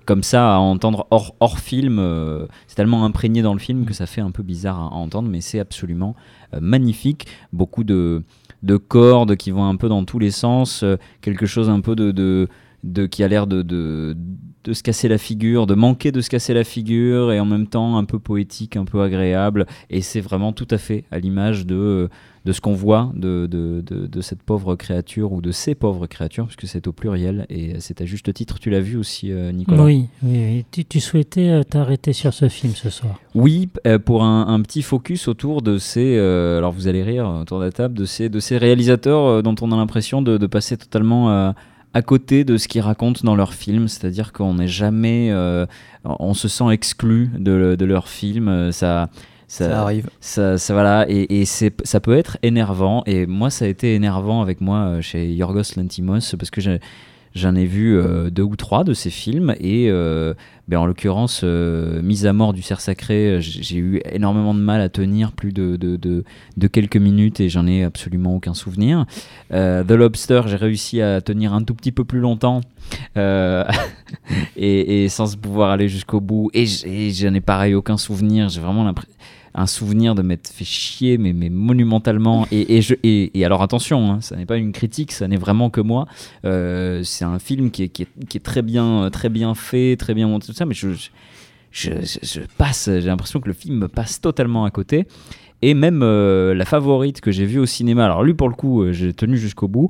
comme 0.05 0.23
ça 0.23 0.55
à 0.55 0.57
entendre 0.59 1.07
hors, 1.11 1.59
film, 1.59 1.97
euh, 1.99 2.47
c'est 2.67 2.75
tellement 2.75 3.05
imprégné 3.05 3.41
dans 3.41 3.53
le 3.53 3.59
film 3.59 3.85
que 3.85 3.93
ça 3.93 4.05
fait 4.05 4.21
un 4.21 4.31
peu 4.31 4.43
bizarre 4.43 4.79
à, 4.79 4.95
entendre, 4.95 5.29
mais 5.29 5.41
c'est 5.41 5.59
absolument 5.59 6.15
euh, 6.53 6.59
magnifique. 6.61 7.27
Beaucoup 7.51 7.83
de, 7.83 8.23
de 8.63 8.77
cordes 8.77 9.35
qui 9.35 9.51
vont 9.51 9.65
un 9.65 9.75
peu 9.75 9.89
dans 9.89 10.05
tous 10.05 10.19
les 10.19 10.31
sens, 10.31 10.83
euh, 10.83 10.97
quelque 11.21 11.45
chose 11.45 11.69
un 11.69 11.81
peu 11.81 11.95
de- 11.95 12.47
qui 13.07 13.23
a 13.23 13.27
l'air 13.27 13.47
de, 13.47 14.15
de, 14.65 14.73
se 14.73 14.83
casser 14.83 15.07
la 15.07 15.17
figure, 15.17 15.67
de 15.67 15.75
manquer 15.75 16.11
de 16.11 16.21
se 16.21 16.29
casser 16.29 16.53
la 16.53 16.63
figure, 16.63 17.31
et 17.31 17.39
en 17.39 17.45
même 17.45 17.67
temps 17.67 17.97
un 17.97 18.03
peu 18.03 18.19
poétique, 18.19 18.75
un 18.75 18.85
peu 18.85 19.01
agréable. 19.01 19.65
Et 19.89 20.01
c'est 20.01 20.21
vraiment 20.21 20.51
tout 20.51 20.67
à 20.71 20.77
fait 20.77 21.05
à 21.11 21.19
l'image 21.19 21.65
de, 21.65 22.09
de 22.43 22.51
ce 22.51 22.59
qu'on 22.59 22.73
voit 22.73 23.11
de, 23.15 23.47
de, 23.47 23.81
de, 23.81 24.07
de 24.07 24.21
cette 24.21 24.43
pauvre 24.43 24.75
créature 24.75 25.31
ou 25.31 25.41
de 25.41 25.51
ces 25.51 25.75
pauvres 25.75 26.07
créatures, 26.07 26.45
puisque 26.45 26.67
c'est 26.67 26.87
au 26.87 26.91
pluriel, 26.91 27.45
et 27.49 27.79
c'est 27.79 28.01
à 28.01 28.05
juste 28.05 28.33
titre. 28.33 28.59
Tu 28.59 28.69
l'as 28.69 28.81
vu 28.81 28.97
aussi, 28.97 29.31
euh, 29.31 29.51
Nicolas? 29.51 29.83
Oui, 29.83 30.07
oui, 30.23 30.37
oui. 30.47 30.65
Tu, 30.71 30.83
tu 30.85 30.99
souhaitais 30.99 31.49
euh, 31.49 31.63
t'arrêter 31.63 32.13
sur 32.13 32.33
ce 32.33 32.49
film 32.49 32.73
ce 32.73 32.89
soir? 32.89 33.19
Oui, 33.33 33.69
euh, 33.87 33.99
pour 33.99 34.23
un, 34.23 34.47
un 34.47 34.61
petit 34.61 34.81
focus 34.81 35.27
autour 35.27 35.61
de 35.61 35.77
ces, 35.77 36.17
euh, 36.17 36.57
alors 36.57 36.71
vous 36.71 36.87
allez 36.87 37.03
rire 37.03 37.27
autour 37.41 37.59
de 37.59 37.65
la 37.65 37.71
table, 37.71 37.95
de 37.95 38.05
ces, 38.05 38.29
de 38.29 38.39
ces 38.39 38.57
réalisateurs 38.57 39.43
dont 39.43 39.55
on 39.61 39.71
a 39.71 39.75
l'impression 39.75 40.21
de, 40.21 40.37
de 40.37 40.47
passer 40.47 40.77
totalement 40.77 41.29
euh, 41.29 41.51
à 41.95 42.01
côté 42.03 42.43
de 42.43 42.57
ce 42.57 42.67
qu'ils 42.67 42.81
racontent 42.81 43.21
dans 43.23 43.35
leurs 43.35 43.53
films, 43.53 43.87
c'est-à-dire 43.87 44.33
qu'on 44.33 44.53
n'est 44.55 44.67
jamais, 44.67 45.29
euh, 45.31 45.65
on 46.03 46.33
se 46.35 46.47
sent 46.47 46.69
exclu 46.71 47.29
de, 47.39 47.75
de 47.75 47.85
leurs 47.85 48.09
films, 48.09 48.49
euh, 48.49 48.71
ça, 48.71 49.09
Ça 49.47 49.81
arrive. 49.81 50.09
ça, 50.19 50.57
ça 50.57 50.73
voilà, 50.73 51.05
et, 51.09 51.39
et 51.41 51.45
c'est, 51.45 51.73
ça 51.85 51.99
peut 52.01 52.15
être 52.17 52.37
énervant, 52.43 53.01
et 53.05 53.25
moi 53.25 53.49
ça 53.49 53.65
a 53.65 53.67
été 53.69 53.95
énervant 53.95 54.41
avec 54.41 54.59
moi 54.61 54.77
euh, 54.79 55.01
chez 55.01 55.31
Yorgos 55.33 55.75
Lantimos, 55.77 56.35
parce 56.37 56.51
que 56.51 56.61
j'ai- 56.61 56.79
J'en 57.35 57.53
ai 57.55 57.65
vu 57.65 57.97
euh, 57.97 58.29
deux 58.29 58.43
ou 58.43 58.55
trois 58.55 58.85
de 58.85 58.93
ces 58.93 59.09
films 59.09 59.55
et 59.59 59.89
euh, 59.89 60.33
ben, 60.69 60.79
en 60.79 60.85
l'occurrence 60.85 61.41
euh, 61.43 62.01
Mise 62.01 62.25
à 62.25 62.31
mort 62.31 62.53
du 62.53 62.61
cerf 62.61 62.79
sacré, 62.79 63.39
j'ai 63.41 63.75
eu 63.75 64.01
énormément 64.09 64.53
de 64.53 64.61
mal 64.61 64.79
à 64.79 64.87
tenir 64.87 65.33
plus 65.33 65.51
de, 65.51 65.75
de, 65.75 66.67
quelques 66.67 66.95
minutes 66.95 67.41
et 67.41 67.49
j'en 67.49 67.67
ai 67.67 67.83
absolument 67.83 68.35
aucun 68.37 68.53
souvenir. 68.53 69.05
The 69.51 69.91
Lobster, 69.91 70.43
j'ai 70.47 70.55
réussi 70.55 71.01
à 71.01 71.19
tenir 71.19 71.53
un 71.53 71.61
tout 71.61 71.75
petit 71.75 71.91
peu 71.91 72.05
plus 72.05 72.21
longtemps 72.21 72.61
et, 73.17 73.65
et 74.55 75.09
sans 75.09 75.35
pouvoir 75.35 75.71
aller 75.71 75.89
jusqu'au 75.89 76.21
bout 76.21 76.49
et 76.53 76.65
j'en 76.65 77.33
ai 77.33 77.41
pareil 77.41 77.73
aucun 77.73 77.97
souvenir. 77.97 78.47
J'ai 78.47 78.61
vraiment 78.61 78.85
l'impression 78.85 79.13
un 79.55 79.67
souvenir 79.67 80.15
de 80.15 80.21
m'être 80.21 80.49
fait 80.49 80.65
chier, 80.65 81.17
mais, 81.17 81.33
monumentalement. 81.49 82.45
Et, 82.51 83.45
alors 83.45 83.61
attention, 83.61 84.11
hein, 84.11 84.21
ça 84.21 84.35
n'est 84.35 84.45
pas 84.45 84.57
une 84.57 84.73
critique, 84.73 85.11
ça 85.11 85.27
n'est 85.27 85.37
vraiment 85.37 85.69
que 85.69 85.81
moi. 85.81 86.07
Euh, 86.43 87.01
c'est 87.03 87.25
un 87.25 87.39
film 87.39 87.71
qui 87.71 87.83
est, 87.83 88.43
très, 88.43 88.61
bien, 88.61 89.09
très 89.11 89.29
bien 89.29 89.55
fait, 89.55 89.95
très 89.97 90.13
bien 90.13 90.27
monté, 90.27 90.47
tout 90.47 90.53
ça, 90.53 90.65
mais 90.65 90.73
je, 90.73 90.89
je, 91.71 92.41
passe, 92.57 92.89
j'ai 92.89 93.07
l'impression 93.07 93.39
que 93.39 93.47
le 93.47 93.53
film 93.53 93.77
me 93.77 93.87
passe 93.87 94.19
totalement 94.19 94.65
à 94.65 94.71
côté. 94.71 95.07
Et 95.61 95.73
même 95.73 96.01
euh, 96.03 96.53
la 96.53 96.65
favorite 96.65 97.21
que 97.21 97.31
j'ai 97.31 97.45
vue 97.45 97.59
au 97.59 97.65
cinéma, 97.65 98.05
alors 98.05 98.23
lui 98.23 98.33
pour 98.33 98.49
le 98.49 98.55
coup, 98.55 98.83
euh, 98.83 98.91
j'ai 98.91 99.13
tenu 99.13 99.37
jusqu'au 99.37 99.69
bout, 99.69 99.89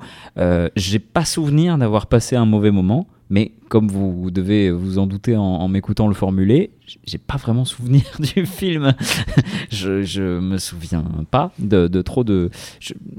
j'ai 0.76 1.00
pas 1.00 1.26
souvenir 1.26 1.78
d'avoir 1.80 2.06
passé 2.06 2.36
un 2.36 2.46
mauvais 2.46 2.72
moment, 2.72 3.08
mais 3.30 3.54
comme 3.70 3.88
vous 3.88 4.30
devez 4.30 4.70
vous 4.72 5.00
en 5.00 5.08
douter 5.08 5.36
en, 5.36 5.68
m'écoutant 5.68 6.08
le 6.08 6.14
formuler, 6.14 6.72
j'ai 7.06 7.18
pas 7.18 7.38
vraiment 7.38 7.66
souvenir 7.66 8.04
du 8.20 8.46
film. 8.46 8.94
je, 9.72 10.04
je 10.04 10.40
me 10.40 10.58
souviens 10.58 11.04
pas 11.32 11.52
de, 11.58 11.88
trop 12.02 12.24
de. 12.24 12.52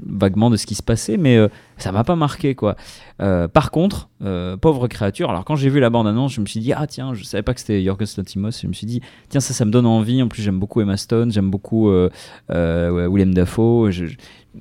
vaguement 0.05 0.49
de 0.49 0.55
ce 0.55 0.65
qui 0.65 0.75
se 0.75 0.83
passait, 0.83 1.17
mais 1.17 1.35
euh, 1.35 1.49
ça 1.77 1.91
m'a 1.91 2.03
pas 2.03 2.15
marqué 2.15 2.55
quoi. 2.55 2.75
Euh, 3.21 3.47
par 3.47 3.71
contre, 3.71 4.09
euh, 4.23 4.55
pauvre 4.55 4.87
créature, 4.87 5.29
alors 5.29 5.43
quand 5.43 5.55
j'ai 5.55 5.69
vu 5.69 5.79
la 5.79 5.89
bande-annonce, 5.89 6.33
je 6.33 6.41
me 6.41 6.45
suis 6.45 6.61
dit, 6.61 6.71
ah 6.71 6.87
tiens, 6.87 7.13
je 7.13 7.23
savais 7.23 7.43
pas 7.43 7.53
que 7.53 7.59
c'était 7.59 7.83
Yorgos 7.83 8.05
Lanthimos, 8.17 8.61
je 8.61 8.67
me 8.67 8.73
suis 8.73 8.87
dit, 8.87 9.01
tiens, 9.29 9.41
ça, 9.41 9.53
ça 9.53 9.65
me 9.65 9.71
donne 9.71 9.85
envie. 9.85 10.21
En 10.21 10.27
plus, 10.29 10.41
j'aime 10.41 10.59
beaucoup 10.59 10.79
Emma 10.79 10.97
Stone, 10.97 11.31
j'aime 11.31 11.49
beaucoup 11.49 11.89
euh, 11.89 12.09
Willem 12.49 13.33
Dafoe. 13.33 13.91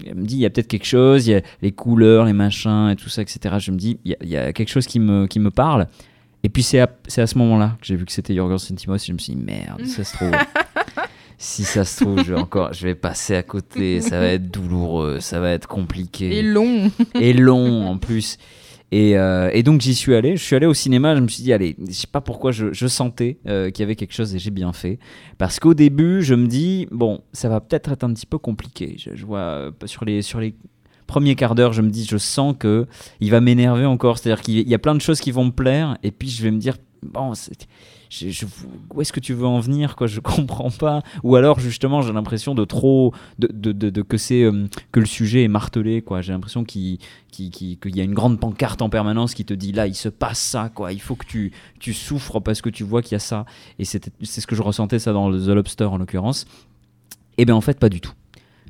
Elle 0.06 0.14
me 0.14 0.24
dit, 0.24 0.36
il 0.36 0.40
y 0.40 0.46
a 0.46 0.50
peut-être 0.50 0.68
quelque 0.68 0.86
chose, 0.86 1.26
il 1.26 1.30
y 1.32 1.34
a 1.34 1.40
les 1.62 1.72
couleurs, 1.72 2.24
les 2.24 2.32
machins 2.32 2.90
et 2.90 2.96
tout 2.96 3.08
ça, 3.08 3.22
etc. 3.22 3.56
Je 3.58 3.70
me 3.70 3.76
dis, 3.76 3.98
il 4.04 4.12
y 4.12 4.14
a, 4.14 4.16
il 4.22 4.28
y 4.28 4.36
a 4.36 4.52
quelque 4.52 4.68
chose 4.68 4.86
qui 4.86 5.00
me, 5.00 5.26
qui 5.26 5.40
me 5.40 5.50
parle. 5.50 5.86
Et 6.42 6.48
puis 6.48 6.62
c'est 6.62 6.80
à, 6.80 6.88
c'est 7.08 7.22
à 7.22 7.26
ce 7.26 7.36
moment-là 7.38 7.76
que 7.80 7.86
j'ai 7.86 7.96
vu 7.96 8.04
que 8.04 8.12
c'était 8.12 8.34
Yorgos 8.34 8.68
Lanthimos 8.70 8.96
et 8.96 9.06
je 9.06 9.12
me 9.12 9.18
suis 9.18 9.34
dit, 9.34 9.42
merde, 9.42 9.84
ça 9.86 10.04
se 10.04 10.14
trouve. 10.14 10.30
si 11.38 11.64
ça 11.64 11.84
se 11.84 12.04
trouve, 12.04 12.22
je 12.24 12.34
vais 12.34 12.40
encore, 12.40 12.72
je 12.72 12.86
vais 12.86 12.94
passer 12.94 13.34
à 13.36 13.42
côté, 13.42 14.00
ça 14.00 14.20
va 14.20 14.26
être 14.28 14.50
douloureux, 14.50 15.20
ça 15.20 15.40
va 15.40 15.50
être 15.50 15.66
compliqué 15.66 16.38
Et 16.38 16.42
long. 16.42 16.90
et 17.14 17.32
long 17.32 17.86
en 17.86 17.98
plus. 17.98 18.38
Et, 18.92 19.18
euh, 19.18 19.50
et 19.52 19.62
donc 19.62 19.80
j'y 19.80 19.94
suis 19.94 20.14
allé, 20.14 20.36
je 20.36 20.42
suis 20.44 20.54
allé 20.54 20.66
au 20.66 20.74
cinéma, 20.74 21.16
je 21.16 21.20
me 21.20 21.28
suis 21.28 21.42
dit, 21.42 21.52
allez, 21.52 21.76
je 21.88 21.92
sais 21.92 22.06
pas 22.06 22.20
pourquoi 22.20 22.52
je, 22.52 22.86
sentais 22.86 23.38
euh, 23.48 23.70
qu'il 23.70 23.82
y 23.82 23.84
avait 23.84 23.96
quelque 23.96 24.14
chose 24.14 24.34
et 24.34 24.38
j'ai 24.38 24.52
bien 24.52 24.72
fait. 24.72 24.98
Parce 25.38 25.58
qu'au 25.58 25.74
début, 25.74 26.22
je 26.22 26.34
me 26.34 26.46
dis, 26.46 26.86
bon, 26.92 27.20
ça 27.32 27.48
va 27.48 27.60
peut-être 27.60 27.90
être 27.90 28.04
un 28.04 28.12
petit 28.12 28.26
peu 28.26 28.38
compliqué. 28.38 28.94
Je, 28.98 29.10
je 29.14 29.26
vois 29.26 29.38
euh, 29.38 29.72
sur 29.86 30.04
les, 30.04 30.22
sur 30.22 30.38
les 30.38 30.54
premiers 31.08 31.34
quarts 31.34 31.54
d'heure, 31.54 31.72
je 31.72 31.82
me 31.82 31.90
dis, 31.90 32.04
je 32.08 32.16
sens 32.16 32.54
que 32.58 32.86
il 33.20 33.30
va 33.30 33.40
m'énerver 33.40 33.86
encore. 33.86 34.18
C'est-à-dire 34.18 34.42
qu'il 34.42 34.68
y 34.68 34.74
a 34.74 34.78
plein 34.78 34.94
de 34.94 35.00
choses 35.00 35.20
qui 35.20 35.32
vont 35.32 35.46
me 35.46 35.50
plaire 35.52 35.98
et 36.02 36.12
puis 36.12 36.28
je 36.28 36.42
vais 36.42 36.50
me 36.52 36.58
dire, 36.58 36.76
bon, 37.02 37.34
c'est- 37.34 37.66
où 38.94 39.00
est-ce 39.00 39.12
que 39.12 39.20
tu 39.20 39.34
veux 39.34 39.46
en 39.46 39.60
venir 39.60 39.96
quoi 39.96 40.06
Je 40.06 40.20
comprends 40.36 40.70
pas. 40.70 41.02
Ou 41.22 41.36
alors 41.36 41.60
justement, 41.60 42.02
j'ai 42.02 42.12
l'impression 42.12 42.54
de 42.54 42.64
trop, 42.64 43.12
de, 43.38 44.02
que 44.02 44.16
c'est 44.16 44.42
euh, 44.42 44.66
que 44.92 45.00
le 45.00 45.06
sujet 45.06 45.44
est 45.44 45.48
martelé 45.48 46.02
quoi. 46.02 46.22
J'ai 46.22 46.32
l'impression 46.32 46.64
qu'il 46.64 46.98
y 47.38 48.00
a 48.00 48.04
une 48.04 48.14
grande 48.14 48.38
pancarte 48.40 48.82
en 48.82 48.88
permanence 48.88 49.34
qui 49.34 49.44
te 49.44 49.54
dit 49.54 49.72
là, 49.72 49.86
il 49.86 49.94
se 49.94 50.08
passe 50.08 50.38
ça 50.38 50.70
quoi. 50.74 50.92
Il 50.92 51.00
faut 51.00 51.16
que 51.16 51.26
tu 51.26 51.94
souffres 51.94 52.40
parce 52.40 52.60
que 52.60 52.70
tu 52.70 52.84
vois 52.84 53.02
qu'il 53.02 53.12
y 53.12 53.16
a 53.16 53.20
ça. 53.20 53.44
Et 53.78 53.84
c'est 53.84 54.00
ce 54.22 54.46
que 54.46 54.56
je 54.56 54.62
ressentais 54.62 54.98
ça 54.98 55.12
dans 55.12 55.30
The 55.30 55.48
Lobster 55.48 55.84
en 55.84 55.98
l'occurrence. 55.98 56.46
Et 57.38 57.44
bien 57.44 57.54
en 57.54 57.60
fait 57.60 57.78
pas 57.78 57.88
du 57.88 58.00
tout. 58.00 58.12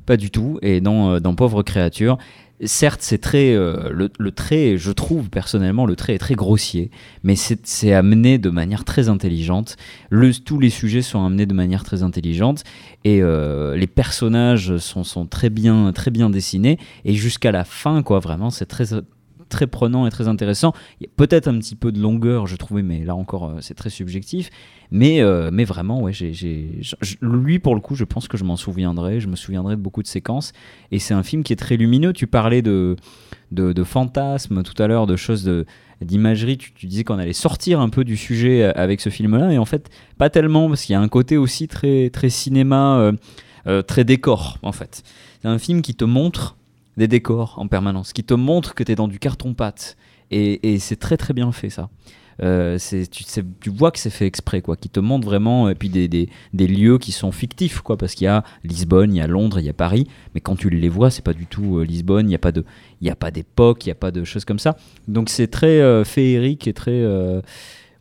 Pas 0.05 0.17
du 0.17 0.31
tout. 0.31 0.57
Et 0.61 0.79
dans, 0.79 1.11
euh, 1.11 1.19
dans 1.19 1.35
Pauvre 1.35 1.63
créature, 1.63 2.17
certes, 2.63 3.01
c'est 3.01 3.19
très. 3.19 3.53
euh, 3.53 3.89
le, 3.91 4.09
le 4.17 4.31
trait, 4.31 4.77
je 4.77 4.91
trouve 4.91 5.29
personnellement, 5.29 5.85
le 5.85 5.95
trait 5.95 6.15
est 6.15 6.19
très 6.19 6.35
grossier, 6.35 6.91
mais 7.23 7.35
c'est 7.35 7.93
amené 7.93 8.37
de 8.37 8.49
manière 8.49 8.83
très 8.83 9.09
intelligente. 9.09 9.77
Le, 10.09 10.33
tous 10.33 10.59
les 10.59 10.69
sujets 10.69 11.01
sont 11.01 11.23
amenés 11.25 11.45
de 11.45 11.53
manière 11.53 11.83
très 11.83 12.03
intelligente 12.03 12.63
et 13.03 13.21
euh, 13.21 13.75
les 13.75 13.87
personnages 13.87 14.77
sont, 14.77 15.03
sont 15.03 15.25
très, 15.25 15.49
bien, 15.49 15.91
très 15.93 16.11
bien 16.11 16.29
dessinés. 16.29 16.77
Et 17.05 17.13
jusqu'à 17.13 17.51
la 17.51 17.63
fin, 17.63 18.01
quoi, 18.03 18.19
vraiment, 18.19 18.49
c'est 18.49 18.65
très 18.65 18.85
très 19.47 19.67
prenant 19.67 20.05
et 20.07 20.09
très 20.09 20.27
intéressant. 20.27 20.73
Peut-être 21.15 21.47
un 21.47 21.57
petit 21.57 21.75
peu 21.75 21.91
de 21.91 21.99
longueur, 21.99 22.47
je 22.47 22.55
trouvais, 22.55 22.83
mais 22.83 23.03
là 23.03 23.15
encore, 23.15 23.45
euh, 23.45 23.57
c'est 23.61 23.73
très 23.73 23.89
subjectif. 23.89 24.49
Mais, 24.91 25.21
euh, 25.21 25.49
mais 25.51 25.65
vraiment, 25.65 26.01
ouais, 26.01 26.13
lui, 27.21 27.59
pour 27.59 27.75
le 27.75 27.81
coup, 27.81 27.95
je 27.95 28.03
pense 28.03 28.27
que 28.27 28.37
je 28.37 28.43
m'en 28.43 28.55
souviendrai. 28.55 29.19
Je 29.19 29.27
me 29.27 29.35
souviendrai 29.35 29.75
de 29.75 29.81
beaucoup 29.81 30.01
de 30.01 30.07
séquences. 30.07 30.53
Et 30.91 30.99
c'est 30.99 31.13
un 31.13 31.23
film 31.23 31.43
qui 31.43 31.53
est 31.53 31.57
très 31.57 31.77
lumineux. 31.77 32.13
Tu 32.13 32.27
parlais 32.27 32.61
de, 32.61 32.95
de, 33.51 33.83
fantasmes 33.83 34.63
tout 34.63 34.81
à 34.81 34.87
l'heure, 34.87 35.07
de 35.07 35.15
choses 35.15 35.51
d'imagerie, 36.01 36.57
tu, 36.57 36.85
disais 36.85 37.03
qu'on 37.03 37.17
allait 37.17 37.33
sortir 37.33 37.79
un 37.79 37.89
peu 37.89 38.03
du 38.03 38.17
sujet 38.17 38.63
euh, 38.63 38.71
avec 38.75 39.01
ce 39.01 39.09
film-là, 39.09 39.51
et 39.51 39.57
en 39.57 39.65
fait, 39.65 39.89
pas 40.19 40.29
tellement, 40.29 40.67
parce 40.67 40.83
qu'il 40.83 40.93
y 40.93 40.95
a 40.95 41.01
un 41.01 41.07
côté 41.07 41.37
aussi 41.37 41.67
très, 41.67 42.11
très 42.11 42.29
cinéma, 42.29 43.11
très 43.87 44.05
décor, 44.05 44.59
en 44.61 44.71
fait. 44.71 45.03
C'est 45.41 45.47
un 45.47 45.59
film 45.59 45.81
qui 45.81 45.95
te 45.95 46.05
montre 46.05 46.55
des 46.97 47.07
décors 47.07 47.55
en 47.57 47.67
permanence, 47.67 48.11
qui 48.11 48.23
te 48.23 48.33
montre 48.33 48.75
que 48.75 48.83
tu 48.83 48.91
es 48.91 48.95
dans 48.95 49.07
du 49.07 49.19
carton-pâte, 49.19 49.97
et, 50.31 50.73
et 50.73 50.79
c'est 50.79 50.97
très 50.97 51.15
très 51.15 51.33
bien 51.33 51.51
fait 51.51 51.69
ça. 51.69 51.89
Euh, 52.43 52.77
tu, 53.11 53.23
tu 53.59 53.69
vois 53.69 53.91
que 53.91 53.97
c'est 53.97 54.11
fait 54.11 54.27
exprès, 54.27 54.61
quoi, 54.61 54.75
qui 54.75 54.89
te 54.89 54.99
montre 54.99 55.25
vraiment, 55.25 55.69
et 55.69 55.75
puis 55.75 55.89
des, 55.89 56.07
des, 56.07 56.67
lieux 56.67 56.97
qui 56.99 57.11
sont 57.11 57.31
fictifs, 57.31 57.81
quoi, 57.81 57.97
parce 57.97 58.13
qu'il 58.13 58.25
y 58.25 58.27
a 58.27 58.43
Lisbonne, 58.63 59.13
il 59.13 59.17
y 59.17 59.21
a 59.21 59.27
Londres, 59.27 59.59
il 59.59 59.65
y 59.65 59.69
a 59.69 59.73
Paris, 59.73 60.07
mais 60.35 60.41
quand 60.41 60.55
tu 60.55 60.69
les 60.69 60.89
vois, 60.89 61.09
c'est 61.09 61.23
pas 61.23 61.33
du 61.33 61.45
tout 61.47 61.77
euh, 61.77 61.83
Lisbonne, 61.83 62.27
il 62.27 62.29
n'y 62.29 62.35
a 62.35 62.39
pas 62.39 62.51
de, 62.51 62.63
il 63.01 63.05
n'y 63.05 63.09
a 63.09 63.15
pas 63.15 63.31
d'époque, 63.31 63.85
il 63.85 63.89
n'y 63.89 63.93
a 63.93 63.95
pas 63.95 64.11
de 64.11 64.23
choses 64.23 64.45
comme 64.45 64.59
ça. 64.59 64.77
Donc 65.07 65.29
c'est 65.29 65.47
très 65.47 65.81
euh, 65.81 66.03
féerique 66.03 66.67
et 66.67 66.73
très, 66.73 67.03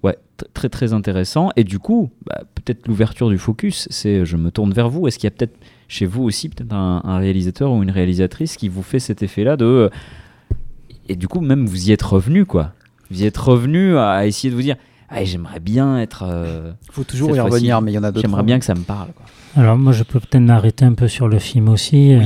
ouais, 0.02 0.18
tr- 0.38 0.52
très 0.52 0.68
très 0.68 0.92
intéressant. 0.92 1.50
Et 1.56 1.64
du 1.64 1.78
coup, 1.78 2.10
bah, 2.26 2.42
peut-être 2.54 2.88
l'ouverture 2.88 3.30
du 3.30 3.38
focus, 3.38 3.88
c'est 3.90 4.26
je 4.26 4.36
me 4.36 4.50
tourne 4.50 4.72
vers 4.72 4.90
vous. 4.90 5.08
Est-ce 5.08 5.18
qu'il 5.18 5.26
y 5.26 5.32
a 5.32 5.36
peut-être 5.36 5.56
chez 5.88 6.06
vous 6.06 6.22
aussi 6.22 6.48
peut-être 6.48 6.72
un, 6.72 7.18
réalisateur 7.18 7.72
ou 7.72 7.82
une 7.82 7.90
réalisatrice 7.90 8.56
qui 8.56 8.68
vous 8.68 8.82
fait 8.82 8.98
cet 8.98 9.22
effet-là 9.22 9.56
de 9.56 9.64
euh, 9.64 9.88
et 11.08 11.16
du 11.16 11.28
coup 11.28 11.40
même 11.40 11.66
vous 11.66 11.88
y 11.88 11.92
êtes 11.92 12.02
revenu 12.02 12.44
quoi. 12.44 12.72
Vous 13.10 13.22
y 13.22 13.26
êtes 13.26 13.36
revenu 13.36 13.96
à 13.96 14.26
essayer 14.26 14.50
de 14.50 14.56
vous 14.56 14.62
dire 14.62 14.76
ah, 15.08 15.24
j'aimerais 15.24 15.60
bien 15.60 15.98
être. 15.98 16.24
euh, 16.28 16.72
Faut 16.90 17.04
toujours 17.04 17.34
y 17.36 17.40
revenir, 17.40 17.80
mais 17.80 17.92
il 17.92 17.94
y 17.94 17.98
en 17.98 18.02
a 18.04 18.10
d'autres. 18.12 18.26
J'aimerais 18.26 18.42
bien 18.42 18.58
que 18.58 18.64
ça 18.64 18.74
me 18.74 18.82
parle, 18.82 19.08
quoi, 19.12 19.26
Alors 19.62 19.76
moi 19.78 19.92
je 19.92 20.02
peux 20.02 20.20
peut-être 20.20 20.42
m'arrêter 20.42 20.84
un 20.84 20.94
peu 20.94 21.08
sur 21.08 21.28
le 21.28 21.38
film 21.38 21.68
aussi, 21.68 22.14
euh, 22.14 22.20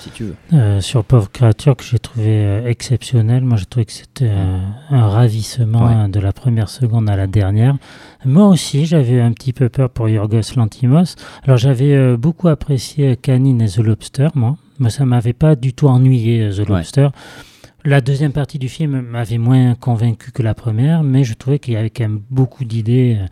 si 0.00 0.10
tu 0.10 0.24
veux. 0.24 0.34
euh, 0.52 0.80
sur 0.80 1.04
Pauvre 1.04 1.30
Créature 1.30 1.76
que 1.76 1.84
j'ai 1.84 1.98
trouvé 1.98 2.26
euh, 2.28 2.66
exceptionnel. 2.68 3.44
Moi 3.44 3.56
j'ai 3.58 3.66
trouvé 3.66 3.84
que 3.86 3.92
c'était 3.92 4.28
euh, 4.30 4.58
un 4.90 5.08
ravissement 5.08 5.86
Ouais. 5.86 5.92
hein, 5.92 6.08
de 6.08 6.20
la 6.20 6.32
première 6.32 6.68
seconde 6.68 7.08
à 7.10 7.16
la 7.16 7.26
dernière. 7.26 7.76
Moi 8.24 8.46
aussi 8.48 8.86
j'avais 8.86 9.20
un 9.20 9.32
petit 9.32 9.52
peu 9.52 9.68
peur 9.68 9.90
pour 9.90 10.08
Yorgos 10.08 10.54
Lantimos. 10.56 11.14
Alors 11.44 11.58
j'avais 11.58 11.94
euh, 11.94 12.16
beaucoup 12.16 12.48
apprécié 12.48 13.16
Canine 13.16 13.60
et 13.62 13.68
The 13.68 13.78
Lobster, 13.78 14.28
moi. 14.34 14.56
Moi 14.78 14.90
ça 14.90 15.04
m'avait 15.04 15.32
pas 15.34 15.54
du 15.54 15.74
tout 15.74 15.86
ennuyé 15.88 16.50
The 16.50 16.68
Ouais. 16.68 17.12
La 17.84 18.00
deuxième 18.00 18.32
partie 18.32 18.58
du 18.58 18.68
film 18.68 19.00
m'avait 19.00 19.38
moins 19.38 19.74
convaincu 19.74 20.30
que 20.30 20.42
la 20.42 20.54
première, 20.54 21.02
mais 21.02 21.24
je 21.24 21.34
trouvais 21.34 21.58
qu'il 21.58 21.74
y 21.74 21.76
avait 21.76 21.90
quand 21.90 22.04
même 22.04 22.20
beaucoup 22.30 22.64
d'idées. 22.64 23.18
euh, 23.20 23.26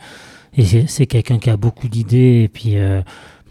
Et 0.57 0.64
c'est- 0.88 1.07
quelqu'un 1.07 1.38
qui 1.38 1.48
a 1.48 1.57
beaucoup 1.57 1.86
d'idées. 1.88 2.42
Et 2.44 2.48
puis, 2.48 2.76
euh, 2.76 3.03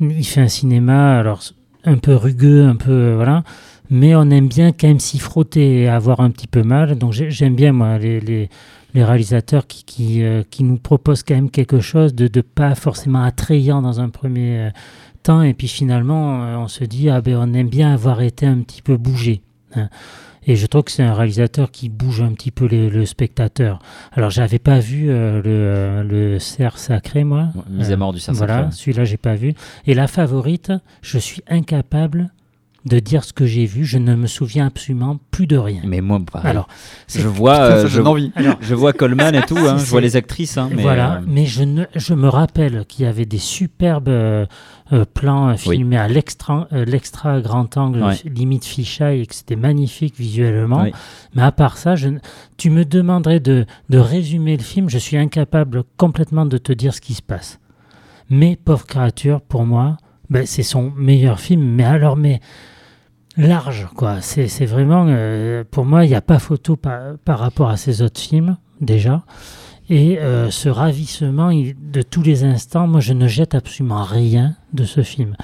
il 0.01 0.25
fait 0.25 0.41
un 0.41 0.49
cinéma, 0.49 1.17
alors 1.17 1.41
un 1.85 1.95
peu 1.97 2.13
rugueux, 2.13 2.65
un 2.65 2.75
peu. 2.75 2.91
euh, 2.91 3.15
voilà. 3.15 3.45
Mais 3.89 4.13
on 4.15 4.29
aime 4.29 4.49
bien 4.49 4.73
quand 4.73 4.87
même 4.89 4.99
s'y 4.99 5.17
frotter 5.17 5.83
et 5.83 5.87
avoir 5.87 6.19
un 6.19 6.29
petit 6.29 6.47
peu 6.47 6.61
mal. 6.61 6.97
Donc, 6.97 7.13
j'ai- 7.13 7.31
j'aime 7.31 7.55
bien, 7.55 7.71
moi, 7.71 7.97
les, 7.97 8.19
les, 8.19 8.49
réalisateurs 8.93 9.65
qui, 9.67 9.85
qui, 9.85 10.21
qui 10.51 10.63
nous 10.65 10.77
proposent 10.77 11.23
quand 11.23 11.35
même 11.35 11.49
quelque 11.49 11.79
chose 11.79 12.13
de, 12.13 12.27
de 12.27 12.41
pas 12.41 12.75
forcément 12.75 13.23
attrayant 13.23 13.81
dans 13.81 14.01
un 14.01 14.09
premier 14.09 14.69
temps. 15.23 15.41
Et 15.41 15.53
puis, 15.53 15.69
finalement, 15.69 16.39
on 16.61 16.67
se 16.67 16.83
dit, 16.83 17.09
ah 17.09 17.21
ben, 17.21 17.37
on 17.39 17.53
aime 17.53 17.69
bien 17.69 17.93
avoir 17.93 18.21
été 18.21 18.45
un 18.45 18.57
petit 18.59 18.81
peu 18.81 18.97
bougé. 18.97 19.41
hein. 19.75 19.87
Et 20.49 20.55
je 20.55 20.65
trouve 20.65 20.81
que 20.83 20.91
c'est 20.91 21.03
un 21.03 21.13
réalisateur 21.13 21.69
qui 21.69 21.89
bouge 21.89 22.21
un 22.21 22.33
petit 22.33 22.49
peu 22.49 22.65
les- 22.65 22.89
le 22.89 23.05
spectateur. 23.05 23.77
Alors, 24.13 24.31
j'avais 24.31 24.57
pas 24.57 24.79
vu 24.79 25.09
euh, 25.11 25.37
le, 25.43 25.43
euh, 25.45 26.03
le 26.03 26.39
cerf 26.39 26.79
sacré, 26.79 27.23
moi. 27.23 27.49
Mise 27.69 27.91
à 27.91 27.97
mort 27.97 28.13
du 28.13 28.19
cerf 28.19 28.33
Voilà, 28.33 28.55
sacré. 28.63 28.71
celui-là, 28.71 29.05
j'ai 29.05 29.17
pas 29.17 29.35
vu. 29.35 29.53
Et 29.85 29.93
la 29.93 30.07
favorite, 30.07 30.71
je 31.03 31.19
suis 31.19 31.43
incapable 31.47 32.31
de 32.85 32.97
dire 32.97 33.25
ce 33.25 33.33
que 33.33 33.45
j'ai 33.45 33.65
vu. 33.65 33.83
Je 33.85 33.97
ne 33.97 34.15
me 34.15 34.25
souviens 34.25 34.65
absolument 34.65 35.19
plus 35.31 35.45
de 35.47 35.57
rien. 35.57 35.81
Mais 35.85 35.99
moi, 36.01 36.17
pareil. 36.31 36.49
Alors, 36.49 36.67
c'est- 37.07 37.19
je 37.21 37.27
vois, 37.27 37.59
euh, 37.59 37.87
je, 37.87 38.01
envie. 38.01 38.31
Alors, 38.35 38.55
je 38.61 38.73
vois 38.73 38.93
Coleman 38.93 39.35
et 39.35 39.41
tout, 39.41 39.57
hein, 39.57 39.77
je 39.79 39.85
vois 39.85 40.01
les 40.01 40.15
actrices, 40.15 40.57
hein, 40.57 40.69
mais 40.73 40.81
voilà, 40.81 41.15
euh, 41.17 41.21
mais 41.27 41.45
je, 41.45 41.63
ne, 41.63 41.83
je 41.95 42.13
me 42.13 42.27
rappelle 42.29 42.85
qu'il 42.87 43.05
y 43.05 43.07
avait 43.07 43.25
des 43.25 43.37
superbes 43.37 44.07
euh, 44.07 44.45
euh, 44.91 45.05
plans 45.05 45.49
euh, 45.49 45.51
Oui. 45.65 45.75
filmés 45.77 45.97
à 45.97 46.07
l'extra 46.07 46.67
euh, 46.73 47.41
grand 47.41 47.77
angle, 47.77 48.01
Ouais. 48.03 48.15
limite 48.25 48.65
fisheye, 48.65 49.21
et 49.21 49.25
que 49.25 49.35
c'était 49.35 49.55
magnifique 49.55 50.15
visuellement. 50.17 50.83
Oui. 50.83 50.91
Mais 51.35 51.43
à 51.43 51.51
part 51.51 51.77
ça, 51.77 51.95
je, 51.95 52.09
tu 52.57 52.69
me 52.69 52.85
demanderais 52.85 53.39
de, 53.39 53.65
de 53.89 53.97
résumer 53.97 54.57
le 54.57 54.63
film, 54.63 54.89
je 54.89 54.97
suis 54.97 55.17
incapable 55.17 55.83
complètement 55.97 56.45
de 56.45 56.57
te 56.57 56.71
dire 56.73 56.93
ce 56.93 57.01
qui 57.01 57.13
se 57.13 57.21
passe. 57.21 57.59
Mais 58.29 58.55
Pauvre 58.63 58.85
créature, 58.85 59.41
pour 59.41 59.65
moi, 59.65 59.97
ben, 60.29 60.45
c'est 60.45 60.63
son 60.63 60.91
meilleur 60.95 61.39
film, 61.39 61.63
mais 61.63 61.83
alors, 61.83 62.15
mais 62.15 62.39
large, 63.37 63.87
quoi. 63.95 64.21
C'est 64.21 64.47
c'est 64.47 64.65
vraiment, 64.65 65.05
euh, 65.07 65.63
pour 65.69 65.85
moi, 65.85 66.05
il 66.05 66.09
n'y 66.09 66.15
a 66.15 66.21
pas 66.21 66.39
photo 66.39 66.75
par, 66.75 67.17
par 67.25 67.39
rapport 67.39 67.69
à 67.69 67.77
ses 67.77 68.01
autres 68.01 68.19
films, 68.19 68.57
déjà. 68.81 69.23
Et 69.89 70.19
euh, 70.19 70.51
ce 70.51 70.69
ravissement 70.69 71.51
de 71.51 72.01
tous 72.03 72.21
les 72.21 72.43
instants, 72.43 72.87
moi, 72.87 72.99
je 72.99 73.13
ne 73.13 73.27
jette 73.27 73.55
absolument 73.55 74.03
rien 74.03 74.55
de 74.73 74.83
ce 74.83 75.01
film. 75.01 75.35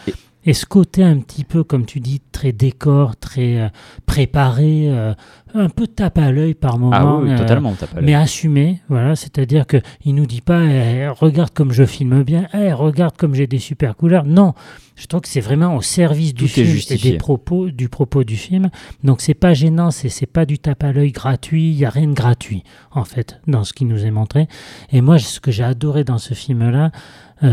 Et- 0.46 0.54
ce 0.54 0.66
côté 0.66 1.04
un 1.04 1.18
petit 1.20 1.44
peu, 1.44 1.64
comme 1.64 1.86
tu 1.86 2.00
dis, 2.00 2.22
très 2.32 2.52
décor, 2.52 3.16
très 3.18 3.58
euh, 3.60 3.68
préparé, 4.06 4.86
euh, 4.90 5.14
un 5.54 5.70
peu 5.70 5.88
tape 5.88 6.18
à 6.18 6.32
l'œil 6.32 6.54
par 6.54 6.78
moment. 6.78 6.96
ah 6.96 7.20
oui, 7.22 7.32
euh, 7.32 7.38
totalement, 7.38 7.74
t'as 7.78 7.88
pas 7.88 8.02
mais 8.02 8.14
assumé, 8.14 8.80
voilà, 8.90 9.16
c'est-à-dire 9.16 9.66
que 9.68 9.78
il 10.04 10.16
nous 10.16 10.26
dit 10.26 10.42
pas 10.42 10.64
eh, 10.64 11.08
regarde 11.08 11.52
comme 11.52 11.72
je 11.72 11.86
filme 11.86 12.24
bien, 12.24 12.48
eh, 12.54 12.74
regarde 12.74 13.16
comme 13.18 13.36
j'ai 13.36 13.48
des 13.48 13.60
super 13.60 13.96
couleurs. 13.96 14.26
Non, 14.26 14.54
je 14.96 15.08
trouve 15.08 15.22
que 15.22 15.28
c'est 15.28 15.42
vraiment 15.42 15.76
au 15.76 15.82
service 15.82 16.34
du 16.34 16.44
Tout 16.46 16.50
film 16.50 16.78
et 16.90 16.98
des 16.98 17.18
propos 17.18 17.70
du 17.70 17.90
propos 17.90 18.24
du 18.24 18.36
film. 18.38 18.70
Donc 19.04 19.22
c'est 19.22 19.34
pas 19.34 19.54
gênant, 19.54 19.92
c'est 19.92 20.10
c'est 20.10 20.26
pas 20.26 20.46
du 20.46 20.60
tape 20.60 20.84
à 20.84 20.92
l'œil 20.92 21.12
gratuit, 21.12 21.70
il 21.72 21.78
y 21.78 21.86
a 21.86 21.90
rien 21.90 22.08
de 22.08 22.14
gratuit 22.14 22.64
en 22.92 23.04
fait 23.04 23.40
dans 23.48 23.64
ce 23.64 23.74
qui 23.74 23.86
nous 23.86 24.06
est 24.06 24.12
montré. 24.12 24.48
Et 24.92 25.02
moi 25.02 25.20
ce 25.20 25.40
que 25.40 25.52
j'ai 25.52 25.64
adoré 25.64 26.04
dans 26.04 26.18
ce 26.18 26.34
film 26.34 26.70
là, 26.70 26.92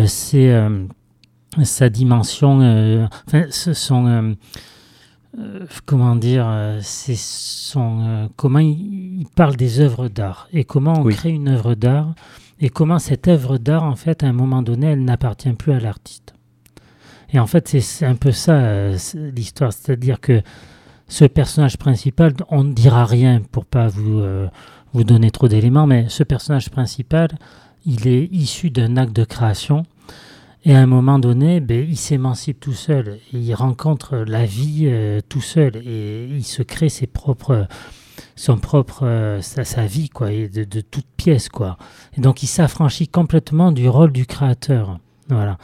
c'est 0.07 0.51
euh, 0.51 0.85
sa 1.65 1.89
dimension, 1.91 2.61
euh, 2.63 3.07
enfin 3.29 3.45
ce- 3.51 3.75
son 3.75 4.07
euh, 4.07 4.33
euh, 5.39 5.67
comment 5.87 6.17
dire, 6.17 6.47
euh, 6.49 6.79
c'est 6.83 7.17
son 7.17 8.01
euh, 8.07 8.29
comment 8.37 8.59
il, 8.59 9.21
il 9.21 9.27
parle 9.35 9.57
des 9.57 9.81
œuvres 9.81 10.09
d'art 10.09 10.49
et 10.53 10.65
comment 10.65 10.95
on 11.01 11.03
Oui. 11.05 11.15
crée 11.15 11.31
une 11.31 11.49
œuvre 11.49 11.75
d'art 11.75 12.15
et 12.61 12.69
comment 12.69 12.99
cette 12.99 13.29
œuvre 13.29 13.59
d'art 13.59 13.83
en 13.85 13.97
fait 13.97 14.23
à 14.23 14.27
un 14.27 14.33
moment 14.33 14.63
donné 14.63 14.87
elle 14.89 15.05
n'appartient 15.05 15.53
plus 15.53 15.73
à 15.73 15.81
l'artiste. 15.81 16.35
Et 17.33 17.39
en 17.39 17.47
fait 17.47 17.69
c'est- 17.69 18.05
un 18.07 18.15
peu 18.15 18.33
ça 18.33 18.53
euh, 18.55 18.97
l'histoire, 19.35 19.73
c'est-à-dire 19.73 20.21
que 20.21 20.43
ce 21.09 21.25
personnage 21.27 21.77
principal, 21.77 22.33
on 22.49 22.65
ne 22.65 22.73
dira 22.73 23.05
rien 23.05 23.43
pour 23.53 23.67
pas 23.67 23.89
vous 23.89 24.21
euh, 24.21 24.49
vous 24.95 25.05
donner 25.05 25.31
trop 25.31 25.49
d'éléments, 25.49 25.87
mais 25.87 26.07
ce 26.09 26.23
personnage 26.23 26.69
principal, 26.71 27.29
il 27.87 28.07
est 28.09 28.25
issu 28.33 28.71
d'un 28.71 28.97
acte 28.99 29.15
de 29.17 29.25
création. 29.25 29.85
Et 30.65 30.75
à 30.75 30.81
un 30.81 30.87
moment 30.87 31.19
donné, 31.19 31.61
ben, 31.61 31.85
il 31.89 31.97
s'émancipe 31.97 32.61
tout 32.61 32.73
seul. 32.73 33.19
Il 33.33 33.53
rencontre 33.55 34.17
la 34.19 34.45
vie 34.45 34.85
euh, 34.85 35.21
tout 35.29 35.41
seul. 35.41 35.77
Et 35.85 36.27
il 36.31 36.45
se 36.45 36.63
crée 36.63 36.89
ses 36.89 37.09
propres, 37.09 37.67
son 38.37 38.59
propre, 38.59 39.05
euh, 39.05 39.41
sa, 39.41 39.65
sa 39.65 39.87
vie, 39.87 40.09
quoi, 40.09 40.31
et 40.31 40.49
de, 40.49 40.63
de 40.65 40.81
toute 40.81 41.07
pièce, 41.17 41.49
quoi. 41.49 41.79
Et 42.17 42.21
donc 42.21 42.43
il 42.43 42.47
s'affranchit 42.47 43.09
complètement 43.09 43.73
du 43.73 43.89
rôle 43.89 44.13
du 44.13 44.25
créateur. 44.25 45.01
Voilà. 45.29 45.59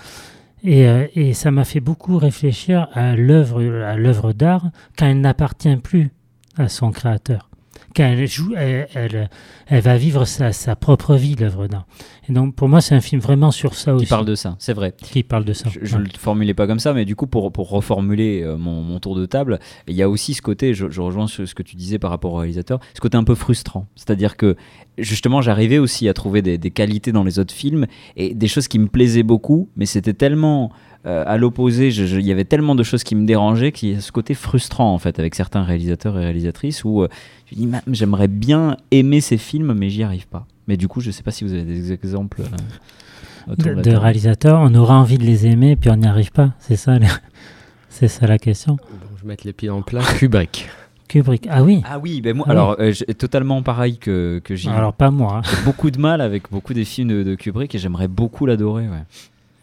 Et, 0.64 0.88
euh, 0.88 1.06
et 1.14 1.32
ça 1.34 1.52
m'a 1.52 1.64
fait 1.64 1.80
beaucoup 1.80 2.18
réfléchir 2.18 2.88
à 2.92 3.14
l'œuvre, 3.14 3.62
à 3.62 3.96
l'œuvre 3.96 4.32
d'art 4.32 4.70
quand 4.98 5.06
elle 5.06 5.20
n'appartient 5.20 5.76
plus 5.76 6.10
à 6.56 6.68
son 6.68 6.90
créateur. 6.90 7.47
Quand 7.96 8.04
elle 8.04 8.26
joue, 8.28 8.52
elle, 8.56 8.86
elle, 8.94 9.30
elle 9.66 9.80
va 9.82 9.96
vivre 9.96 10.24
sa, 10.24 10.52
sa 10.52 10.76
propre 10.76 11.14
vie, 11.16 11.34
l'œuvre 11.34 11.66
d'art. 11.66 11.86
Et 12.28 12.32
donc 12.32 12.54
pour 12.54 12.68
moi, 12.68 12.80
c'est 12.80 12.94
un 12.94 13.00
film 13.00 13.20
vraiment 13.20 13.50
sur 13.50 13.74
ça 13.74 13.94
aussi. 13.94 14.04
Qui 14.04 14.10
parle 14.10 14.26
de 14.26 14.34
ça, 14.34 14.56
c'est 14.58 14.72
vrai. 14.74 14.94
Qui 14.96 15.22
parle 15.22 15.44
de 15.44 15.52
ça. 15.52 15.68
Je, 15.70 15.96
Ouais. 15.96 16.02
le 16.02 16.08
formulais 16.18 16.54
pas 16.54 16.66
comme 16.66 16.78
ça, 16.78 16.92
mais 16.92 17.04
du 17.04 17.16
coup, 17.16 17.26
pour, 17.26 17.50
pour 17.52 17.70
reformuler 17.70 18.42
euh, 18.42 18.56
mon, 18.56 18.82
mon 18.82 19.00
tour 19.00 19.16
de 19.16 19.24
table, 19.26 19.58
il 19.88 19.94
y 19.96 20.02
a 20.02 20.08
aussi 20.08 20.34
ce 20.34 20.42
côté, 20.42 20.74
je, 20.74 20.88
je 20.90 21.00
rejoins 21.00 21.26
ce, 21.26 21.46
ce 21.46 21.54
que 21.54 21.62
tu 21.62 21.76
disais 21.76 21.98
par 21.98 22.10
rapport 22.10 22.34
au 22.34 22.36
réalisateur, 22.36 22.78
ce 22.94 23.00
côté 23.00 23.16
un 23.16 23.24
peu 23.24 23.34
frustrant. 23.34 23.86
C'est-à-dire 23.96 24.36
que, 24.36 24.54
justement, 24.98 25.40
j'arrivais 25.42 25.78
aussi 25.78 26.08
à 26.08 26.14
trouver 26.14 26.42
des, 26.42 26.58
des 26.58 26.70
qualités 26.70 27.12
dans 27.12 27.24
les 27.24 27.38
autres 27.38 27.54
films 27.54 27.86
et 28.16 28.34
des 28.34 28.48
choses 28.48 28.68
qui 28.68 28.78
me 28.78 28.88
plaisaient 28.88 29.22
beaucoup, 29.22 29.68
mais 29.76 29.86
c'était 29.86 30.14
tellement 30.14 30.70
euh, 31.06 31.22
à 31.26 31.36
l'opposé, 31.38 31.88
il 31.88 32.26
y 32.26 32.32
avait 32.32 32.44
tellement 32.44 32.74
de 32.74 32.82
choses 32.82 33.04
qui 33.04 33.14
me 33.14 33.24
dérangeaient 33.26 33.72
qu'il 33.72 33.90
y 33.90 33.94
a 33.96 34.00
ce 34.00 34.12
côté 34.12 34.34
frustrant, 34.34 34.92
en 34.92 34.98
fait, 34.98 35.18
avec 35.18 35.34
certains 35.34 35.62
réalisateurs 35.62 36.18
et 36.18 36.24
réalisatrices 36.24 36.84
où 36.84 37.02
euh, 37.02 37.08
je 37.50 37.58
me 37.60 37.66
dis, 37.66 37.78
j'aimerais 37.92 38.28
bien 38.28 38.76
aimer 38.90 39.20
ces 39.20 39.38
films, 39.38 39.74
mais 39.74 39.90
j'y 39.90 40.02
arrive 40.02 40.26
pas. 40.26 40.46
Mais 40.66 40.76
du 40.76 40.88
coup, 40.88 41.00
je 41.00 41.10
sais 41.10 41.22
pas 41.22 41.30
si 41.30 41.44
vous 41.44 41.52
avez 41.52 41.62
des 41.64 41.92
exemples. 41.92 42.42
euh, 42.42 43.52
autour 43.52 43.74
de, 43.76 43.82
de 43.82 43.96
réalisateurs, 43.96 44.60
on 44.60 44.74
aura 44.74 44.96
envie 44.98 45.18
de 45.18 45.24
les 45.24 45.46
aimer, 45.46 45.76
puis 45.76 45.88
on 45.90 45.96
n'y 45.96 46.06
arrive 46.06 46.32
pas. 46.32 46.52
C'est 46.58 46.76
ça, 46.76 46.98
c'est 47.88 48.08
ça 48.08 48.26
la 48.26 48.38
question. 48.38 48.74
Bon, 48.74 48.98
je 49.16 49.22
vais 49.22 49.28
mettre 49.28 49.46
les 49.46 49.52
pieds 49.52 49.70
en 49.70 49.82
plat. 49.82 50.02
Kubrick. 50.18 50.68
Kubrick, 51.08 51.46
ah 51.50 51.62
oui. 51.62 51.80
Ah 51.88 51.98
oui, 51.98 52.20
ben 52.20 52.36
moi, 52.36 52.44
Ah 52.48 52.50
oui. 52.50 52.56
alors 52.58 52.76
euh, 52.80 52.92
totalement 53.16 53.62
pareil 53.62 53.96
que, 53.96 54.42
que 54.44 54.54
j'ai 54.54 54.68
Alors 54.68 54.92
pas 54.92 55.10
moi. 55.10 55.36
hein. 55.38 55.42
j'ai 55.48 55.64
beaucoup 55.64 55.90
de 55.90 55.98
mal 55.98 56.20
avec 56.20 56.50
beaucoup 56.50 56.74
des 56.74 56.84
films 56.84 57.08
de, 57.08 57.22
de 57.22 57.34
Kubrick 57.34 57.74
et 57.74 57.78
j'aimerais 57.78 58.08
beaucoup 58.08 58.44
l'adorer. 58.44 58.88
Ouais. 58.88 59.04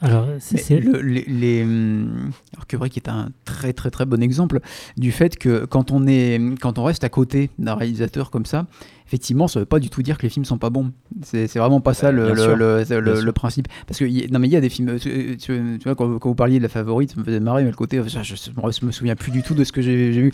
Alors 0.05 0.27
c'est, 0.39 0.79
le- 0.79 1.01
les, 1.01 1.25
les, 1.27 1.63
hum, 1.63 2.31
alors 2.53 2.67
Kubrick 2.67 2.95
est 2.97 3.09
un 3.09 3.29
très 3.43 3.73
très 3.73 3.89
très 3.89 4.05
bon 4.05 4.21
exemple 4.21 4.59
du 4.97 5.11
fait 5.11 5.37
que 5.37 5.65
quand 5.65 5.91
on 5.91 6.05
est 6.07 6.39
quand 6.61 6.77
on 6.77 6.83
reste 6.83 7.03
à 7.03 7.09
côté 7.09 7.49
d'un 7.57 7.73
réalisateur 7.75 8.29
comme 8.29 8.45
ça, 8.45 8.67
effectivement, 9.07 9.47
ça 9.47 9.59
veut 9.59 9.65
pas 9.65 9.79
du 9.79 9.89
tout 9.89 10.03
dire 10.03 10.17
que 10.17 10.23
les 10.23 10.29
films 10.29 10.45
sont 10.45 10.57
pas 10.59 10.69
bons. 10.69 10.91
C'est 11.23 11.47
c'est 11.47 11.59
vraiment 11.59 11.81
pas 11.81 11.93
ça 11.95 12.11
le, 12.11 12.25
bien 12.33 12.33
le, 12.55 13.21
le- 13.21 13.31
principe. 13.31 13.67
Parce 13.87 13.99
que 13.99 14.05
non 14.31 14.39
mais 14.39 14.47
il 14.47 14.51
y 14.51 14.55
a 14.55 14.61
des 14.61 14.69
films. 14.69 14.99
Tu, 14.99 15.37
tu- 15.37 15.77
tu 15.79 15.83
vois 15.83 15.95
quand, 15.95 16.19
quand 16.19 16.29
vous 16.29 16.35
parliez 16.35 16.57
de 16.59 16.63
la 16.63 16.69
favorite, 16.69 17.11
ça 17.11 17.19
me 17.19 17.25
faisait 17.25 17.39
marrer, 17.39 17.63
mais 17.63 17.71
le 17.71 17.75
côté, 17.75 17.99
je, 18.05 18.21
je, 18.21 18.35
je 18.35 18.85
me 18.85 18.91
souviens 18.91 19.15
plus 19.15 19.31
du 19.31 19.41
tout 19.43 19.55
de 19.55 19.63
ce 19.63 19.71
que 19.71 19.81
j'ai 19.81 20.13
j'ai 20.13 20.21
vu. 20.21 20.33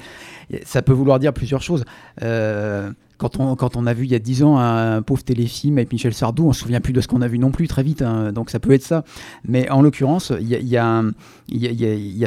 Ça 0.65 0.82
peut 0.82 0.93
vouloir 0.93 1.17
dire 1.19 1.32
plusieurs 1.34 1.61
choses. 1.61 1.86
Euh, 2.24 2.91
quand 3.22 3.76
on, 3.78 3.86
a 3.86 3.93
vu 3.93 4.05
il 4.05 4.11
y 4.11 4.15
a 4.15 4.19
10 4.19 4.43
ans 4.43 4.57
un 4.57 5.03
pauvre 5.03 5.24
téléfilm 5.24 5.78
avec 5.78 5.91
Michel 5.91 6.13
Sardou, 6.13 6.47
on 6.47 6.53
se 6.53 6.61
souvient 6.61 6.82
plus 6.82 6.93
de 6.93 7.01
ce 7.01 7.07
qu'on 7.07 7.22
a 7.22 7.28
vu 7.28 7.38
non 7.38 7.51
plus 7.51 7.67
très 7.67 7.84
vite. 7.84 8.01
hein. 8.01 8.32
donc 8.32 8.49
ça 8.49 8.59
peut 8.59 8.72
être 8.72 8.84
ça. 8.84 9.03
Mais 9.47 9.69
en 9.69 9.82
l'occurrence, 9.84 10.34
il 10.39 10.47
y 10.47 10.78
a, 10.78 11.03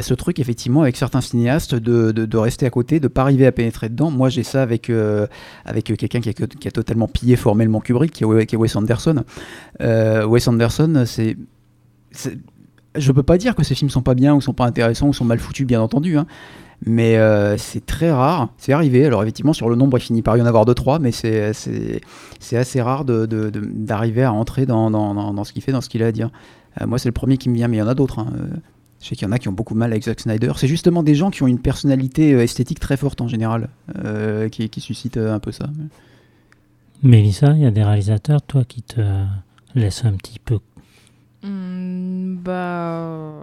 ce 0.01 0.13
truc 0.13 0.39
effectivement 0.39 0.83
avec 0.83 0.95
certains 0.95 1.19
cinéastes 1.19 1.75
de, 1.75 2.37
rester 2.37 2.65
à 2.65 2.69
côté, 2.69 2.99
de 2.99 3.09
pas 3.09 3.23
arriver 3.23 3.45
à 3.45 3.51
pénétrer 3.51 3.89
dedans. 3.89 4.09
Moi 4.09 4.29
j'ai 4.29 4.43
ça 4.43 4.61
avec, 4.61 4.89
euh, 4.89 5.27
avec 5.65 5.85
quelqu'un 5.85 6.21
qui 6.21 6.29
a, 6.29 6.71
totalement 6.71 7.07
pillé 7.07 7.35
formellement 7.35 7.81
Kubrick, 7.81 8.11
qui 8.11 8.23
est, 8.23 8.45
qui 8.45 8.55
est 8.55 8.57
Wes 8.57 8.75
Anderson. 8.75 9.23
Euh, 9.81 10.25
Wes 10.25 10.47
Anderson, 10.47 11.03
c'est 11.05 11.35
je 12.97 13.11
peux 13.11 13.23
pas 13.23 13.37
dire 13.37 13.55
que 13.55 13.63
ces 13.63 13.75
films 13.75 13.89
sont 13.89 14.01
pas 14.01 14.15
bien 14.15 14.33
ou 14.33 14.41
sont 14.41 14.53
pas 14.53 14.65
intéressants 14.65 15.07
ou 15.07 15.13
sont 15.13 15.25
mal 15.25 15.39
foutus, 15.39 15.67
bien 15.67 15.81
entendu. 15.81 16.17
Hein. 16.17 16.25
Mais 16.85 17.17
euh, 17.17 17.57
c'est 17.57 17.85
très 17.85 18.11
rare. 18.11 18.49
C'est 18.57 18.73
arrivé. 18.73 19.05
Alors, 19.05 19.23
effectivement, 19.23 19.53
sur 19.53 19.69
le 19.69 19.75
nombre, 19.75 19.97
il 19.97 20.01
finit 20.01 20.21
par 20.21 20.37
y 20.37 20.41
en 20.41 20.45
avoir 20.45 20.65
deux, 20.65 20.73
trois, 20.73 20.99
mais 20.99 21.11
c'est 21.11 21.51
assez 22.53 22.81
rare 22.81 23.05
d'arriver 23.05 24.23
à 24.23 24.33
entrer 24.33 24.65
dans, 24.65 24.91
dans, 24.91 25.33
dans, 25.33 25.43
ce 25.43 25.53
qu'il 25.53 25.61
fait, 25.61 25.71
dans 25.71 25.81
ce 25.81 25.89
qu'il 25.89 26.03
a 26.03 26.07
à 26.07 26.11
dire. 26.11 26.31
Euh, 26.81 26.87
moi, 26.87 26.99
c'est 26.99 27.09
le 27.09 27.13
premier 27.13 27.37
qui 27.37 27.49
me 27.49 27.55
vient, 27.55 27.67
mais 27.67 27.77
il 27.77 27.79
y 27.79 27.83
en 27.83 27.87
a 27.87 27.95
d'autres. 27.95 28.19
Hein. 28.19 28.27
Je 29.01 29.07
sais 29.09 29.15
qu'il 29.15 29.27
y 29.27 29.29
en 29.29 29.31
a 29.31 29.39
qui 29.39 29.47
ont 29.47 29.53
beaucoup 29.53 29.75
mal 29.75 29.91
avec 29.91 30.03
Zack 30.03 30.19
Snyder. 30.19 30.53
C'est 30.55 30.67
justement 30.67 31.03
des 31.03 31.15
gens 31.15 31.29
qui 31.29 31.43
ont 31.43 31.47
une 31.47 31.59
personnalité 31.59 32.33
euh, 32.33 32.43
esthétique 32.43 32.79
très 32.79 32.97
forte 32.97 33.21
en 33.21 33.27
général, 33.27 33.69
qui, 34.51 34.69
qui 34.69 34.81
suscitent 34.81 35.17
un 35.17 35.39
peu 35.39 35.51
ça. 35.51 35.69
Mélissa, 37.03 37.51
il 37.51 37.61
y 37.61 37.65
a 37.65 37.71
des 37.71 37.83
réalisateurs, 37.83 38.41
toi, 38.41 38.63
qui 38.63 38.81
te 38.81 39.01
laissent 39.75 40.05
un 40.05 40.13
petit 40.13 40.39
peu 40.39 40.59
Hmm, 41.45 42.37
bah 42.37 43.33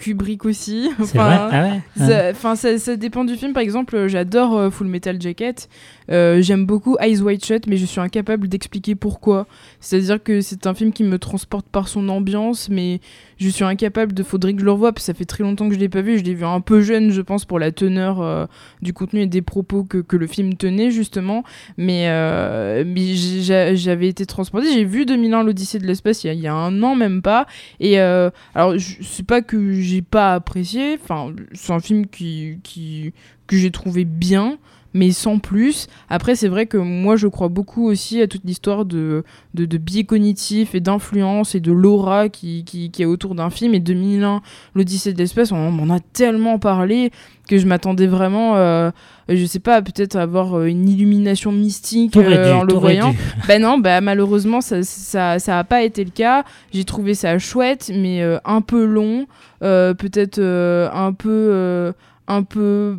Kubrick 0.00 0.44
aussi. 0.44 0.90
enfin, 1.00 1.48
ah 1.52 1.62
ouais, 1.62 1.80
ça, 1.96 2.30
enfin 2.30 2.56
ça, 2.56 2.78
ça, 2.78 2.96
dépend 2.96 3.24
du 3.24 3.36
film. 3.36 3.52
Par 3.52 3.62
exemple, 3.62 4.08
j'adore 4.08 4.56
euh, 4.56 4.70
Full 4.70 4.88
Metal 4.88 5.20
Jacket. 5.20 5.68
Euh, 6.10 6.40
j'aime 6.40 6.64
beaucoup 6.64 6.96
Eyes 7.00 7.20
Wide 7.20 7.44
Shut, 7.44 7.66
mais 7.66 7.76
je 7.76 7.84
suis 7.84 8.00
incapable 8.00 8.48
d'expliquer 8.48 8.94
pourquoi. 8.94 9.46
C'est-à-dire 9.80 10.22
que 10.22 10.40
c'est 10.40 10.66
un 10.66 10.74
film 10.74 10.92
qui 10.92 11.04
me 11.04 11.18
transporte 11.18 11.66
par 11.66 11.88
son 11.88 12.08
ambiance, 12.08 12.68
mais 12.68 13.00
je 13.36 13.48
suis 13.48 13.64
incapable 13.64 14.12
de. 14.12 14.22
Faudrait 14.22 14.54
que 14.54 14.60
je 14.60 14.64
le 14.64 14.72
revoie, 14.72 14.92
parce 14.92 15.06
ça 15.06 15.14
fait 15.14 15.24
très 15.24 15.44
longtemps 15.44 15.68
que 15.68 15.74
je 15.74 15.80
l'ai 15.80 15.88
pas 15.88 16.02
vu. 16.02 16.18
Je 16.18 16.24
l'ai 16.24 16.34
vu 16.34 16.44
un 16.44 16.60
peu 16.60 16.80
jeune, 16.80 17.10
je 17.10 17.20
pense, 17.20 17.44
pour 17.44 17.58
la 17.58 17.72
teneur 17.72 18.20
euh, 18.20 18.46
du 18.82 18.92
contenu 18.92 19.20
et 19.20 19.26
des 19.26 19.42
propos 19.42 19.84
que, 19.84 19.98
que, 19.98 20.16
le 20.16 20.26
film 20.26 20.54
tenait, 20.54 20.90
justement. 20.90 21.44
Mais, 21.76 22.08
euh, 22.08 22.84
mais 22.86 23.14
j'avais 23.14 24.08
été 24.08 24.26
transportée. 24.26 24.72
J'ai 24.72 24.84
vu 24.84 25.04
2001, 25.06 25.42
l'Odyssée 25.42 25.78
de 25.78 25.86
l'espace, 25.86 26.24
il, 26.24 26.32
il, 26.32 26.40
y 26.40 26.46
a 26.46 26.54
un 26.54 26.82
an, 26.82 26.94
même 26.94 27.22
pas. 27.22 27.46
Et 27.80 27.98
alors, 27.98 28.74
c'est 29.02 29.26
pas 29.26 29.42
que 29.42 29.72
j'ai 29.72 30.02
pas 30.02 30.34
apprécié. 30.34 30.98
Enfin, 31.02 31.32
c'est 31.52 31.72
un 31.72 31.80
film 31.80 32.06
qui, 32.06 32.58
qui 32.62 33.12
que 33.46 33.56
j'ai 33.56 33.70
trouvé 33.70 34.04
bien 34.04 34.58
mais 34.94 35.10
sans 35.10 35.38
plus. 35.38 35.86
Après, 36.08 36.34
c'est 36.34 36.48
vrai 36.48 36.66
que 36.66 36.76
moi, 36.76 37.16
je 37.16 37.26
crois 37.26 37.48
beaucoup 37.48 37.86
aussi 37.86 38.20
à 38.20 38.26
toute 38.26 38.44
l'histoire 38.44 38.84
de, 38.84 39.24
de, 39.54 39.64
de, 39.64 39.78
biais 39.78 40.04
cognitifs 40.04 40.74
et 40.74 40.80
d'influence 40.80 41.54
et 41.54 41.60
de 41.60 41.72
l'aura 41.72 42.28
qui, 42.28 42.64
qui, 42.64 42.90
qui, 42.90 43.02
est 43.02 43.06
autour 43.06 43.34
d'un 43.34 43.50
film. 43.50 43.74
Et 43.74 43.80
2001, 43.80 44.40
l'Odyssée 44.74 45.12
de 45.12 45.18
l'espace, 45.18 45.52
on 45.52 45.70
m'en 45.70 45.94
a 45.94 46.00
tellement 46.00 46.58
parlé 46.58 47.10
que 47.48 47.58
je 47.58 47.66
m'attendais 47.66 48.06
vraiment, 48.06 48.56
euh, 48.56 48.90
je 49.28 49.44
sais 49.46 49.58
pas, 49.58 49.82
peut-être 49.82 50.16
avoir 50.16 50.58
euh, 50.58 50.66
une 50.66 50.88
illumination 50.88 51.50
mystique 51.50 52.16
euh, 52.16 52.52
en 52.52 52.62
le 52.62 52.74
voyant. 52.74 53.14
ben 53.48 53.62
non, 53.62 53.78
bah, 53.78 54.00
malheureusement, 54.00 54.60
ça, 54.60 54.82
ça, 54.82 55.38
ça 55.38 55.58
a 55.58 55.64
pas 55.64 55.82
été 55.82 56.04
le 56.04 56.10
cas. 56.10 56.44
J'ai 56.72 56.84
trouvé 56.84 57.14
ça 57.14 57.38
chouette, 57.38 57.90
mais 57.94 58.22
euh, 58.22 58.38
un 58.44 58.60
peu 58.60 58.84
long, 58.84 59.26
peut-être 59.60 60.40
un 60.40 61.12
peu... 61.12 61.92
un 62.28 62.42
peu 62.42 62.98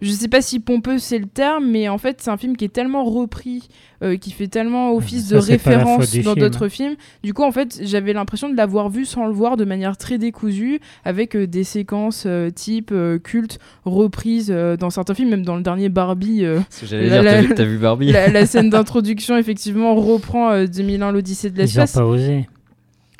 je 0.00 0.10
sais 0.12 0.28
pas 0.28 0.40
si 0.40 0.60
pompeux 0.60 0.98
c'est 0.98 1.18
le 1.18 1.26
terme, 1.26 1.66
mais 1.66 1.88
en 1.88 1.98
fait 1.98 2.20
c'est 2.20 2.30
un 2.30 2.36
film 2.36 2.56
qui 2.56 2.64
est 2.64 2.72
tellement 2.72 3.04
repris, 3.04 3.68
euh, 4.02 4.16
qui 4.16 4.30
fait 4.30 4.48
tellement 4.48 4.94
office 4.94 5.28
de 5.28 5.36
référence 5.36 6.14
dans 6.18 6.34
d'autres 6.34 6.68
films. 6.68 6.94
Du 7.22 7.34
coup 7.34 7.42
en 7.42 7.52
fait 7.52 7.80
j'avais 7.82 8.12
l'impression 8.12 8.48
de 8.48 8.56
l'avoir 8.56 8.88
vu 8.88 9.04
sans 9.04 9.26
le 9.26 9.32
voir 9.32 9.56
de 9.56 9.64
manière 9.64 9.96
très 9.96 10.18
décousue, 10.18 10.80
avec 11.04 11.36
euh, 11.36 11.46
des 11.46 11.64
séquences 11.64 12.24
euh, 12.26 12.50
type 12.50 12.94
culte 13.22 13.58
reprises 13.84 14.50
dans 14.78 14.90
certains 14.90 15.14
films, 15.14 15.30
même 15.30 15.44
dans 15.44 15.56
le 15.56 15.62
dernier 15.62 15.88
Barbie. 15.88 16.44
j'allais 16.82 17.08
dire, 17.08 17.54
t'as 17.54 17.64
vu, 17.64 17.78
Barbie 17.78 18.12
la, 18.12 18.46
scène 18.46 18.70
d'introduction 18.70 19.36
effectivement 19.36 19.94
reprend 19.94 20.64
2001 20.64 21.12
l'Odyssée 21.12 21.50
de 21.50 21.58
l'espace. 21.58 21.94
Ils 21.94 21.98
ont 21.98 22.00
pas 22.00 22.06
osé. 22.06 22.46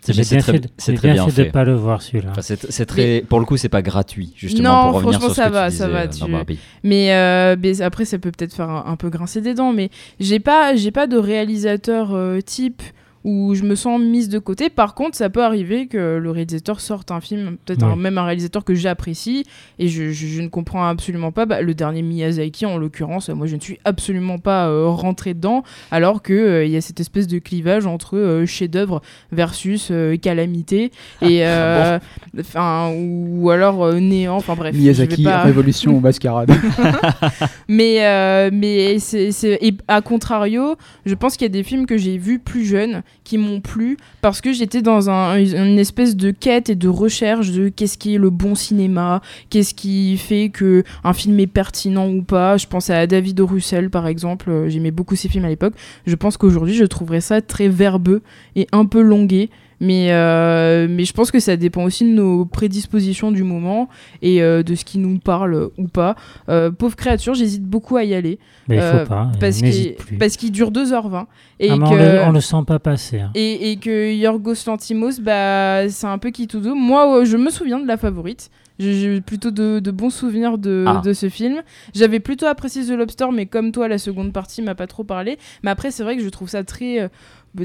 C'est 0.02 0.12
bien, 0.12 0.22
très, 0.22 0.52
fait, 0.52 0.94
très 0.94 1.12
bien, 1.12 1.28
fait, 1.28 1.44
de 1.44 1.50
pas 1.50 1.64
le 1.64 1.74
voir 1.74 2.00
celui-là. 2.00 2.30
Enfin, 2.30 2.40
c'est 2.42 2.86
très, 2.86 3.22
pour 3.28 3.38
le 3.38 3.44
coup, 3.44 3.56
c'est 3.56 3.68
pas 3.68 3.82
gratuit 3.82 4.32
justement 4.34 4.68
non, 4.68 4.90
pour 4.92 4.94
revenir 4.96 5.20
franchement, 5.20 5.34
sur 5.34 5.36
ce 5.36 5.42
ça 5.42 5.48
que 5.48 5.52
va, 5.52 5.70
tu 5.70 5.76
ça 5.76 5.88
va. 5.88 6.08
Tu... 6.08 6.22
euh. 6.24 6.44
Mais, 6.82 7.14
euh, 7.14 7.56
mais, 7.60 7.82
après, 7.82 8.06
ça 8.06 8.18
peut 8.18 8.30
peut-être 8.30 8.54
faire 8.54 8.70
un, 8.70 8.84
un, 8.86 8.96
peu 8.96 9.10
grincer 9.10 9.42
des 9.42 9.54
dents. 9.54 9.72
Mais 9.72 9.90
j'ai 10.18 10.40
pas, 10.40 10.74
j'ai 10.74 10.90
pas 10.90 11.06
de 11.06 11.18
réalisateur 11.18 12.14
euh, 12.14 12.40
type 12.40 12.82
où 13.24 13.54
je 13.54 13.64
me 13.64 13.74
sens 13.74 14.00
mise 14.00 14.28
de 14.28 14.38
côté. 14.38 14.70
Par 14.70 14.94
contre, 14.94 15.16
ça 15.16 15.28
peut 15.28 15.42
arriver 15.44 15.86
que 15.88 16.16
le 16.16 16.30
réalisateur 16.30 16.80
sorte 16.80 17.10
un 17.10 17.20
film, 17.20 17.56
peut-être 17.66 17.86
Ouais. 17.86 17.96
même 17.96 18.16
un 18.18 18.24
réalisateur 18.24 18.64
que 18.64 18.74
j'apprécie, 18.74 19.44
et 19.78 19.88
je, 19.88 20.10
je- 20.10 20.26
je 20.26 20.40
ne 20.40 20.48
comprends 20.48 20.86
absolument 20.86 21.30
pas. 21.32 21.44
Bah, 21.46 21.60
le 21.60 21.74
dernier 21.74 22.02
Miyazaki, 22.02 22.64
en 22.66 22.78
l'occurrence, 22.78 23.28
moi 23.28 23.46
je 23.46 23.56
ne 23.56 23.60
suis 23.60 23.78
absolument 23.84 24.38
pas 24.38 24.68
euh, 24.68 24.86
rentrée 24.88 25.34
dedans, 25.34 25.62
alors 25.90 26.22
qu'il 26.22 26.62
il 26.64 26.70
y 26.70 26.76
a 26.76 26.80
cette 26.80 27.00
espèce 27.00 27.26
de 27.26 27.38
clivage 27.38 27.86
entre 27.86 28.16
euh, 28.16 28.46
chef-d'œuvre 28.46 29.02
versus 29.32 29.88
euh, 29.90 30.16
calamité, 30.16 30.90
et 31.20 31.46
euh, 31.46 31.98
enfin 32.38 32.90
ou 32.96 33.50
alors 33.50 33.84
euh, 33.84 34.00
néant. 34.00 34.36
Enfin 34.36 34.54
bref, 34.54 34.74
Miyazaki, 34.74 35.24
pas- 35.24 35.42
révolution 35.42 35.92
ou 35.94 36.00
mascarade. 36.00 36.50
mais 37.68 38.04
euh, 38.06 38.50
mais 38.52 38.98
c'est 38.98 39.30
et 39.60 39.74
à 39.88 40.00
contrario 40.00 40.76
je 41.06 41.14
pense 41.14 41.36
qu'il 41.36 41.44
y 41.44 41.50
a 41.50 41.52
des 41.52 41.62
films 41.62 41.86
que 41.86 41.96
j'ai 41.96 42.18
vus 42.18 42.38
plus 42.38 42.64
jeunes 42.64 43.02
qui 43.24 43.38
m'ont 43.38 43.60
plu 43.60 43.96
parce 44.22 44.40
que 44.40 44.52
j'étais 44.52 44.82
dans 44.82 45.10
un, 45.10 45.38
une 45.38 45.78
espèce 45.78 46.16
de 46.16 46.30
quête 46.30 46.70
et 46.70 46.74
de 46.74 46.88
recherche 46.88 47.50
de 47.50 47.68
qu'est-ce 47.68 47.98
qui 47.98 48.14
est 48.14 48.18
le 48.18 48.30
bon 48.30 48.54
cinéma 48.54 49.20
qu'est-ce 49.50 49.74
qui 49.74 50.16
fait 50.16 50.48
que 50.48 50.84
un 51.04 51.12
film 51.12 51.38
est 51.38 51.46
pertinent 51.46 52.08
ou 52.08 52.22
pas 52.22 52.56
je 52.56 52.66
pense 52.66 52.90
à 52.90 53.06
David 53.06 53.40
O. 53.40 53.46
Russell 53.46 53.90
par 53.90 54.06
exemple 54.06 54.50
euh, 54.50 54.68
j'aimais 54.68 54.90
beaucoup 54.90 55.16
ses 55.16 55.28
films 55.28 55.44
à 55.44 55.48
l'époque 55.48 55.74
je 56.06 56.14
pense 56.14 56.36
qu'aujourd'hui 56.36 56.74
je 56.74 56.84
trouverais 56.84 57.20
ça 57.20 57.42
très 57.42 57.68
verbeux 57.68 58.22
et 58.56 58.66
un 58.72 58.86
peu 58.86 59.00
longué 59.00 59.50
mais, 59.80 60.08
euh, 60.12 60.86
mais 60.90 61.04
je 61.04 61.12
pense 61.12 61.30
que 61.30 61.40
ça 61.40 61.56
dépend 61.56 61.84
aussi 61.84 62.04
de 62.04 62.10
nos 62.14 62.44
prédispositions 62.44 63.32
du 63.32 63.42
moment 63.42 63.88
et 64.22 64.42
euh, 64.42 64.62
de 64.62 64.74
ce 64.74 64.84
qui 64.84 64.98
nous 64.98 65.18
parle 65.18 65.70
ou 65.78 65.88
pas. 65.88 66.16
Euh, 66.48 66.70
Pauvre 66.70 66.96
créature, 66.96 67.34
j'hésite 67.34 67.64
beaucoup 67.64 67.96
à 67.96 68.04
y 68.04 68.14
aller. 68.14 68.38
Mais 68.68 68.76
il 68.76 68.82
faut 68.82 69.06
pas, 69.06 69.30
Parce 69.40 69.56
qu'il 69.62 69.94
plus. 69.94 70.16
parce 70.18 70.36
qu'il 70.36 70.52
dure 70.52 70.70
2h20. 70.70 71.26
Et 71.58 71.70
Ah, 71.70 71.76
que... 71.76 71.80
on, 71.82 71.94
le, 71.94 72.20
on 72.26 72.32
le 72.32 72.40
sent 72.40 72.62
pas 72.66 72.78
passer. 72.78 73.20
hein. 73.20 73.30
Et, 73.34 73.72
et 73.72 73.76
que 73.76 74.12
Yorgos 74.12 74.54
Lantimos, 74.66 75.20
bah, 75.20 75.88
c'est 75.88 76.06
un 76.06 76.18
peu 76.18 76.30
qui 76.30 76.46
tout 76.46 76.60
doux. 76.60 76.74
Moi, 76.74 77.24
je 77.24 77.36
me 77.36 77.50
souviens 77.50 77.78
de 77.80 77.86
la 77.88 77.96
favorite. 77.96 78.50
J'ai 78.78 79.20
plutôt 79.20 79.50
de, 79.50 79.78
de 79.78 79.90
bons 79.90 80.08
souvenirs 80.08 80.56
de, 80.56 80.84
Ah. 80.86 81.02
de 81.04 81.12
ce 81.12 81.28
film. 81.28 81.62
J'avais 81.94 82.18
plutôt 82.20 82.46
apprécié 82.46 82.82
The 82.84 82.90
Lobster, 82.96 83.26
mais 83.32 83.44
comme 83.46 83.72
toi, 83.72 83.88
la 83.88 83.98
seconde 83.98 84.32
partie 84.32 84.62
m'a 84.62 84.74
pas 84.74 84.86
trop 84.86 85.04
parlé. 85.04 85.36
Mais 85.62 85.70
après, 85.70 85.90
c'est 85.90 86.02
vrai 86.02 86.16
que 86.16 86.22
je 86.22 86.28
trouve 86.30 86.48
ça 86.48 86.64
très, 86.64 87.10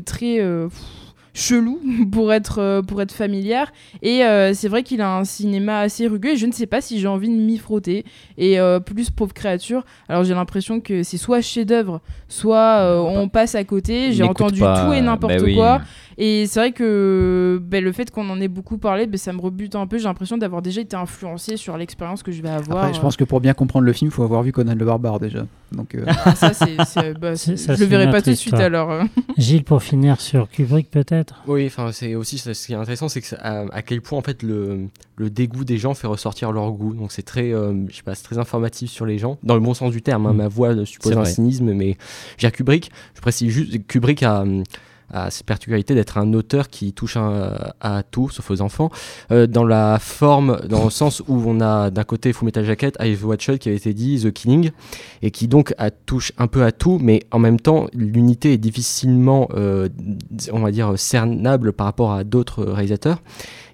très 0.06 0.42
euh, 0.42 0.68
chelou 1.36 1.80
pour 2.12 2.34
être, 2.34 2.60
euh, 2.60 2.82
pour 2.82 3.02
être 3.02 3.12
familière. 3.12 3.72
Et 4.02 4.24
euh, 4.24 4.54
c'est 4.56 4.70
vrai 4.70 4.82
qu'il 4.82 5.02
a 5.02 5.16
un 5.16 5.24
cinéma 5.24 5.82
assez 5.82 6.08
rugueux. 6.08 6.32
Et 6.32 6.38
je 6.38 6.48
ne 6.48 6.52
sais 6.52 6.66
pas 6.66 6.82
si 6.82 7.00
j'ai 7.00 7.08
envie 7.08 7.30
de 7.30 7.36
m'y 7.36 7.60
frotter. 7.60 8.06
Et 8.40 8.60
euh, 8.60 8.80
plus 8.80 9.12
pauvre 9.12 9.34
créature. 9.34 9.84
Alors 10.10 10.24
j'ai 10.24 10.34
l'impression 10.34 10.80
que 10.80 11.04
c'est 11.04 11.18
soit 11.18 11.42
chef-d'œuvre, 11.42 12.02
soit 12.28 12.80
euh, 12.80 12.98
on 13.00 13.28
passe 13.28 13.54
à 13.54 13.64
côté. 13.64 14.14
J'ai 14.14 14.24
entendu 14.24 14.62
pas, 14.62 14.86
tout 14.86 14.94
et 14.94 15.02
n'importe 15.02 15.38
bah 15.38 15.44
oui. 15.44 15.56
quoi. 15.56 15.82
Et 16.18 16.48
c'est 16.48 16.60
vrai 16.62 16.72
que 16.72 17.60
ben, 17.62 17.84
le 17.84 17.92
fait 17.92 18.10
qu'on 18.10 18.30
en 18.30 18.40
ait 18.40 18.48
beaucoup 18.48 18.78
parlé, 18.78 19.06
ben, 19.06 19.18
ça 19.18 19.34
me 19.34 19.42
rebute 19.42 19.76
un 19.76 19.86
peu. 19.86 19.98
J'ai 19.98 20.06
l'impression 20.06 20.38
d'avoir 20.38 20.62
déjà 20.62 20.80
été 20.82 20.96
influencé 20.96 21.58
sur 21.58 21.78
l'expérience 21.78 22.24
que 22.24 22.32
je 22.32 22.42
vais 22.42 22.50
avoir. 22.50 22.86
Après, 22.86 22.94
je 22.94 23.02
pense 23.02 23.18
que 23.18 23.26
pour 23.26 23.42
bien 23.42 23.54
comprendre 23.54 23.86
le 23.86 23.92
film, 23.92 24.10
il 24.10 24.14
faut 24.14 24.24
avoir 24.24 24.42
vu 24.42 24.54
Conan 24.54 24.76
le 24.76 24.86
Barbare 24.86 25.20
déjà. 25.20 25.46
Donc, 25.74 25.94
euh, 25.96 26.06
Ah, 26.08 26.34
ça, 26.36 26.54
c'est, 26.54 26.78
c'est- 26.86 27.14
bah, 27.20 27.36
C'est- 27.36 27.58
c'est- 27.58 27.68
ça, 27.68 27.76
je 27.76 27.82
le 27.82 27.86
verrai 27.88 28.10
pas 28.10 28.22
tout 28.22 28.30
de 28.30 28.36
suite 28.36 28.54
alors. 28.54 28.92
euh. 28.92 29.04
Gilles, 29.38 29.66
pour 29.66 29.84
finir 29.84 30.22
sur 30.22 30.50
Kubrick, 30.50 30.90
peut-être? 30.90 31.42
Oui, 31.48 31.66
enfin, 31.68 31.92
c'est 31.92 32.16
aussi 32.16 32.38
ce 32.38 32.52
qui 32.66 32.72
est 32.72 32.76
intéressant, 32.78 33.10
c'est 33.10 33.20
que 33.20 33.28
ça- 33.28 33.38
à, 33.42 33.66
à 33.74 33.82
quel 33.82 34.00
point 34.02 34.18
en 34.18 34.22
fait 34.22 34.42
le, 34.42 34.88
le 35.18 35.30
dégoût 35.30 35.66
des 35.66 35.78
gens 35.78 35.94
fait 35.96 36.08
ressortir 36.08 36.54
leur 36.54 36.72
goût. 36.72 36.94
Donc 36.94 37.12
c'est 37.12 37.24
très, 37.24 37.52
euh, 37.54 37.74
je 37.90 37.96
sais 37.98 38.04
pas, 38.04 38.16
c'est 38.16 38.24
très 38.24 38.38
informatif 38.38 38.90
sur 38.90 39.06
les 39.06 39.18
gens, 39.18 39.38
dans 39.44 39.56
le 39.56 39.60
bon 39.62 39.74
sens 39.74 39.92
du 39.92 40.02
terme. 40.02 40.28
hein. 40.28 40.34
Mm. 40.34 40.38
Ma 40.38 40.48
voix 40.48 40.74
ne 40.76 40.86
suppose 40.86 41.12
C'est 41.12 41.18
un 41.18 41.22
vrai. 41.24 41.30
cynisme, 41.30 41.74
mais 41.74 41.98
j'ai 42.38 42.50
Kubrick. 42.52 42.90
Je 43.16 43.22
précise 43.22 43.50
juste, 43.52 43.86
Kubrick 43.88 44.24
a 44.24 44.46
a 45.16 45.32
cette 45.32 45.46
particularité 45.46 45.96
d'être 45.96 46.18
un 46.18 46.34
auteur 46.34 46.70
qui 46.70 46.94
touche 46.94 47.18
à 47.18 48.04
tout, 48.04 48.30
sauf 48.30 48.52
aux 48.52 48.62
enfants, 48.62 48.90
euh, 49.32 49.48
dans 49.48 49.64
la 49.64 49.98
forme, 50.00 50.60
dans 50.68 50.84
le 50.84 50.90
sens 50.90 51.24
où 51.28 51.42
on 51.46 51.62
a 51.62 51.90
d'un 51.90 52.04
côté 52.04 52.34
Full 52.34 52.46
Metal 52.46 52.66
Jacket, 52.66 52.96
I've 53.00 53.26
Watched 53.26 53.60
qui 53.60 53.70
avait 53.70 53.78
été 53.78 53.94
dit, 53.94 54.22
The 54.22 54.32
Killing, 54.32 54.72
et 55.22 55.32
qui 55.32 55.48
donc 55.48 55.74
touche 56.06 56.32
un 56.38 56.48
peu 56.48 56.64
à 56.64 56.72
tout, 56.72 57.00
mais 57.02 57.24
en 57.32 57.40
même 57.40 57.60
temps 57.60 57.88
l'unité 57.94 58.54
est 58.54 58.58
difficilement, 58.58 59.48
euh, 59.56 59.90
on 60.52 60.60
va 60.60 60.72
dire, 60.72 60.98
cernable 60.98 61.74
par 61.74 61.86
rapport 61.86 62.12
à 62.12 62.24
d'autres 62.24 62.64
réalisateurs. 62.64 63.22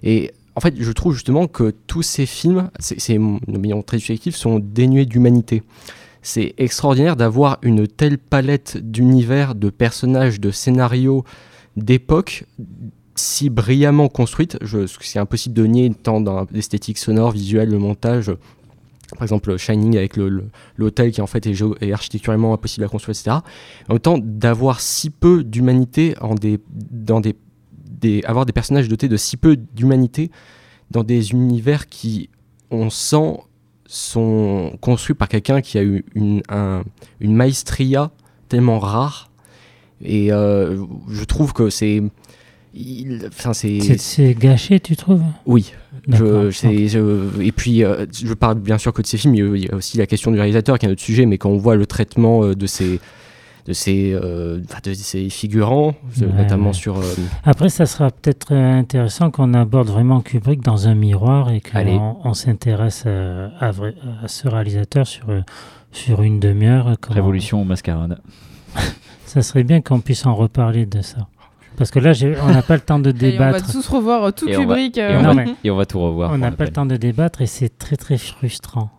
Et 0.02 0.32
en 0.54 0.60
fait, 0.60 0.74
je 0.78 0.92
trouve 0.92 1.14
justement 1.14 1.46
que 1.46 1.74
tous 1.86 2.02
ces 2.02 2.26
films, 2.26 2.70
c'est 2.78 3.18
mon 3.18 3.40
opinion 3.48 3.82
très 3.82 3.98
subjective, 3.98 4.36
sont 4.36 4.58
dénués 4.58 5.06
d'humanité. 5.06 5.62
C'est 6.22 6.54
extraordinaire 6.56 7.16
d'avoir 7.16 7.58
une 7.62 7.86
telle 7.88 8.18
palette 8.18 8.76
d'univers, 8.78 9.54
de 9.54 9.70
personnages, 9.70 10.40
de 10.40 10.50
scénarios, 10.50 11.24
d'époques 11.76 12.44
si 13.14 13.50
brillamment 13.50 14.08
construite. 14.08 14.58
C'est 15.00 15.18
impossible 15.18 15.54
de 15.54 15.66
nier 15.66 15.92
tant 15.92 16.20
dans 16.20 16.46
l'esthétique 16.50 16.98
sonore, 16.98 17.32
visuelle, 17.32 17.68
le 17.68 17.78
montage. 17.78 18.32
Par 19.12 19.22
exemple, 19.22 19.56
Shining 19.58 19.96
avec 19.96 20.16
l'hôtel 20.76 21.12
qui 21.12 21.20
en 21.20 21.26
fait 21.26 21.46
est, 21.46 21.60
est 21.80 21.92
architecturalement 21.92 22.54
impossible 22.54 22.84
à 22.86 22.88
construire, 22.88 23.16
etc. 23.18 23.36
En 23.88 23.94
même 23.94 24.00
temps, 24.00 24.18
d'avoir 24.18 24.80
si 24.80 25.10
peu 25.10 25.44
d'humanité 25.44 26.14
en 26.20 26.34
dans 26.90 27.20
des, 27.20 27.34
avoir 28.24 28.46
des 28.46 28.52
personnages 28.52 28.88
dotés 28.88 29.08
de 29.08 29.16
si 29.16 29.36
peu 29.36 29.56
d'humanité 29.56 30.30
dans 30.90 31.04
des 31.04 31.32
univers 31.32 31.88
qui, 31.88 32.30
on 32.70 32.88
sent, 32.90 33.38
sont 33.92 34.72
construits 34.80 35.14
par 35.14 35.28
quelqu'un 35.28 35.60
qui 35.60 35.76
a 35.76 35.82
eu 35.82 36.02
une, 36.14 36.42
une 37.20 37.34
maestria 37.34 38.10
tellement 38.48 38.78
rare. 38.78 39.30
Et 40.02 40.32
euh, 40.32 40.82
je 41.10 41.24
trouve 41.24 41.52
que 41.52 41.68
c'est. 41.68 42.02
C'est 43.98 44.34
gâché, 44.34 44.80
tu 44.80 44.96
trouves? 44.96 45.22
Oui. 45.44 45.74
Je, 46.08 47.42
et 47.42 47.52
puis, 47.52 47.84
euh, 47.84 48.06
je 48.10 48.32
parle 48.32 48.58
bien 48.60 48.78
sûr 48.78 48.94
que 48.94 49.02
de 49.02 49.06
ces 49.06 49.18
films, 49.18 49.34
il 49.34 49.64
y 49.64 49.68
a 49.68 49.74
aussi 49.74 49.98
la 49.98 50.06
question 50.06 50.30
du 50.30 50.38
réalisateur 50.38 50.78
qui 50.78 50.86
est 50.86 50.88
un 50.88 50.92
autre 50.92 51.02
sujet, 51.02 51.26
mais 51.26 51.36
quand 51.36 51.50
on 51.50 51.58
voit 51.58 51.76
le 51.76 51.84
traitement 51.84 52.44
euh, 52.44 52.54
de 52.54 52.66
ces, 52.66 52.98
de 53.66 53.72
ces, 53.72 54.12
de 54.12 54.94
ces 54.94 55.28
figurants, 55.28 55.94
notamment 56.36 56.72
sur. 56.72 57.00
Après, 57.44 57.68
ça 57.68 57.86
sera 57.86 58.10
peut-être 58.10 58.54
intéressant 58.54 59.30
qu'on 59.30 59.54
aborde 59.54 59.88
vraiment 59.88 60.20
Kubrick 60.20 60.62
dans 60.62 60.88
un 60.88 60.94
miroir 60.94 61.50
et 61.50 61.60
qu'on 61.60 62.16
on, 62.24 62.34
s'intéresse 62.34 63.06
à, 63.06 63.68
à, 63.68 64.28
ce 64.28 64.48
réalisateur 64.48 65.06
sur, 65.06 65.26
sur 65.92 66.22
une 66.22 66.40
demi-heure. 66.40 66.96
Révolution 67.08 67.62
au 67.62 67.64
mascarade. 67.64 68.18
ça 69.26 69.42
serait 69.42 69.64
bien 69.64 69.80
qu'on 69.80 70.00
puisse 70.00 70.26
en 70.26 70.34
reparler 70.34 70.86
de 70.86 71.00
ça. 71.00 71.28
Parce 71.76 71.90
que 71.90 71.98
là, 71.98 72.12
on 72.42 72.52
n'a 72.52 72.62
pas 72.62 72.74
le 72.74 72.80
temps 72.80 72.98
de 72.98 73.10
débattre. 73.12 73.58
on 73.64 73.66
va 73.66 73.72
tous 73.72 73.88
revoir 73.88 74.24
euh, 74.24 74.30
tout 74.30 74.46
Kubrick. 74.46 74.98
Euh. 74.98 75.20
et, 75.20 75.26
on 75.26 75.54
et, 75.64 75.70
on 75.70 75.76
va 75.76 75.86
tout 75.86 76.00
revoir. 76.00 76.30
On 76.30 76.38
n'a 76.38 76.50
pas 76.50 76.64
le 76.64 76.70
temps 76.70 76.86
de 76.86 76.96
débattre 76.96 77.40
et 77.40 77.46
c'est 77.46 77.78
très 77.78 77.96
très 77.96 78.18
frustrant. 78.18 78.90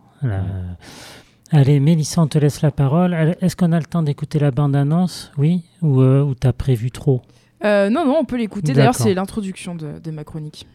Allez, 1.56 1.78
Mélissa, 1.78 2.20
on 2.20 2.26
te 2.26 2.36
laisse 2.36 2.62
la 2.62 2.72
parole. 2.72 3.36
Est-ce 3.40 3.54
qu'on 3.54 3.70
a 3.70 3.78
le 3.78 3.84
temps 3.84 4.02
d'écouter 4.02 4.40
la 4.40 4.50
bande-annonce 4.50 5.30
Oui 5.38 5.62
Ou, 5.82 6.00
euh, 6.00 6.20
ou 6.20 6.34
t'as 6.34 6.52
prévu 6.52 6.90
trop? 6.90 7.22
Non, 7.62 7.90
non, 8.04 8.16
on 8.20 8.24
peut 8.24 8.36
l'écouter. 8.36 8.72
D'ailleurs, 8.72 8.96
c'est 8.96 9.14
l'introduction 9.14 9.76
de, 9.76 10.00
de 10.02 10.10
ma 10.10 10.24
chronique. 10.24 10.66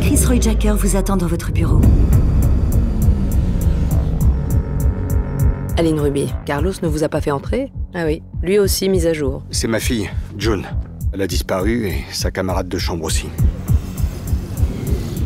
Chris 0.00 0.24
Roy 0.24 0.40
Jacker 0.40 0.76
vous 0.76 0.94
attend 0.94 1.16
dans 1.16 1.26
votre 1.26 1.50
bureau. 1.50 1.80
Aline 5.76 5.98
Ruby, 5.98 6.32
Carlos 6.46 6.72
ne 6.80 6.86
vous 6.86 7.02
a 7.02 7.08
pas 7.08 7.20
fait 7.20 7.32
entrer? 7.32 7.72
Ah 7.92 8.04
oui, 8.04 8.22
lui 8.40 8.60
aussi 8.60 8.88
mise 8.88 9.06
à 9.06 9.12
jour. 9.12 9.42
C'est 9.50 9.68
ma 9.68 9.80
fille, 9.80 10.08
June. 10.38 10.64
Elle 11.12 11.22
a 11.22 11.26
disparu 11.26 11.88
et 11.88 12.04
sa 12.12 12.30
camarade 12.30 12.68
de 12.68 12.78
chambre 12.78 13.04
aussi. 13.04 13.26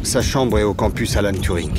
Sa 0.03 0.21
chambre 0.21 0.59
est 0.59 0.65
au 0.65 0.75
campus 0.75 1.17
Alan 1.17 1.33
Turing. 1.33 1.71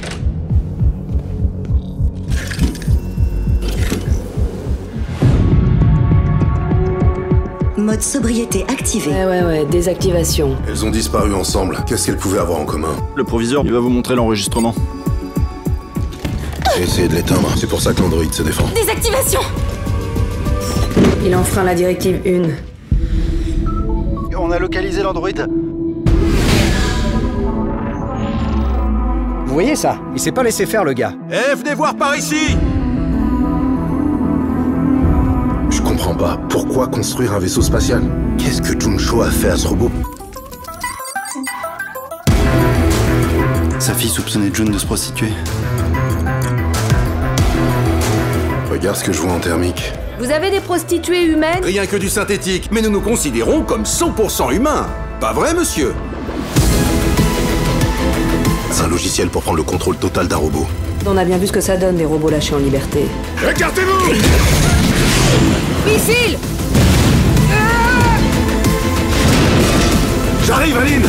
Mode 7.78 8.02
sobriété 8.02 8.64
activé. 8.70 9.12
Ouais, 9.12 9.26
ouais, 9.26 9.44
ouais, 9.44 9.66
désactivation. 9.66 10.56
Elles 10.68 10.86
ont 10.86 10.90
disparu 10.90 11.34
ensemble. 11.34 11.78
Qu'est-ce 11.86 12.06
qu'elles 12.06 12.18
pouvaient 12.18 12.40
avoir 12.40 12.60
en 12.60 12.66
commun 12.66 12.96
Le 13.16 13.24
proviseur, 13.26 13.64
il 13.66 13.74
va 13.74 13.80
vous 13.80 13.90
montrer 13.90 14.16
l'enregistrement. 14.16 14.74
J'ai 16.78 16.84
essayé 16.84 17.08
de 17.10 17.16
l'éteindre. 17.16 17.50
C'est 17.58 17.68
pour 17.68 17.82
ça 17.82 17.94
que 17.94 18.02
l'android 18.02 18.24
se 18.32 18.42
défend. 18.42 18.66
Désactivation 18.74 19.42
Il 21.26 21.36
enfreint 21.36 21.64
la 21.64 21.76
directive 21.76 22.22
1. 22.26 22.44
On 24.40 24.50
a 24.50 24.60
localisé 24.60 25.04
l'android. 25.04 25.30
Vous 29.54 29.60
voyez 29.60 29.76
ça? 29.76 30.00
Il 30.16 30.20
s'est 30.20 30.32
pas 30.32 30.42
laissé 30.42 30.66
faire 30.66 30.84
le 30.84 30.94
gars. 30.94 31.14
Eh, 31.30 31.54
venez 31.54 31.76
voir 31.76 31.96
par 31.96 32.16
ici 32.16 32.58
Je 35.70 35.80
comprends 35.80 36.16
pas. 36.16 36.40
Pourquoi 36.50 36.88
construire 36.88 37.34
un 37.36 37.38
vaisseau 37.40 37.62
spatial? 37.62 38.02
Qu'est-ce 38.40 38.64
que 38.64 38.80
Juncho 38.82 39.22
a 39.22 39.30
fait 39.30 39.50
à 39.50 39.56
ce 39.56 39.68
robot? 39.68 39.92
Sa 43.78 43.94
fille 43.94 44.10
soupçonnait 44.10 44.50
June 44.52 44.72
de 44.72 44.80
se 44.80 44.88
prostituer. 44.88 45.30
Regarde 48.72 48.96
ce 48.98 49.04
que 49.04 49.14
je 49.14 49.22
vois 49.22 49.34
en 49.34 49.40
thermique. 49.40 49.94
Vous 50.18 50.32
avez 50.32 50.50
des 50.50 50.62
prostituées 50.62 51.26
humaines? 51.26 51.64
Rien 51.64 51.86
que 51.86 51.98
du 51.98 52.10
synthétique, 52.10 52.70
mais 52.72 52.82
nous 52.82 52.90
nous 52.90 53.02
considérons 53.02 53.62
comme 53.62 53.84
100% 53.84 54.52
humains. 54.52 54.88
Pas 55.20 55.32
vrai, 55.32 55.54
monsieur? 55.54 55.94
Un 58.84 58.88
logiciel 58.88 59.30
pour 59.30 59.42
prendre 59.42 59.58
le 59.58 59.64
contrôle 59.64 59.98
total 59.98 60.28
d'un 60.28 60.36
robot. 60.36 60.68
On 61.06 61.18
a 61.18 61.24
bien 61.24 61.38
vu 61.38 61.48
ce 61.48 61.52
que 61.52 61.62
ça 61.62 61.78
donne, 61.78 61.96
des 61.96 62.06
robots 62.06 62.30
lâchés 62.30 62.56
en 62.56 62.60
liberté. 62.60 63.06
Écartez-vous 63.50 64.14
Missile 65.86 66.38
J'arrive, 70.46 70.78
Aline 70.78 71.08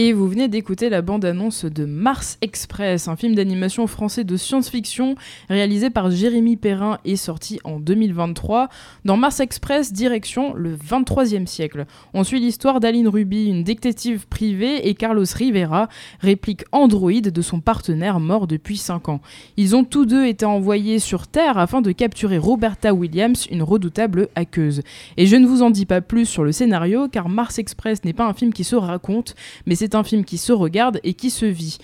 Et 0.00 0.12
vous 0.12 0.28
venez 0.28 0.46
d'écouter 0.46 0.90
la 0.90 1.02
bande-annonce 1.02 1.64
de 1.64 1.84
Mars 1.84 2.38
Express, 2.40 3.08
un 3.08 3.16
film 3.16 3.34
d'animation 3.34 3.88
français 3.88 4.22
de 4.22 4.36
science-fiction 4.36 5.16
réalisé 5.48 5.90
par 5.90 6.12
Jérémy 6.12 6.56
Perrin 6.56 7.00
et 7.04 7.16
sorti 7.16 7.58
en 7.64 7.80
2023. 7.80 8.68
Dans 9.04 9.16
Mars 9.16 9.40
Express, 9.40 9.92
direction 9.92 10.54
le 10.54 10.76
23e 10.76 11.46
siècle. 11.46 11.84
On 12.14 12.22
suit 12.22 12.38
l'histoire 12.38 12.78
d'Aline 12.78 13.08
Ruby, 13.08 13.46
une 13.46 13.64
détective 13.64 14.28
privée, 14.28 14.88
et 14.88 14.94
Carlos 14.94 15.24
Rivera, 15.34 15.88
réplique 16.20 16.62
androïde 16.70 17.32
de 17.32 17.42
son 17.42 17.58
partenaire 17.58 18.20
mort 18.20 18.46
depuis 18.46 18.76
5 18.76 19.08
ans. 19.08 19.20
Ils 19.56 19.74
ont 19.74 19.82
tous 19.82 20.06
deux 20.06 20.26
été 20.26 20.46
envoyés 20.46 21.00
sur 21.00 21.26
Terre 21.26 21.58
afin 21.58 21.80
de 21.80 21.90
capturer 21.90 22.38
Roberta 22.38 22.94
Williams, 22.94 23.48
une 23.50 23.64
redoutable 23.64 24.28
hackeuse. 24.36 24.82
Et 25.16 25.26
je 25.26 25.34
ne 25.34 25.48
vous 25.48 25.62
en 25.62 25.70
dis 25.70 25.86
pas 25.86 26.02
plus 26.02 26.26
sur 26.26 26.44
le 26.44 26.52
scénario, 26.52 27.08
car 27.08 27.28
Mars 27.28 27.58
Express 27.58 28.04
n'est 28.04 28.12
pas 28.12 28.26
un 28.26 28.32
film 28.32 28.52
qui 28.52 28.62
se 28.62 28.76
raconte, 28.76 29.34
mais 29.66 29.74
c'est 29.74 29.87
c'est 29.88 29.96
un 29.96 30.04
film 30.04 30.24
qui 30.24 30.36
se 30.36 30.52
regarde 30.52 31.00
et 31.02 31.14
qui 31.14 31.30
se 31.30 31.46
vit. 31.46 31.78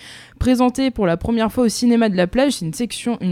Présenté 0.45 0.91
pour 0.91 1.07
la 1.07 1.17
première 1.17 1.51
fois 1.51 1.65
au 1.65 1.69
cinéma 1.71 2.11
de 2.11 2.19
la 2.19 2.27
plage, 2.27 2.53
c'est 2.53 2.67
une 2.67 2.75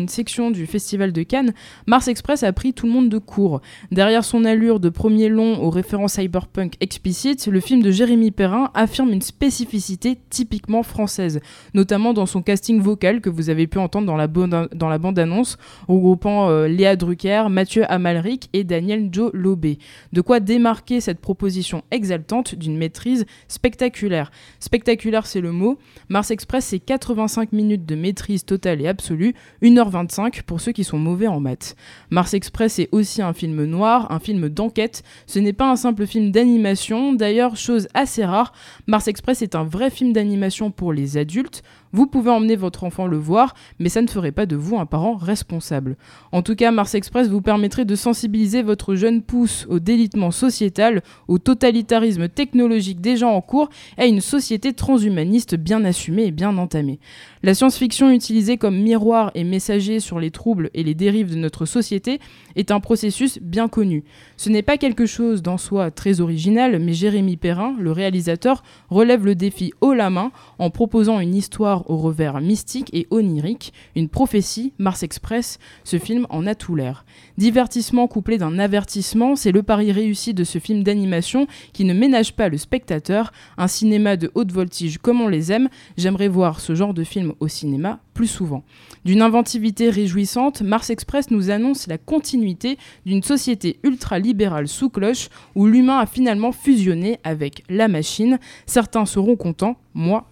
section, 0.08 0.50
du 0.50 0.66
Festival 0.66 1.12
de 1.12 1.22
Cannes, 1.22 1.52
Mars 1.86 2.08
Express 2.08 2.42
a 2.42 2.54
pris 2.54 2.72
tout 2.72 2.86
le 2.86 2.92
monde 2.92 3.10
de 3.10 3.18
court. 3.18 3.60
Derrière 3.90 4.24
son 4.24 4.46
allure 4.46 4.80
de 4.80 4.88
premier 4.88 5.28
long 5.28 5.62
aux 5.62 5.68
références 5.68 6.14
cyberpunk 6.14 6.76
explicites, 6.80 7.48
le 7.48 7.60
film 7.60 7.82
de 7.82 7.90
Jérémy 7.90 8.30
Perrin 8.30 8.70
affirme 8.72 9.10
une 9.10 9.20
spécificité 9.20 10.20
typiquement 10.30 10.82
française, 10.82 11.40
notamment 11.74 12.14
dans 12.14 12.24
son 12.24 12.40
casting 12.40 12.80
vocal 12.80 13.20
que 13.20 13.28
vous 13.28 13.50
avez 13.50 13.66
pu 13.66 13.76
entendre 13.76 14.06
dans 14.06 14.16
la, 14.88 14.98
bande-annonce, 14.98 15.58
regroupant 15.88 16.48
euh, 16.48 16.66
Léa 16.66 16.96
Drucker, 16.96 17.50
Mathieu 17.50 17.84
Amalric 17.92 18.48
et 18.54 18.64
Daniel 18.64 19.10
Joe 19.12 19.30
Lobé. 19.34 19.78
De 20.14 20.22
quoi 20.22 20.40
démarquer 20.40 21.02
cette 21.02 21.20
proposition 21.20 21.82
exaltante 21.90 22.54
d'une 22.54 22.78
maîtrise 22.78 23.26
spectaculaire. 23.48 24.32
Spectaculaire, 24.60 25.26
c'est 25.26 25.42
le 25.42 25.52
mot. 25.52 25.76
Mars 26.08 26.30
Express, 26.30 26.64
c'est 26.64 26.80
85 27.03 27.50
minutes 27.50 27.84
de 27.84 27.96
maîtrise 27.96 28.44
totale 28.44 28.80
et 28.80 28.86
absolue, 28.86 29.34
1h25 29.61 30.42
pour 30.42 30.61
ceux 30.61 30.70
qui 30.70 30.84
sont 30.84 30.98
mauvais 30.98 31.26
en 31.26 31.40
maths. 31.40 31.74
Mars 32.11 32.32
Express 32.32 32.78
est 32.78 32.88
aussi 32.92 33.22
un 33.22 33.32
film 33.32 33.64
noir, 33.64 34.12
un 34.12 34.20
film 34.20 34.48
d'enquête. 34.48 35.03
Ce 35.26 35.40
n'est 35.40 35.53
pas 35.53 35.68
un 35.68 35.74
simple 35.74 36.07
film 36.07 36.30
d'animation. 36.30 37.12
D'ailleurs, 37.12 37.57
chose 37.57 37.88
assez 37.92 38.24
rare, 38.24 38.53
Mars 38.86 39.09
Express 39.09 39.42
est 39.42 39.57
un 39.57 39.64
vrai 39.64 39.90
film 39.90 40.12
d'animation 40.12 40.70
pour 40.70 40.92
les 40.92 41.16
adultes. 41.16 41.64
Vous 41.95 42.07
pouvez 42.07 42.30
emmener 42.30 42.57
votre 42.57 42.84
enfant 42.84 43.07
le 43.07 43.18
voir, 43.18 43.55
mais 43.78 43.90
ça 43.90 44.01
ne 44.01 44.07
ferait 44.07 44.32
pas 44.32 44.47
de 44.47 44.57
vous 44.57 44.78
un 44.78 44.86
parent 44.86 45.14
responsable. 45.14 45.97
En 46.32 46.40
tout 46.40 46.55
cas, 46.55 46.70
Mars 46.70 46.95
Express 46.95 47.28
vous 47.28 47.43
permettrait 47.43 47.84
de 47.84 47.95
sensibiliser 47.95 48.62
votre 48.62 48.95
jeune 48.95 49.20
pouce 49.20 49.66
au 49.68 49.78
délitement 49.78 50.30
sociétal, 50.30 51.03
au 51.28 51.38
totalitarisme 51.38 52.28
technologique 52.28 53.03
déjà 53.03 53.28
en 53.28 53.43
cours 53.43 53.68
et 53.99 54.03
à 54.03 54.07
une 54.07 54.22
société 54.22 54.72
transhumaniste 54.72 55.55
bien 55.55 55.84
assumée 55.84 56.24
et 56.24 56.30
bien 56.30 56.57
entamée. 56.57 56.99
La 57.43 57.55
science-fiction 57.55 58.11
utilisée 58.11 58.57
comme 58.57 58.80
miroir 58.80 59.30
et 59.34 59.45
messager 59.45 60.01
sur 60.01 60.18
les 60.18 60.30
troubles 60.30 60.70
et 60.72 60.84
les 60.84 60.95
dérives 60.95 61.30
de 61.30 61.38
notre 61.38 61.66
société 61.66 62.20
est 62.57 62.70
un 62.70 62.80
processus 62.80 63.38
bien 63.43 63.68
connu. 63.68 64.05
Ce 64.36 64.49
n'est 64.49 64.62
pas 64.62 64.78
quelque 64.78 65.07
chose 65.07 65.43
d'en 65.43 65.59
soi 65.59 65.90
très 65.90 66.20
original, 66.20 66.78
mais 66.78 66.95
Jérémy 66.95 67.36
Perrin, 67.36 67.74
le 67.78 67.93
réalisateur, 67.93 68.62
relève 68.88 69.26
le 69.26 69.34
défi 69.34 69.72
haut 69.80 69.93
la 69.93 70.09
main 70.09 70.30
en 70.59 70.70
proposant 70.70 71.20
une 71.20 71.34
histoire 71.34 71.81
au 71.86 71.96
revers 71.96 72.40
mystique 72.40 72.90
et 72.92 73.06
onirique, 73.10 73.72
une 73.96 74.08
prophétie, 74.08 74.72
Mars 74.78 75.02
Express, 75.02 75.58
ce 75.84 75.98
film 75.98 76.26
en 76.30 76.46
a 76.46 76.54
tout 76.54 76.74
l'air. 76.74 77.04
Divertissement 77.38 78.06
couplé 78.08 78.38
d'un 78.38 78.58
avertissement, 78.58 79.36
c'est 79.36 79.52
le 79.52 79.62
pari 79.62 79.92
réussi 79.92 80.34
de 80.34 80.44
ce 80.44 80.58
film 80.58 80.82
d'animation 80.82 81.46
qui 81.72 81.84
ne 81.84 81.94
ménage 81.94 82.34
pas 82.34 82.48
le 82.48 82.56
spectateur, 82.56 83.32
un 83.58 83.68
cinéma 83.68 84.16
de 84.16 84.30
haute 84.34 84.52
voltige 84.52 84.98
comme 84.98 85.20
on 85.20 85.28
les 85.28 85.52
aime, 85.52 85.68
j'aimerais 85.96 86.28
voir 86.28 86.60
ce 86.60 86.74
genre 86.74 86.94
de 86.94 87.04
film 87.04 87.32
au 87.40 87.48
cinéma 87.48 88.00
plus 88.14 88.26
souvent. 88.26 88.62
D'une 89.04 89.22
inventivité 89.22 89.90
réjouissante, 89.90 90.62
Mars 90.62 90.90
Express 90.90 91.30
nous 91.30 91.50
annonce 91.50 91.86
la 91.86 91.98
continuité 91.98 92.78
d'une 93.06 93.22
société 93.22 93.78
ultra-libérale 93.82 94.68
sous 94.68 94.90
cloche 94.90 95.28
où 95.54 95.66
l'humain 95.66 95.98
a 95.98 96.06
finalement 96.06 96.52
fusionné 96.52 97.18
avec 97.24 97.64
la 97.68 97.88
machine. 97.88 98.38
Certains 98.66 99.06
seront 99.06 99.36
contents, 99.36 99.76
moi 99.94 100.31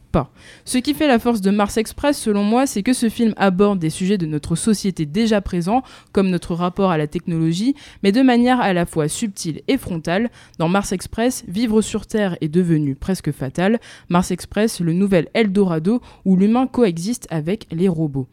Ce 0.64 0.78
qui 0.78 0.94
fait 0.94 1.06
la 1.06 1.18
force 1.18 1.40
de 1.40 1.50
Mars 1.50 1.76
Express, 1.76 2.18
selon 2.18 2.42
moi, 2.42 2.66
c'est 2.66 2.82
que 2.82 2.92
ce 2.92 3.08
film 3.08 3.32
aborde 3.36 3.78
des 3.78 3.90
sujets 3.90 4.18
de 4.18 4.26
notre 4.26 4.56
société 4.56 5.06
déjà 5.06 5.40
présents, 5.40 5.82
comme 6.12 6.30
notre 6.30 6.54
rapport 6.54 6.90
à 6.90 6.98
la 6.98 7.06
technologie, 7.06 7.74
mais 8.02 8.12
de 8.12 8.22
manière 8.22 8.60
à 8.60 8.72
la 8.72 8.86
fois 8.86 9.08
subtile 9.08 9.62
et 9.68 9.78
frontale. 9.78 10.30
Dans 10.58 10.68
Mars 10.68 10.92
Express, 10.92 11.44
vivre 11.48 11.80
sur 11.82 12.06
Terre 12.06 12.36
est 12.40 12.48
devenu 12.48 12.94
presque 12.94 13.32
fatal. 13.32 13.80
Mars 14.08 14.30
Express, 14.30 14.80
le 14.80 14.92
nouvel 14.92 15.28
Eldorado 15.34 16.00
où 16.24 16.36
l'humain 16.36 16.66
coexiste 16.66 17.26
avec 17.30 17.66
les 17.70 17.88
robots. 17.88 18.28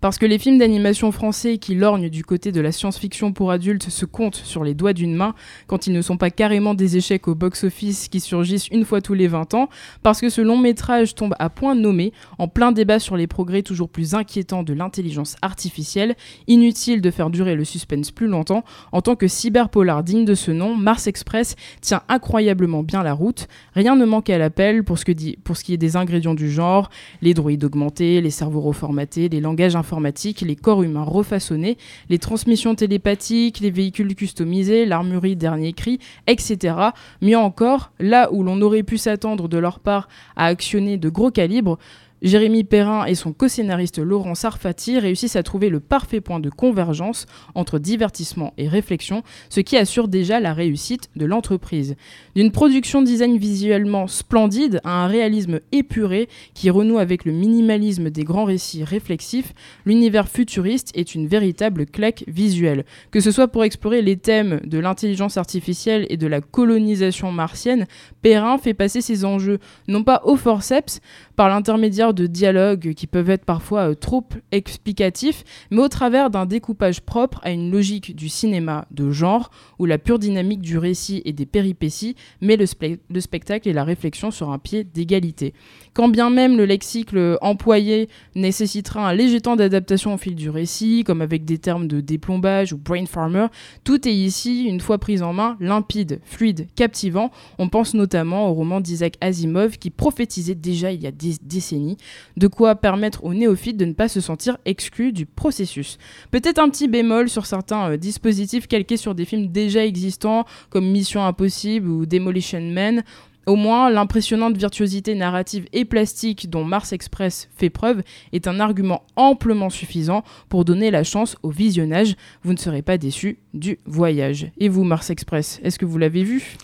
Parce 0.00 0.18
que 0.18 0.26
les 0.26 0.38
films 0.38 0.58
d'animation 0.58 1.12
français 1.12 1.58
qui 1.58 1.76
lorgnent 1.76 2.08
du 2.08 2.24
côté 2.24 2.50
de 2.50 2.60
la 2.60 2.72
science-fiction 2.72 3.32
pour 3.32 3.52
adultes 3.52 3.88
se 3.88 4.04
comptent 4.04 4.34
sur 4.34 4.64
les 4.64 4.74
doigts 4.74 4.92
d'une 4.92 5.14
main 5.14 5.34
quand 5.68 5.86
ils 5.86 5.92
ne 5.92 6.02
sont 6.02 6.16
pas 6.16 6.30
carrément 6.30 6.74
des 6.74 6.96
échecs 6.96 7.28
au 7.28 7.36
box-office 7.36 8.08
qui 8.08 8.18
surgissent 8.18 8.66
une 8.68 8.84
fois 8.84 9.00
tous 9.00 9.14
les 9.14 9.28
20 9.28 9.54
ans, 9.54 9.68
parce 10.02 10.20
que 10.20 10.28
ce 10.28 10.40
long 10.40 10.58
métrage 10.58 11.14
tombe 11.14 11.34
à 11.38 11.50
point 11.50 11.76
nommé, 11.76 12.12
en 12.38 12.48
plein 12.48 12.72
débat 12.72 12.98
sur 12.98 13.16
les 13.16 13.28
progrès 13.28 13.62
toujours 13.62 13.88
plus 13.88 14.14
inquiétants 14.14 14.64
de 14.64 14.72
l'intelligence 14.72 15.36
artificielle, 15.40 16.16
inutile 16.48 17.00
de 17.00 17.10
faire 17.10 17.30
durer 17.30 17.54
le 17.54 17.64
suspense 17.64 18.10
plus 18.10 18.26
longtemps, 18.26 18.64
en 18.90 19.02
tant 19.02 19.14
que 19.14 19.28
cyberpolar 19.28 20.02
digne 20.02 20.24
de 20.24 20.34
ce 20.34 20.50
nom, 20.50 20.74
Mars 20.74 21.06
Express 21.06 21.54
tient 21.80 22.02
incroyablement 22.08 22.82
bien 22.82 23.04
la 23.04 23.12
route, 23.12 23.46
rien 23.74 23.94
ne 23.94 24.04
manque 24.04 24.30
à 24.30 24.38
l'appel 24.38 24.82
pour, 24.82 24.98
ce 24.98 25.04
qui 25.04 25.72
est 25.72 25.76
des 25.76 25.96
ingrédients 25.96 26.34
du 26.34 26.50
genre, 26.50 26.90
les 27.20 27.34
droïdes 27.34 27.64
augmentés, 27.64 28.20
les 28.20 28.30
cerveaux 28.30 28.60
reformatés, 28.60 29.28
les 29.28 29.40
langages 29.40 29.71
informatiques, 29.76 30.40
les 30.42 30.56
corps 30.56 30.82
humains 30.82 31.04
refaçonnés, 31.04 31.78
les 32.08 32.18
transmissions 32.18 32.74
télépathiques, 32.74 33.60
les 33.60 33.70
véhicules 33.70 34.14
customisés, 34.14 34.86
l'armurerie 34.86 35.36
dernier 35.36 35.72
cri, 35.72 35.98
etc. 36.26 36.76
Mieux 37.20 37.38
encore, 37.38 37.92
là 37.98 38.32
où 38.32 38.42
l'on 38.42 38.60
aurait 38.62 38.82
pu 38.82 38.98
s'attendre 38.98 39.48
de 39.48 39.58
leur 39.58 39.80
part 39.80 40.08
à 40.36 40.46
actionner 40.46 40.96
de 40.96 41.08
gros 41.08 41.30
calibres, 41.30 41.78
Jérémy 42.22 42.62
Perrin 42.62 43.04
et 43.06 43.16
son 43.16 43.32
co-scénariste 43.32 43.98
Laurent 43.98 44.36
Sarfati 44.36 45.00
réussissent 45.00 45.34
à 45.34 45.42
trouver 45.42 45.68
le 45.68 45.80
parfait 45.80 46.20
point 46.20 46.38
de 46.38 46.50
convergence 46.50 47.26
entre 47.56 47.80
divertissement 47.80 48.54
et 48.58 48.68
réflexion, 48.68 49.24
ce 49.48 49.58
qui 49.58 49.76
assure 49.76 50.06
déjà 50.06 50.38
la 50.38 50.54
réussite 50.54 51.10
de 51.16 51.26
l'entreprise. 51.26 51.96
D'une 52.36 52.52
production 52.52 53.02
design 53.02 53.38
visuellement 53.38 54.06
splendide 54.06 54.80
à 54.84 55.02
un 55.02 55.08
réalisme 55.08 55.58
épuré 55.72 56.28
qui 56.54 56.70
renoue 56.70 56.98
avec 56.98 57.24
le 57.24 57.32
minimalisme 57.32 58.10
des 58.10 58.22
grands 58.22 58.44
récits 58.44 58.84
réflexifs, 58.84 59.52
l'univers 59.84 60.28
futuriste 60.28 60.92
est 60.94 61.16
une 61.16 61.26
véritable 61.26 61.86
claque 61.86 62.22
visuelle. 62.28 62.84
Que 63.10 63.18
ce 63.18 63.32
soit 63.32 63.48
pour 63.48 63.64
explorer 63.64 64.00
les 64.00 64.16
thèmes 64.16 64.60
de 64.64 64.78
l'intelligence 64.78 65.38
artificielle 65.38 66.06
et 66.08 66.16
de 66.16 66.28
la 66.28 66.40
colonisation 66.40 67.32
martienne, 67.32 67.86
Perrin 68.22 68.58
fait 68.58 68.74
passer 68.74 69.00
ses 69.00 69.24
enjeux 69.24 69.58
non 69.88 70.04
pas 70.04 70.22
au 70.24 70.36
forceps, 70.36 71.00
par 71.34 71.48
l'intermédiaire 71.48 72.11
de 72.12 72.26
dialogues 72.26 72.94
qui 72.94 73.06
peuvent 73.06 73.30
être 73.30 73.44
parfois 73.44 73.90
euh, 73.90 73.94
trop 73.94 74.24
explicatifs, 74.50 75.44
mais 75.70 75.82
au 75.82 75.88
travers 75.88 76.30
d'un 76.30 76.46
découpage 76.46 77.00
propre 77.00 77.40
à 77.42 77.50
une 77.50 77.70
logique 77.70 78.14
du 78.14 78.28
cinéma 78.28 78.86
de 78.90 79.10
genre, 79.10 79.50
où 79.78 79.86
la 79.86 79.98
pure 79.98 80.18
dynamique 80.18 80.60
du 80.60 80.78
récit 80.78 81.22
et 81.24 81.32
des 81.32 81.46
péripéties 81.46 82.16
met 82.40 82.56
le, 82.56 82.66
le 83.10 83.20
spectacle 83.20 83.68
et 83.68 83.72
la 83.72 83.84
réflexion 83.84 84.30
sur 84.30 84.50
un 84.50 84.58
pied 84.58 84.84
d'égalité. 84.84 85.54
Quand 85.94 86.08
bien 86.08 86.30
même 86.30 86.56
le 86.56 86.64
lexique 86.64 87.10
employé 87.42 88.08
nécessitera 88.34 89.08
un 89.08 89.12
léger 89.12 89.40
temps 89.42 89.56
d'adaptation 89.56 90.14
au 90.14 90.16
fil 90.16 90.34
du 90.34 90.48
récit, 90.48 91.04
comme 91.04 91.20
avec 91.20 91.44
des 91.44 91.58
termes 91.58 91.86
de 91.86 92.00
déplombage 92.00 92.72
ou 92.72 92.78
brain 92.78 93.04
farmer, 93.04 93.46
tout 93.84 94.08
est 94.08 94.14
ici, 94.14 94.64
une 94.64 94.80
fois 94.80 94.98
pris 94.98 95.20
en 95.20 95.34
main, 95.34 95.56
limpide, 95.60 96.20
fluide, 96.24 96.66
captivant. 96.76 97.30
On 97.58 97.68
pense 97.68 97.92
notamment 97.92 98.48
au 98.48 98.54
roman 98.54 98.80
d'Isaac 98.80 99.16
Asimov 99.20 99.78
qui 99.78 99.90
prophétisait 99.90 100.54
déjà 100.54 100.92
il 100.92 101.02
y 101.02 101.06
a 101.06 101.10
des 101.10 101.34
décennies, 101.42 101.98
de 102.36 102.46
quoi 102.46 102.74
permettre 102.74 103.24
aux 103.24 103.34
néophytes 103.34 103.76
de 103.76 103.84
ne 103.84 103.92
pas 103.92 104.08
se 104.08 104.20
sentir 104.20 104.56
exclus 104.64 105.12
du 105.12 105.26
processus. 105.26 105.98
Peut-être 106.30 106.58
un 106.58 106.70
petit 106.70 106.88
bémol 106.88 107.28
sur 107.28 107.44
certains 107.44 107.90
euh, 107.90 107.96
dispositifs 107.96 108.66
calqués 108.66 108.96
sur 108.96 109.14
des 109.14 109.24
films 109.24 109.48
déjà 109.48 109.84
existants 109.84 110.46
comme 110.70 110.86
Mission 110.86 111.24
Impossible 111.24 111.88
ou 111.88 112.06
Demolition 112.06 112.60
Man. 112.60 113.02
Au 113.46 113.56
moins, 113.56 113.90
l'impressionnante 113.90 114.56
virtuosité 114.56 115.14
narrative 115.14 115.66
et 115.72 115.84
plastique 115.84 116.48
dont 116.48 116.64
Mars 116.64 116.92
Express 116.92 117.48
fait 117.56 117.70
preuve 117.70 118.02
est 118.32 118.46
un 118.46 118.60
argument 118.60 119.02
amplement 119.16 119.70
suffisant 119.70 120.22
pour 120.48 120.64
donner 120.64 120.90
la 120.90 121.02
chance 121.02 121.36
au 121.42 121.50
visionnage. 121.50 122.16
Vous 122.44 122.52
ne 122.52 122.58
serez 122.58 122.82
pas 122.82 122.98
déçu 122.98 123.38
du 123.52 123.78
voyage. 123.84 124.50
Et 124.58 124.68
vous, 124.68 124.84
Mars 124.84 125.10
Express, 125.10 125.60
est-ce 125.64 125.78
que 125.78 125.84
vous 125.84 125.98
l'avez 125.98 126.22
vu? 126.22 126.56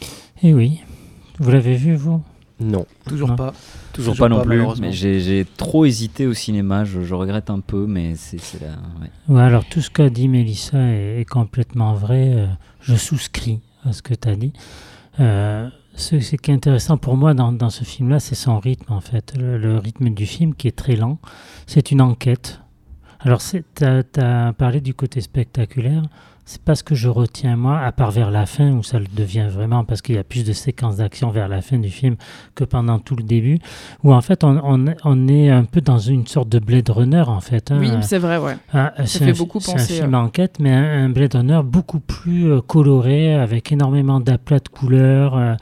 Eh 0.43 0.55
oui. 0.55 0.81
Vous 1.41 1.51
l'avez 1.51 1.75
vu, 1.75 1.95
vous? 1.95 2.23
Non. 2.61 2.87
Toujours 3.07 3.37
pas. 3.37 3.53
Toujours, 3.93 4.17
pas 4.17 4.29
non 4.29 4.43
plus, 4.43 4.63
mais 4.81 4.93
j'ai 4.93 5.47
trop 5.57 5.85
hésité 5.85 6.27
au 6.27 6.35
cinéma, 6.35 6.85
je, 6.85 7.15
regrette 7.15 7.51
un 7.51 7.61
peu, 7.61 7.87
mais 7.87 8.15
c'est 8.15 8.39
là. 8.61 8.77
Ouais. 9.29 9.41
alors 9.41 9.65
tout 9.65 9.81
ce 9.81 9.91
qu'a 9.91 10.09
dit 10.09 10.29
Mélissa 10.29 10.79
est, 10.79 11.29
complètement 11.29 11.95
vrai, 11.95 12.33
euh, 12.33 12.47
je 12.81 12.95
souscris 12.95 13.61
à 13.85 13.93
ce 13.93 14.03
que 14.03 14.15
tu 14.15 14.29
as 14.29 14.37
dit. 14.37 14.53
Euh, 15.19 15.69
ce, 15.99 16.37
qui 16.37 16.51
est 16.51 16.55
intéressant 16.55 16.97
pour 16.97 17.17
moi 17.17 17.35
dans, 17.35 17.71
ce 17.71 17.85
film-là, 17.85 18.21
c'est 18.21 18.35
son 18.35 18.59
rythme 18.59 18.93
en 18.93 19.01
fait. 19.01 19.35
Le, 19.37 19.79
rythme 19.79 20.11
du 20.11 20.27
film 20.27 20.55
qui 20.55 20.69
est 20.69 20.77
très 20.77 20.97
lent. 20.97 21.19
C'est 21.67 21.91
une 21.91 22.01
enquête. 22.01 22.61
Alors, 23.21 23.41
tu 23.43 23.85
as, 23.85 24.53
parlé 24.57 24.81
du 24.81 24.95
côté 24.95 25.21
spectaculaire 25.21 26.03
c'est 26.49 26.63
pas 26.63 26.75
ce 26.75 26.83
que 26.83 26.95
je 26.95 27.11
retiens 27.11 27.57
moi, 27.57 27.79
à 27.81 27.93
part 27.93 28.11
vers 28.11 28.31
la 28.31 28.47
fin 28.47 28.73
où 28.73 28.83
ça 28.83 28.99
le 28.99 29.05
devient 29.15 29.49
vraiment 29.51 29.85
parce 29.85 30.01
qu'il 30.01 30.15
y 30.15 30.19
a 30.19 30.25
plus 30.25 30.45
de 30.45 30.55
séquences 30.55 30.97
d'action 30.97 31.31
vers 31.31 31.47
la 31.47 31.61
fin 31.61 31.77
du 31.77 31.91
film 31.91 32.17
que 32.55 32.65
pendant 32.65 32.99
tout 32.99 33.17
le 33.17 33.23
début, 33.23 33.59
où 34.03 34.15
en 34.15 34.23
fait 34.23 34.45
on, 34.45 34.59
on, 35.05 35.29
est 35.29 35.51
un 35.51 35.65
peu 35.65 35.83
dans 35.83 35.99
une 35.99 36.27
sorte 36.27 36.49
de 36.49 36.59
Blade 36.59 36.89
Runner 36.89 37.21
en 37.27 37.41
fait. 37.41 37.71
Hein. 37.71 37.77
Oui, 37.79 37.91
c'est 38.01 38.17
vrai, 38.17 38.39
ouais. 38.39 38.57
Ah, 38.73 38.95
ça 39.05 39.27
fait 39.27 39.35
beaucoup 39.35 39.59
penser. 39.59 39.79
C'est 39.79 39.99
un 39.99 40.03
film 40.05 40.15
enquête, 40.15 40.57
mais 40.59 40.73
un, 40.73 41.11
Blade 41.11 41.35
Runner 41.35 41.61
beaucoup 41.63 42.01
plus 42.01 42.51
euh, 42.51 42.61
coloré, 42.63 43.35
avec 43.35 43.71
énormément 43.71 44.19
d'aplats 44.19 44.61
de 44.61 44.69
couleurs. 44.69 45.37
Euh. 45.37 45.55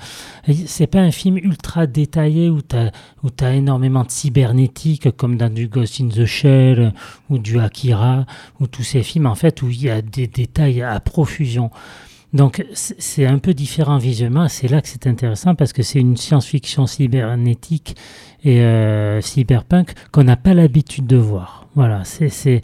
c'est 0.66 0.86
pas 0.86 1.00
un 1.00 1.10
film 1.10 1.36
ultra 1.36 1.88
détaillé 1.88 2.48
où 2.48 2.62
tu 2.62 2.76
as, 2.76 2.92
as 3.40 3.54
énormément 3.54 4.04
de 4.04 4.10
cybernétique 4.12 5.16
comme 5.16 5.36
dans 5.36 5.52
du 5.52 5.66
Ghost 5.66 6.00
in 6.00 6.10
the 6.10 6.26
Shell 6.26 6.92
ou 7.28 7.38
du 7.38 7.58
Akira, 7.58 8.24
ou 8.60 8.68
tous 8.68 8.84
ces 8.84 9.02
films 9.02 9.26
en 9.26 9.34
fait 9.34 9.62
où 9.62 9.68
il 9.68 9.82
y 9.82 9.90
a 9.90 10.00
des 10.00 10.28
détails 10.28 10.75
à 10.82 10.98
profusion. 11.00 11.70
Donc 12.32 12.66
c'est 12.74 13.24
un 13.24 13.38
peu 13.38 13.54
différent 13.54 13.98
visuellement, 13.98 14.48
c'est 14.48 14.68
là 14.68 14.82
que 14.82 14.88
c'est 14.88 15.06
intéressant 15.06 15.54
parce 15.54 15.72
que 15.72 15.82
c'est 15.82 16.00
une 16.00 16.16
science-fiction 16.16 16.86
cybernétique 16.86 17.96
et 18.44 18.60
euh, 18.60 19.20
cyberpunk 19.20 19.94
qu'on 20.12 20.24
n'a 20.24 20.36
pas 20.36 20.52
l'habitude 20.52 21.06
de 21.06 21.16
voir. 21.16 21.68
Voilà, 21.74 22.02
c'est 22.04 22.62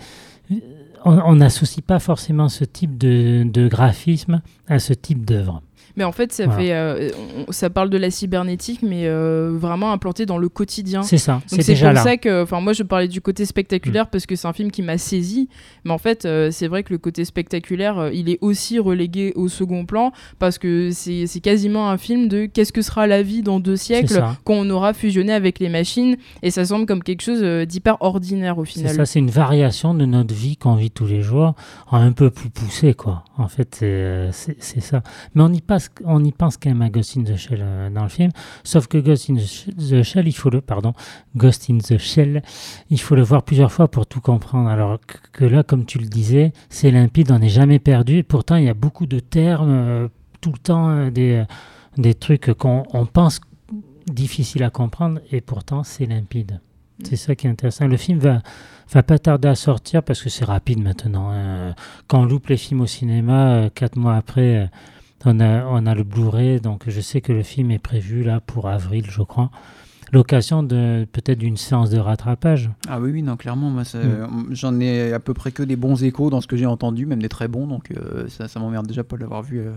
on 1.04 1.34
n'associe 1.34 1.84
pas 1.84 1.98
forcément 1.98 2.48
ce 2.48 2.64
type 2.64 2.96
de, 2.96 3.44
de 3.44 3.66
graphisme 3.66 4.42
à 4.68 4.78
ce 4.78 4.92
type 4.92 5.24
d'œuvre. 5.24 5.62
Mais 5.96 6.04
en 6.04 6.12
fait, 6.12 6.32
ça, 6.32 6.48
fait, 6.50 6.72
euh, 6.72 7.10
ça 7.50 7.70
parle 7.70 7.90
de 7.90 7.98
la 7.98 8.10
cybernétique, 8.10 8.80
mais 8.82 9.06
euh, 9.06 9.52
vraiment 9.54 9.92
implanté 9.92 10.26
dans 10.26 10.38
le 10.38 10.48
quotidien. 10.48 11.02
C'est 11.02 11.18
ça. 11.18 11.42
C'est 11.46 11.66
déjà 11.66 11.92
pour 11.92 12.02
ça 12.02 12.16
que, 12.16 12.42
enfin, 12.42 12.60
moi, 12.60 12.72
je 12.72 12.82
parlais 12.82 13.08
du 13.08 13.20
côté 13.20 13.44
spectaculaire 13.44 14.06
mm. 14.06 14.10
parce 14.10 14.26
que 14.26 14.36
c'est 14.36 14.48
un 14.48 14.52
film 14.52 14.70
qui 14.70 14.82
m'a 14.82 14.98
saisi. 14.98 15.48
Mais 15.84 15.92
en 15.92 15.98
fait, 15.98 16.24
euh, 16.24 16.50
c'est 16.50 16.68
vrai 16.68 16.82
que 16.82 16.92
le 16.92 16.98
côté 16.98 17.24
spectaculaire, 17.24 18.10
il 18.12 18.30
est 18.30 18.38
aussi 18.40 18.78
relégué 18.78 19.32
au 19.36 19.48
second 19.48 19.84
plan 19.84 20.12
parce 20.38 20.58
que 20.58 20.90
c'est 20.92 21.40
quasiment 21.40 21.90
un 21.90 21.98
film 21.98 22.28
de 22.28 22.46
qu'est-ce 22.46 22.72
que 22.72 22.82
sera 22.82 23.06
la 23.06 23.22
vie 23.22 23.42
dans 23.42 23.60
deux 23.60 23.76
siècles 23.76 24.22
quand 24.44 24.54
on 24.54 24.70
aura 24.70 24.92
fusionné 24.94 25.32
avec 25.32 25.58
les 25.58 25.68
machines. 25.68 26.16
Et 26.42 26.50
ça 26.50 26.64
semble 26.64 26.86
comme 26.86 27.02
quelque 27.02 27.22
chose 27.22 27.42
d'hyper 27.66 27.98
ordinaire 28.00 28.58
au 28.58 28.64
final. 28.64 28.90
C'est 28.90 28.96
ça, 28.96 29.06
c'est 29.06 29.18
une 29.18 29.30
variation 29.30 29.94
de 29.94 30.04
notre 30.06 30.34
vie 30.34 30.56
qu'on 30.56 30.74
vit 30.74 30.90
tous 30.90 31.06
les 31.06 31.22
jours, 31.22 31.54
un 31.90 32.12
peu 32.12 32.30
plus 32.30 32.50
poussée, 32.50 32.94
quoi. 32.94 33.24
En 33.36 33.48
fait, 33.48 33.84
c'est 34.32 34.80
ça. 34.80 35.02
Mais 35.34 35.42
on 35.42 35.52
y 35.52 35.60
passe 35.60 35.81
on 36.04 36.24
y 36.24 36.32
pense 36.32 36.56
quand 36.56 36.70
même 36.70 36.82
à 36.82 36.90
Ghost 36.90 37.16
in 37.16 37.24
the 37.24 37.36
Shell 37.36 37.60
euh, 37.60 37.90
dans 37.90 38.02
le 38.02 38.08
film, 38.08 38.30
sauf 38.64 38.86
que 38.86 38.98
Ghost 38.98 39.30
in 39.30 39.34
the 39.34 40.02
Shell, 40.02 40.26
il 40.26 40.32
faut 40.32 40.50
le, 40.50 40.60
pardon, 40.60 40.94
Ghost 41.36 41.68
in 41.70 41.78
the 41.78 41.98
Shell, 41.98 42.42
il 42.90 43.00
faut 43.00 43.14
le 43.14 43.22
voir 43.22 43.42
plusieurs 43.42 43.72
fois 43.72 43.88
pour 43.88 44.06
tout 44.06 44.20
comprendre. 44.20 44.68
Alors 44.68 44.98
que, 45.32 45.44
là, 45.44 45.62
comme 45.62 45.84
tu 45.84 45.98
le 45.98 46.06
disais, 46.06 46.52
c'est 46.68 46.90
limpide, 46.90 47.30
on 47.32 47.38
n'est 47.38 47.48
jamais 47.48 47.78
perdu. 47.78 48.18
Et 48.18 48.22
pourtant, 48.22 48.56
il 48.56 48.64
y 48.64 48.68
a 48.68 48.74
beaucoup 48.74 49.06
de 49.06 49.18
termes, 49.18 49.70
euh, 49.70 50.08
tout 50.40 50.52
le 50.52 50.58
temps 50.58 50.90
euh, 50.90 51.10
des, 51.10 51.44
des 51.96 52.14
trucs 52.14 52.52
qu'on 52.54 53.06
pense 53.12 53.40
difficiles 54.06 54.62
à 54.64 54.70
comprendre, 54.70 55.20
et 55.30 55.40
pourtant, 55.40 55.84
c'est 55.84 56.06
limpide. 56.06 56.60
Mm. 56.98 57.04
C'est 57.04 57.16
ça 57.16 57.34
qui 57.34 57.46
est 57.46 57.50
intéressant. 57.50 57.86
Le 57.86 57.96
film 57.96 58.18
va, 58.18 58.42
va 58.92 59.02
pas 59.02 59.18
tarder 59.18 59.48
à 59.48 59.54
sortir 59.54 60.02
parce 60.02 60.22
que 60.22 60.28
c'est 60.28 60.44
rapide 60.44 60.82
maintenant. 60.82 61.30
Hein. 61.30 61.74
Quand 62.06 62.22
on 62.22 62.24
loupe 62.24 62.48
les 62.48 62.56
films 62.56 62.82
au 62.82 62.86
cinéma, 62.86 63.70
quatre 63.74 63.96
mois 63.96 64.16
après, 64.16 64.70
on 65.24 65.40
a, 65.40 65.64
on 65.64 65.86
a 65.86 65.94
le 65.94 66.04
Blu-ray, 66.04 66.60
donc 66.60 66.84
je 66.88 67.00
sais 67.00 67.20
que 67.20 67.32
le 67.32 67.42
film 67.42 67.70
est 67.70 67.78
prévu 67.78 68.22
là 68.22 68.40
pour 68.40 68.68
avril, 68.68 69.06
je 69.08 69.22
crois. 69.22 69.50
L'occasion 70.12 70.62
de 70.62 71.06
peut-être 71.10 71.38
d'une 71.38 71.56
séance 71.56 71.88
de 71.88 71.98
rattrapage. 71.98 72.70
Ah 72.86 73.00
oui, 73.00 73.12
oui, 73.12 73.22
non, 73.22 73.36
clairement, 73.36 73.70
moi, 73.70 73.82
mm. 73.82 74.48
j'en 74.50 74.78
ai 74.78 75.12
à 75.12 75.20
peu 75.20 75.32
près 75.32 75.52
que 75.52 75.62
des 75.62 75.76
bons 75.76 76.02
échos 76.04 76.28
dans 76.28 76.40
ce 76.40 76.46
que 76.46 76.56
j'ai 76.56 76.66
entendu, 76.66 77.06
même 77.06 77.22
des 77.22 77.30
très 77.30 77.48
bons, 77.48 77.66
donc 77.66 77.90
euh, 77.92 78.28
ça, 78.28 78.48
ça 78.48 78.60
m'emmerde 78.60 78.86
déjà 78.86 79.04
pas 79.04 79.16
de 79.16 79.22
l'avoir 79.22 79.42
vu 79.42 79.60
euh, 79.60 79.72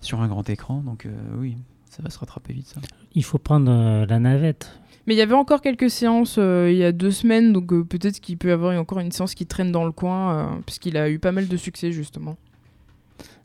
sur 0.00 0.20
un 0.20 0.28
grand 0.28 0.48
écran, 0.48 0.82
donc 0.82 1.06
euh, 1.06 1.10
oui, 1.38 1.56
ça 1.90 2.02
va 2.02 2.10
se 2.10 2.18
rattraper 2.18 2.52
vite 2.52 2.68
ça. 2.68 2.80
Il 3.14 3.24
faut 3.24 3.38
prendre 3.38 4.06
la 4.06 4.18
navette. 4.20 4.70
Mais 5.06 5.14
il 5.14 5.18
y 5.18 5.22
avait 5.22 5.34
encore 5.34 5.60
quelques 5.60 5.90
séances 5.90 6.36
euh, 6.38 6.70
il 6.70 6.78
y 6.78 6.84
a 6.84 6.92
deux 6.92 7.10
semaines, 7.10 7.52
donc 7.52 7.72
euh, 7.72 7.84
peut-être 7.84 8.20
qu'il 8.20 8.38
peut 8.38 8.48
y 8.48 8.52
avoir 8.52 8.78
encore 8.78 9.00
une 9.00 9.10
séance 9.10 9.34
qui 9.34 9.46
traîne 9.46 9.72
dans 9.72 9.84
le 9.84 9.90
coin, 9.90 10.34
euh, 10.34 10.46
puisqu'il 10.64 10.96
a 10.96 11.10
eu 11.10 11.18
pas 11.18 11.32
mal 11.32 11.48
de 11.48 11.56
succès 11.56 11.90
justement. 11.90 12.36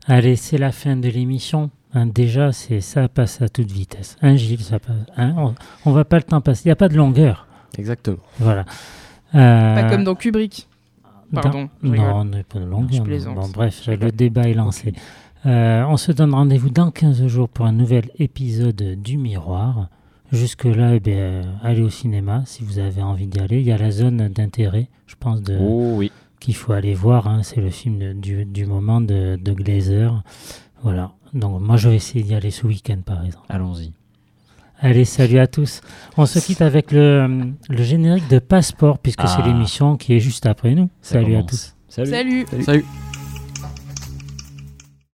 Allez, 0.08 0.36
c'est 0.36 0.58
la 0.58 0.72
fin 0.72 0.96
de 0.96 1.08
l'émission. 1.08 1.70
Hein, 1.94 2.06
déjà, 2.06 2.52
c'est 2.52 2.80
ça 2.80 3.08
passe 3.08 3.40
à 3.42 3.48
toute 3.48 3.70
vitesse. 3.70 4.16
Hein, 4.22 4.36
Gilles, 4.36 4.60
ça 4.62 4.78
passe. 4.78 4.96
hein, 5.16 5.34
on, 5.36 5.54
on 5.86 5.92
va 5.92 6.04
pas 6.04 6.16
le 6.16 6.22
temps 6.22 6.40
passer. 6.40 6.62
Il 6.64 6.68
n'y 6.68 6.72
a 6.72 6.76
pas 6.76 6.88
de 6.88 6.96
longueur. 6.96 7.46
Exactement. 7.78 8.16
Voilà. 8.38 8.64
Pas 9.32 9.38
Euh, 9.38 9.90
comme 9.90 10.04
dans 10.04 10.14
Kubrick. 10.14 10.66
Pardon. 11.32 11.68
dans-. 11.82 11.90
Non, 11.90 12.14
on 12.16 12.24
n'est 12.24 12.42
pas 12.42 12.58
de 12.58 12.64
longueur. 12.64 12.88
Je 12.92 12.98
non. 12.98 13.04
plaisante. 13.04 13.34
Bon, 13.36 13.48
bref, 13.48 13.86
le 13.86 14.10
débat 14.10 14.48
est 14.48 14.54
lancé. 14.54 14.94
Euh, 15.46 15.84
on 15.88 15.96
se 15.96 16.10
donne 16.10 16.32
rendez-vous 16.34 16.70
dans 16.70 16.90
15 16.90 17.26
jours 17.26 17.48
pour 17.48 17.66
un 17.66 17.72
nouvel 17.72 18.10
épisode 18.18 18.82
du 19.00 19.18
Miroir. 19.18 19.88
Jusque-là, 20.32 20.94
eh 20.96 21.00
bien, 21.00 21.16
euh, 21.16 21.42
allez 21.62 21.80
au 21.82 21.88
cinéma 21.90 22.42
si 22.44 22.64
vous 22.64 22.78
avez 22.78 23.02
envie 23.02 23.26
d'y 23.26 23.40
aller. 23.40 23.60
Il 23.60 23.66
y 23.66 23.72
a 23.72 23.78
la 23.78 23.90
zone 23.90 24.28
d'intérêt, 24.28 24.88
je 25.06 25.14
pense, 25.18 25.42
de, 25.42 25.56
Oh 25.60 25.92
oui. 25.96 26.10
Qu'il 26.40 26.54
faut 26.56 26.72
aller 26.72 26.94
voir. 26.94 27.26
hein. 27.28 27.42
C'est 27.42 27.60
le 27.60 27.70
film 27.70 27.98
de- 27.98 28.12
du, 28.12 28.44
du 28.44 28.66
moment 28.66 29.00
de, 29.00 29.36
de 29.36 29.52
Glazer. 29.52 30.22
Voilà. 30.82 31.12
Donc, 31.34 31.60
moi, 31.60 31.76
je 31.76 31.88
vais 31.88 31.96
essayer 31.96 32.22
d'y 32.24 32.34
aller 32.34 32.50
ce 32.50 32.66
week-end, 32.66 32.98
par 33.04 33.24
exemple. 33.24 33.46
Allons-y. 33.48 33.92
Allez, 34.80 35.04
salut 35.04 35.38
à 35.40 35.46
tous. 35.48 35.80
On 36.16 36.24
se 36.24 36.38
quitte 36.38 36.62
avec 36.62 36.92
le, 36.92 37.52
le 37.68 37.82
générique 37.82 38.28
de 38.28 38.38
Passeport, 38.38 38.98
puisque 38.98 39.22
c'est 39.22 39.40
Ah. 39.42 39.46
l'émission 39.46 39.96
qui 39.96 40.14
est 40.14 40.20
juste 40.20 40.46
après 40.46 40.74
nous. 40.74 40.88
Ça 41.02 41.14
salut 41.20 41.34
à 41.36 41.42
tous. 41.42 41.74
Salut. 41.88 42.10
Salut. 42.10 42.46
Salut. 42.62 42.84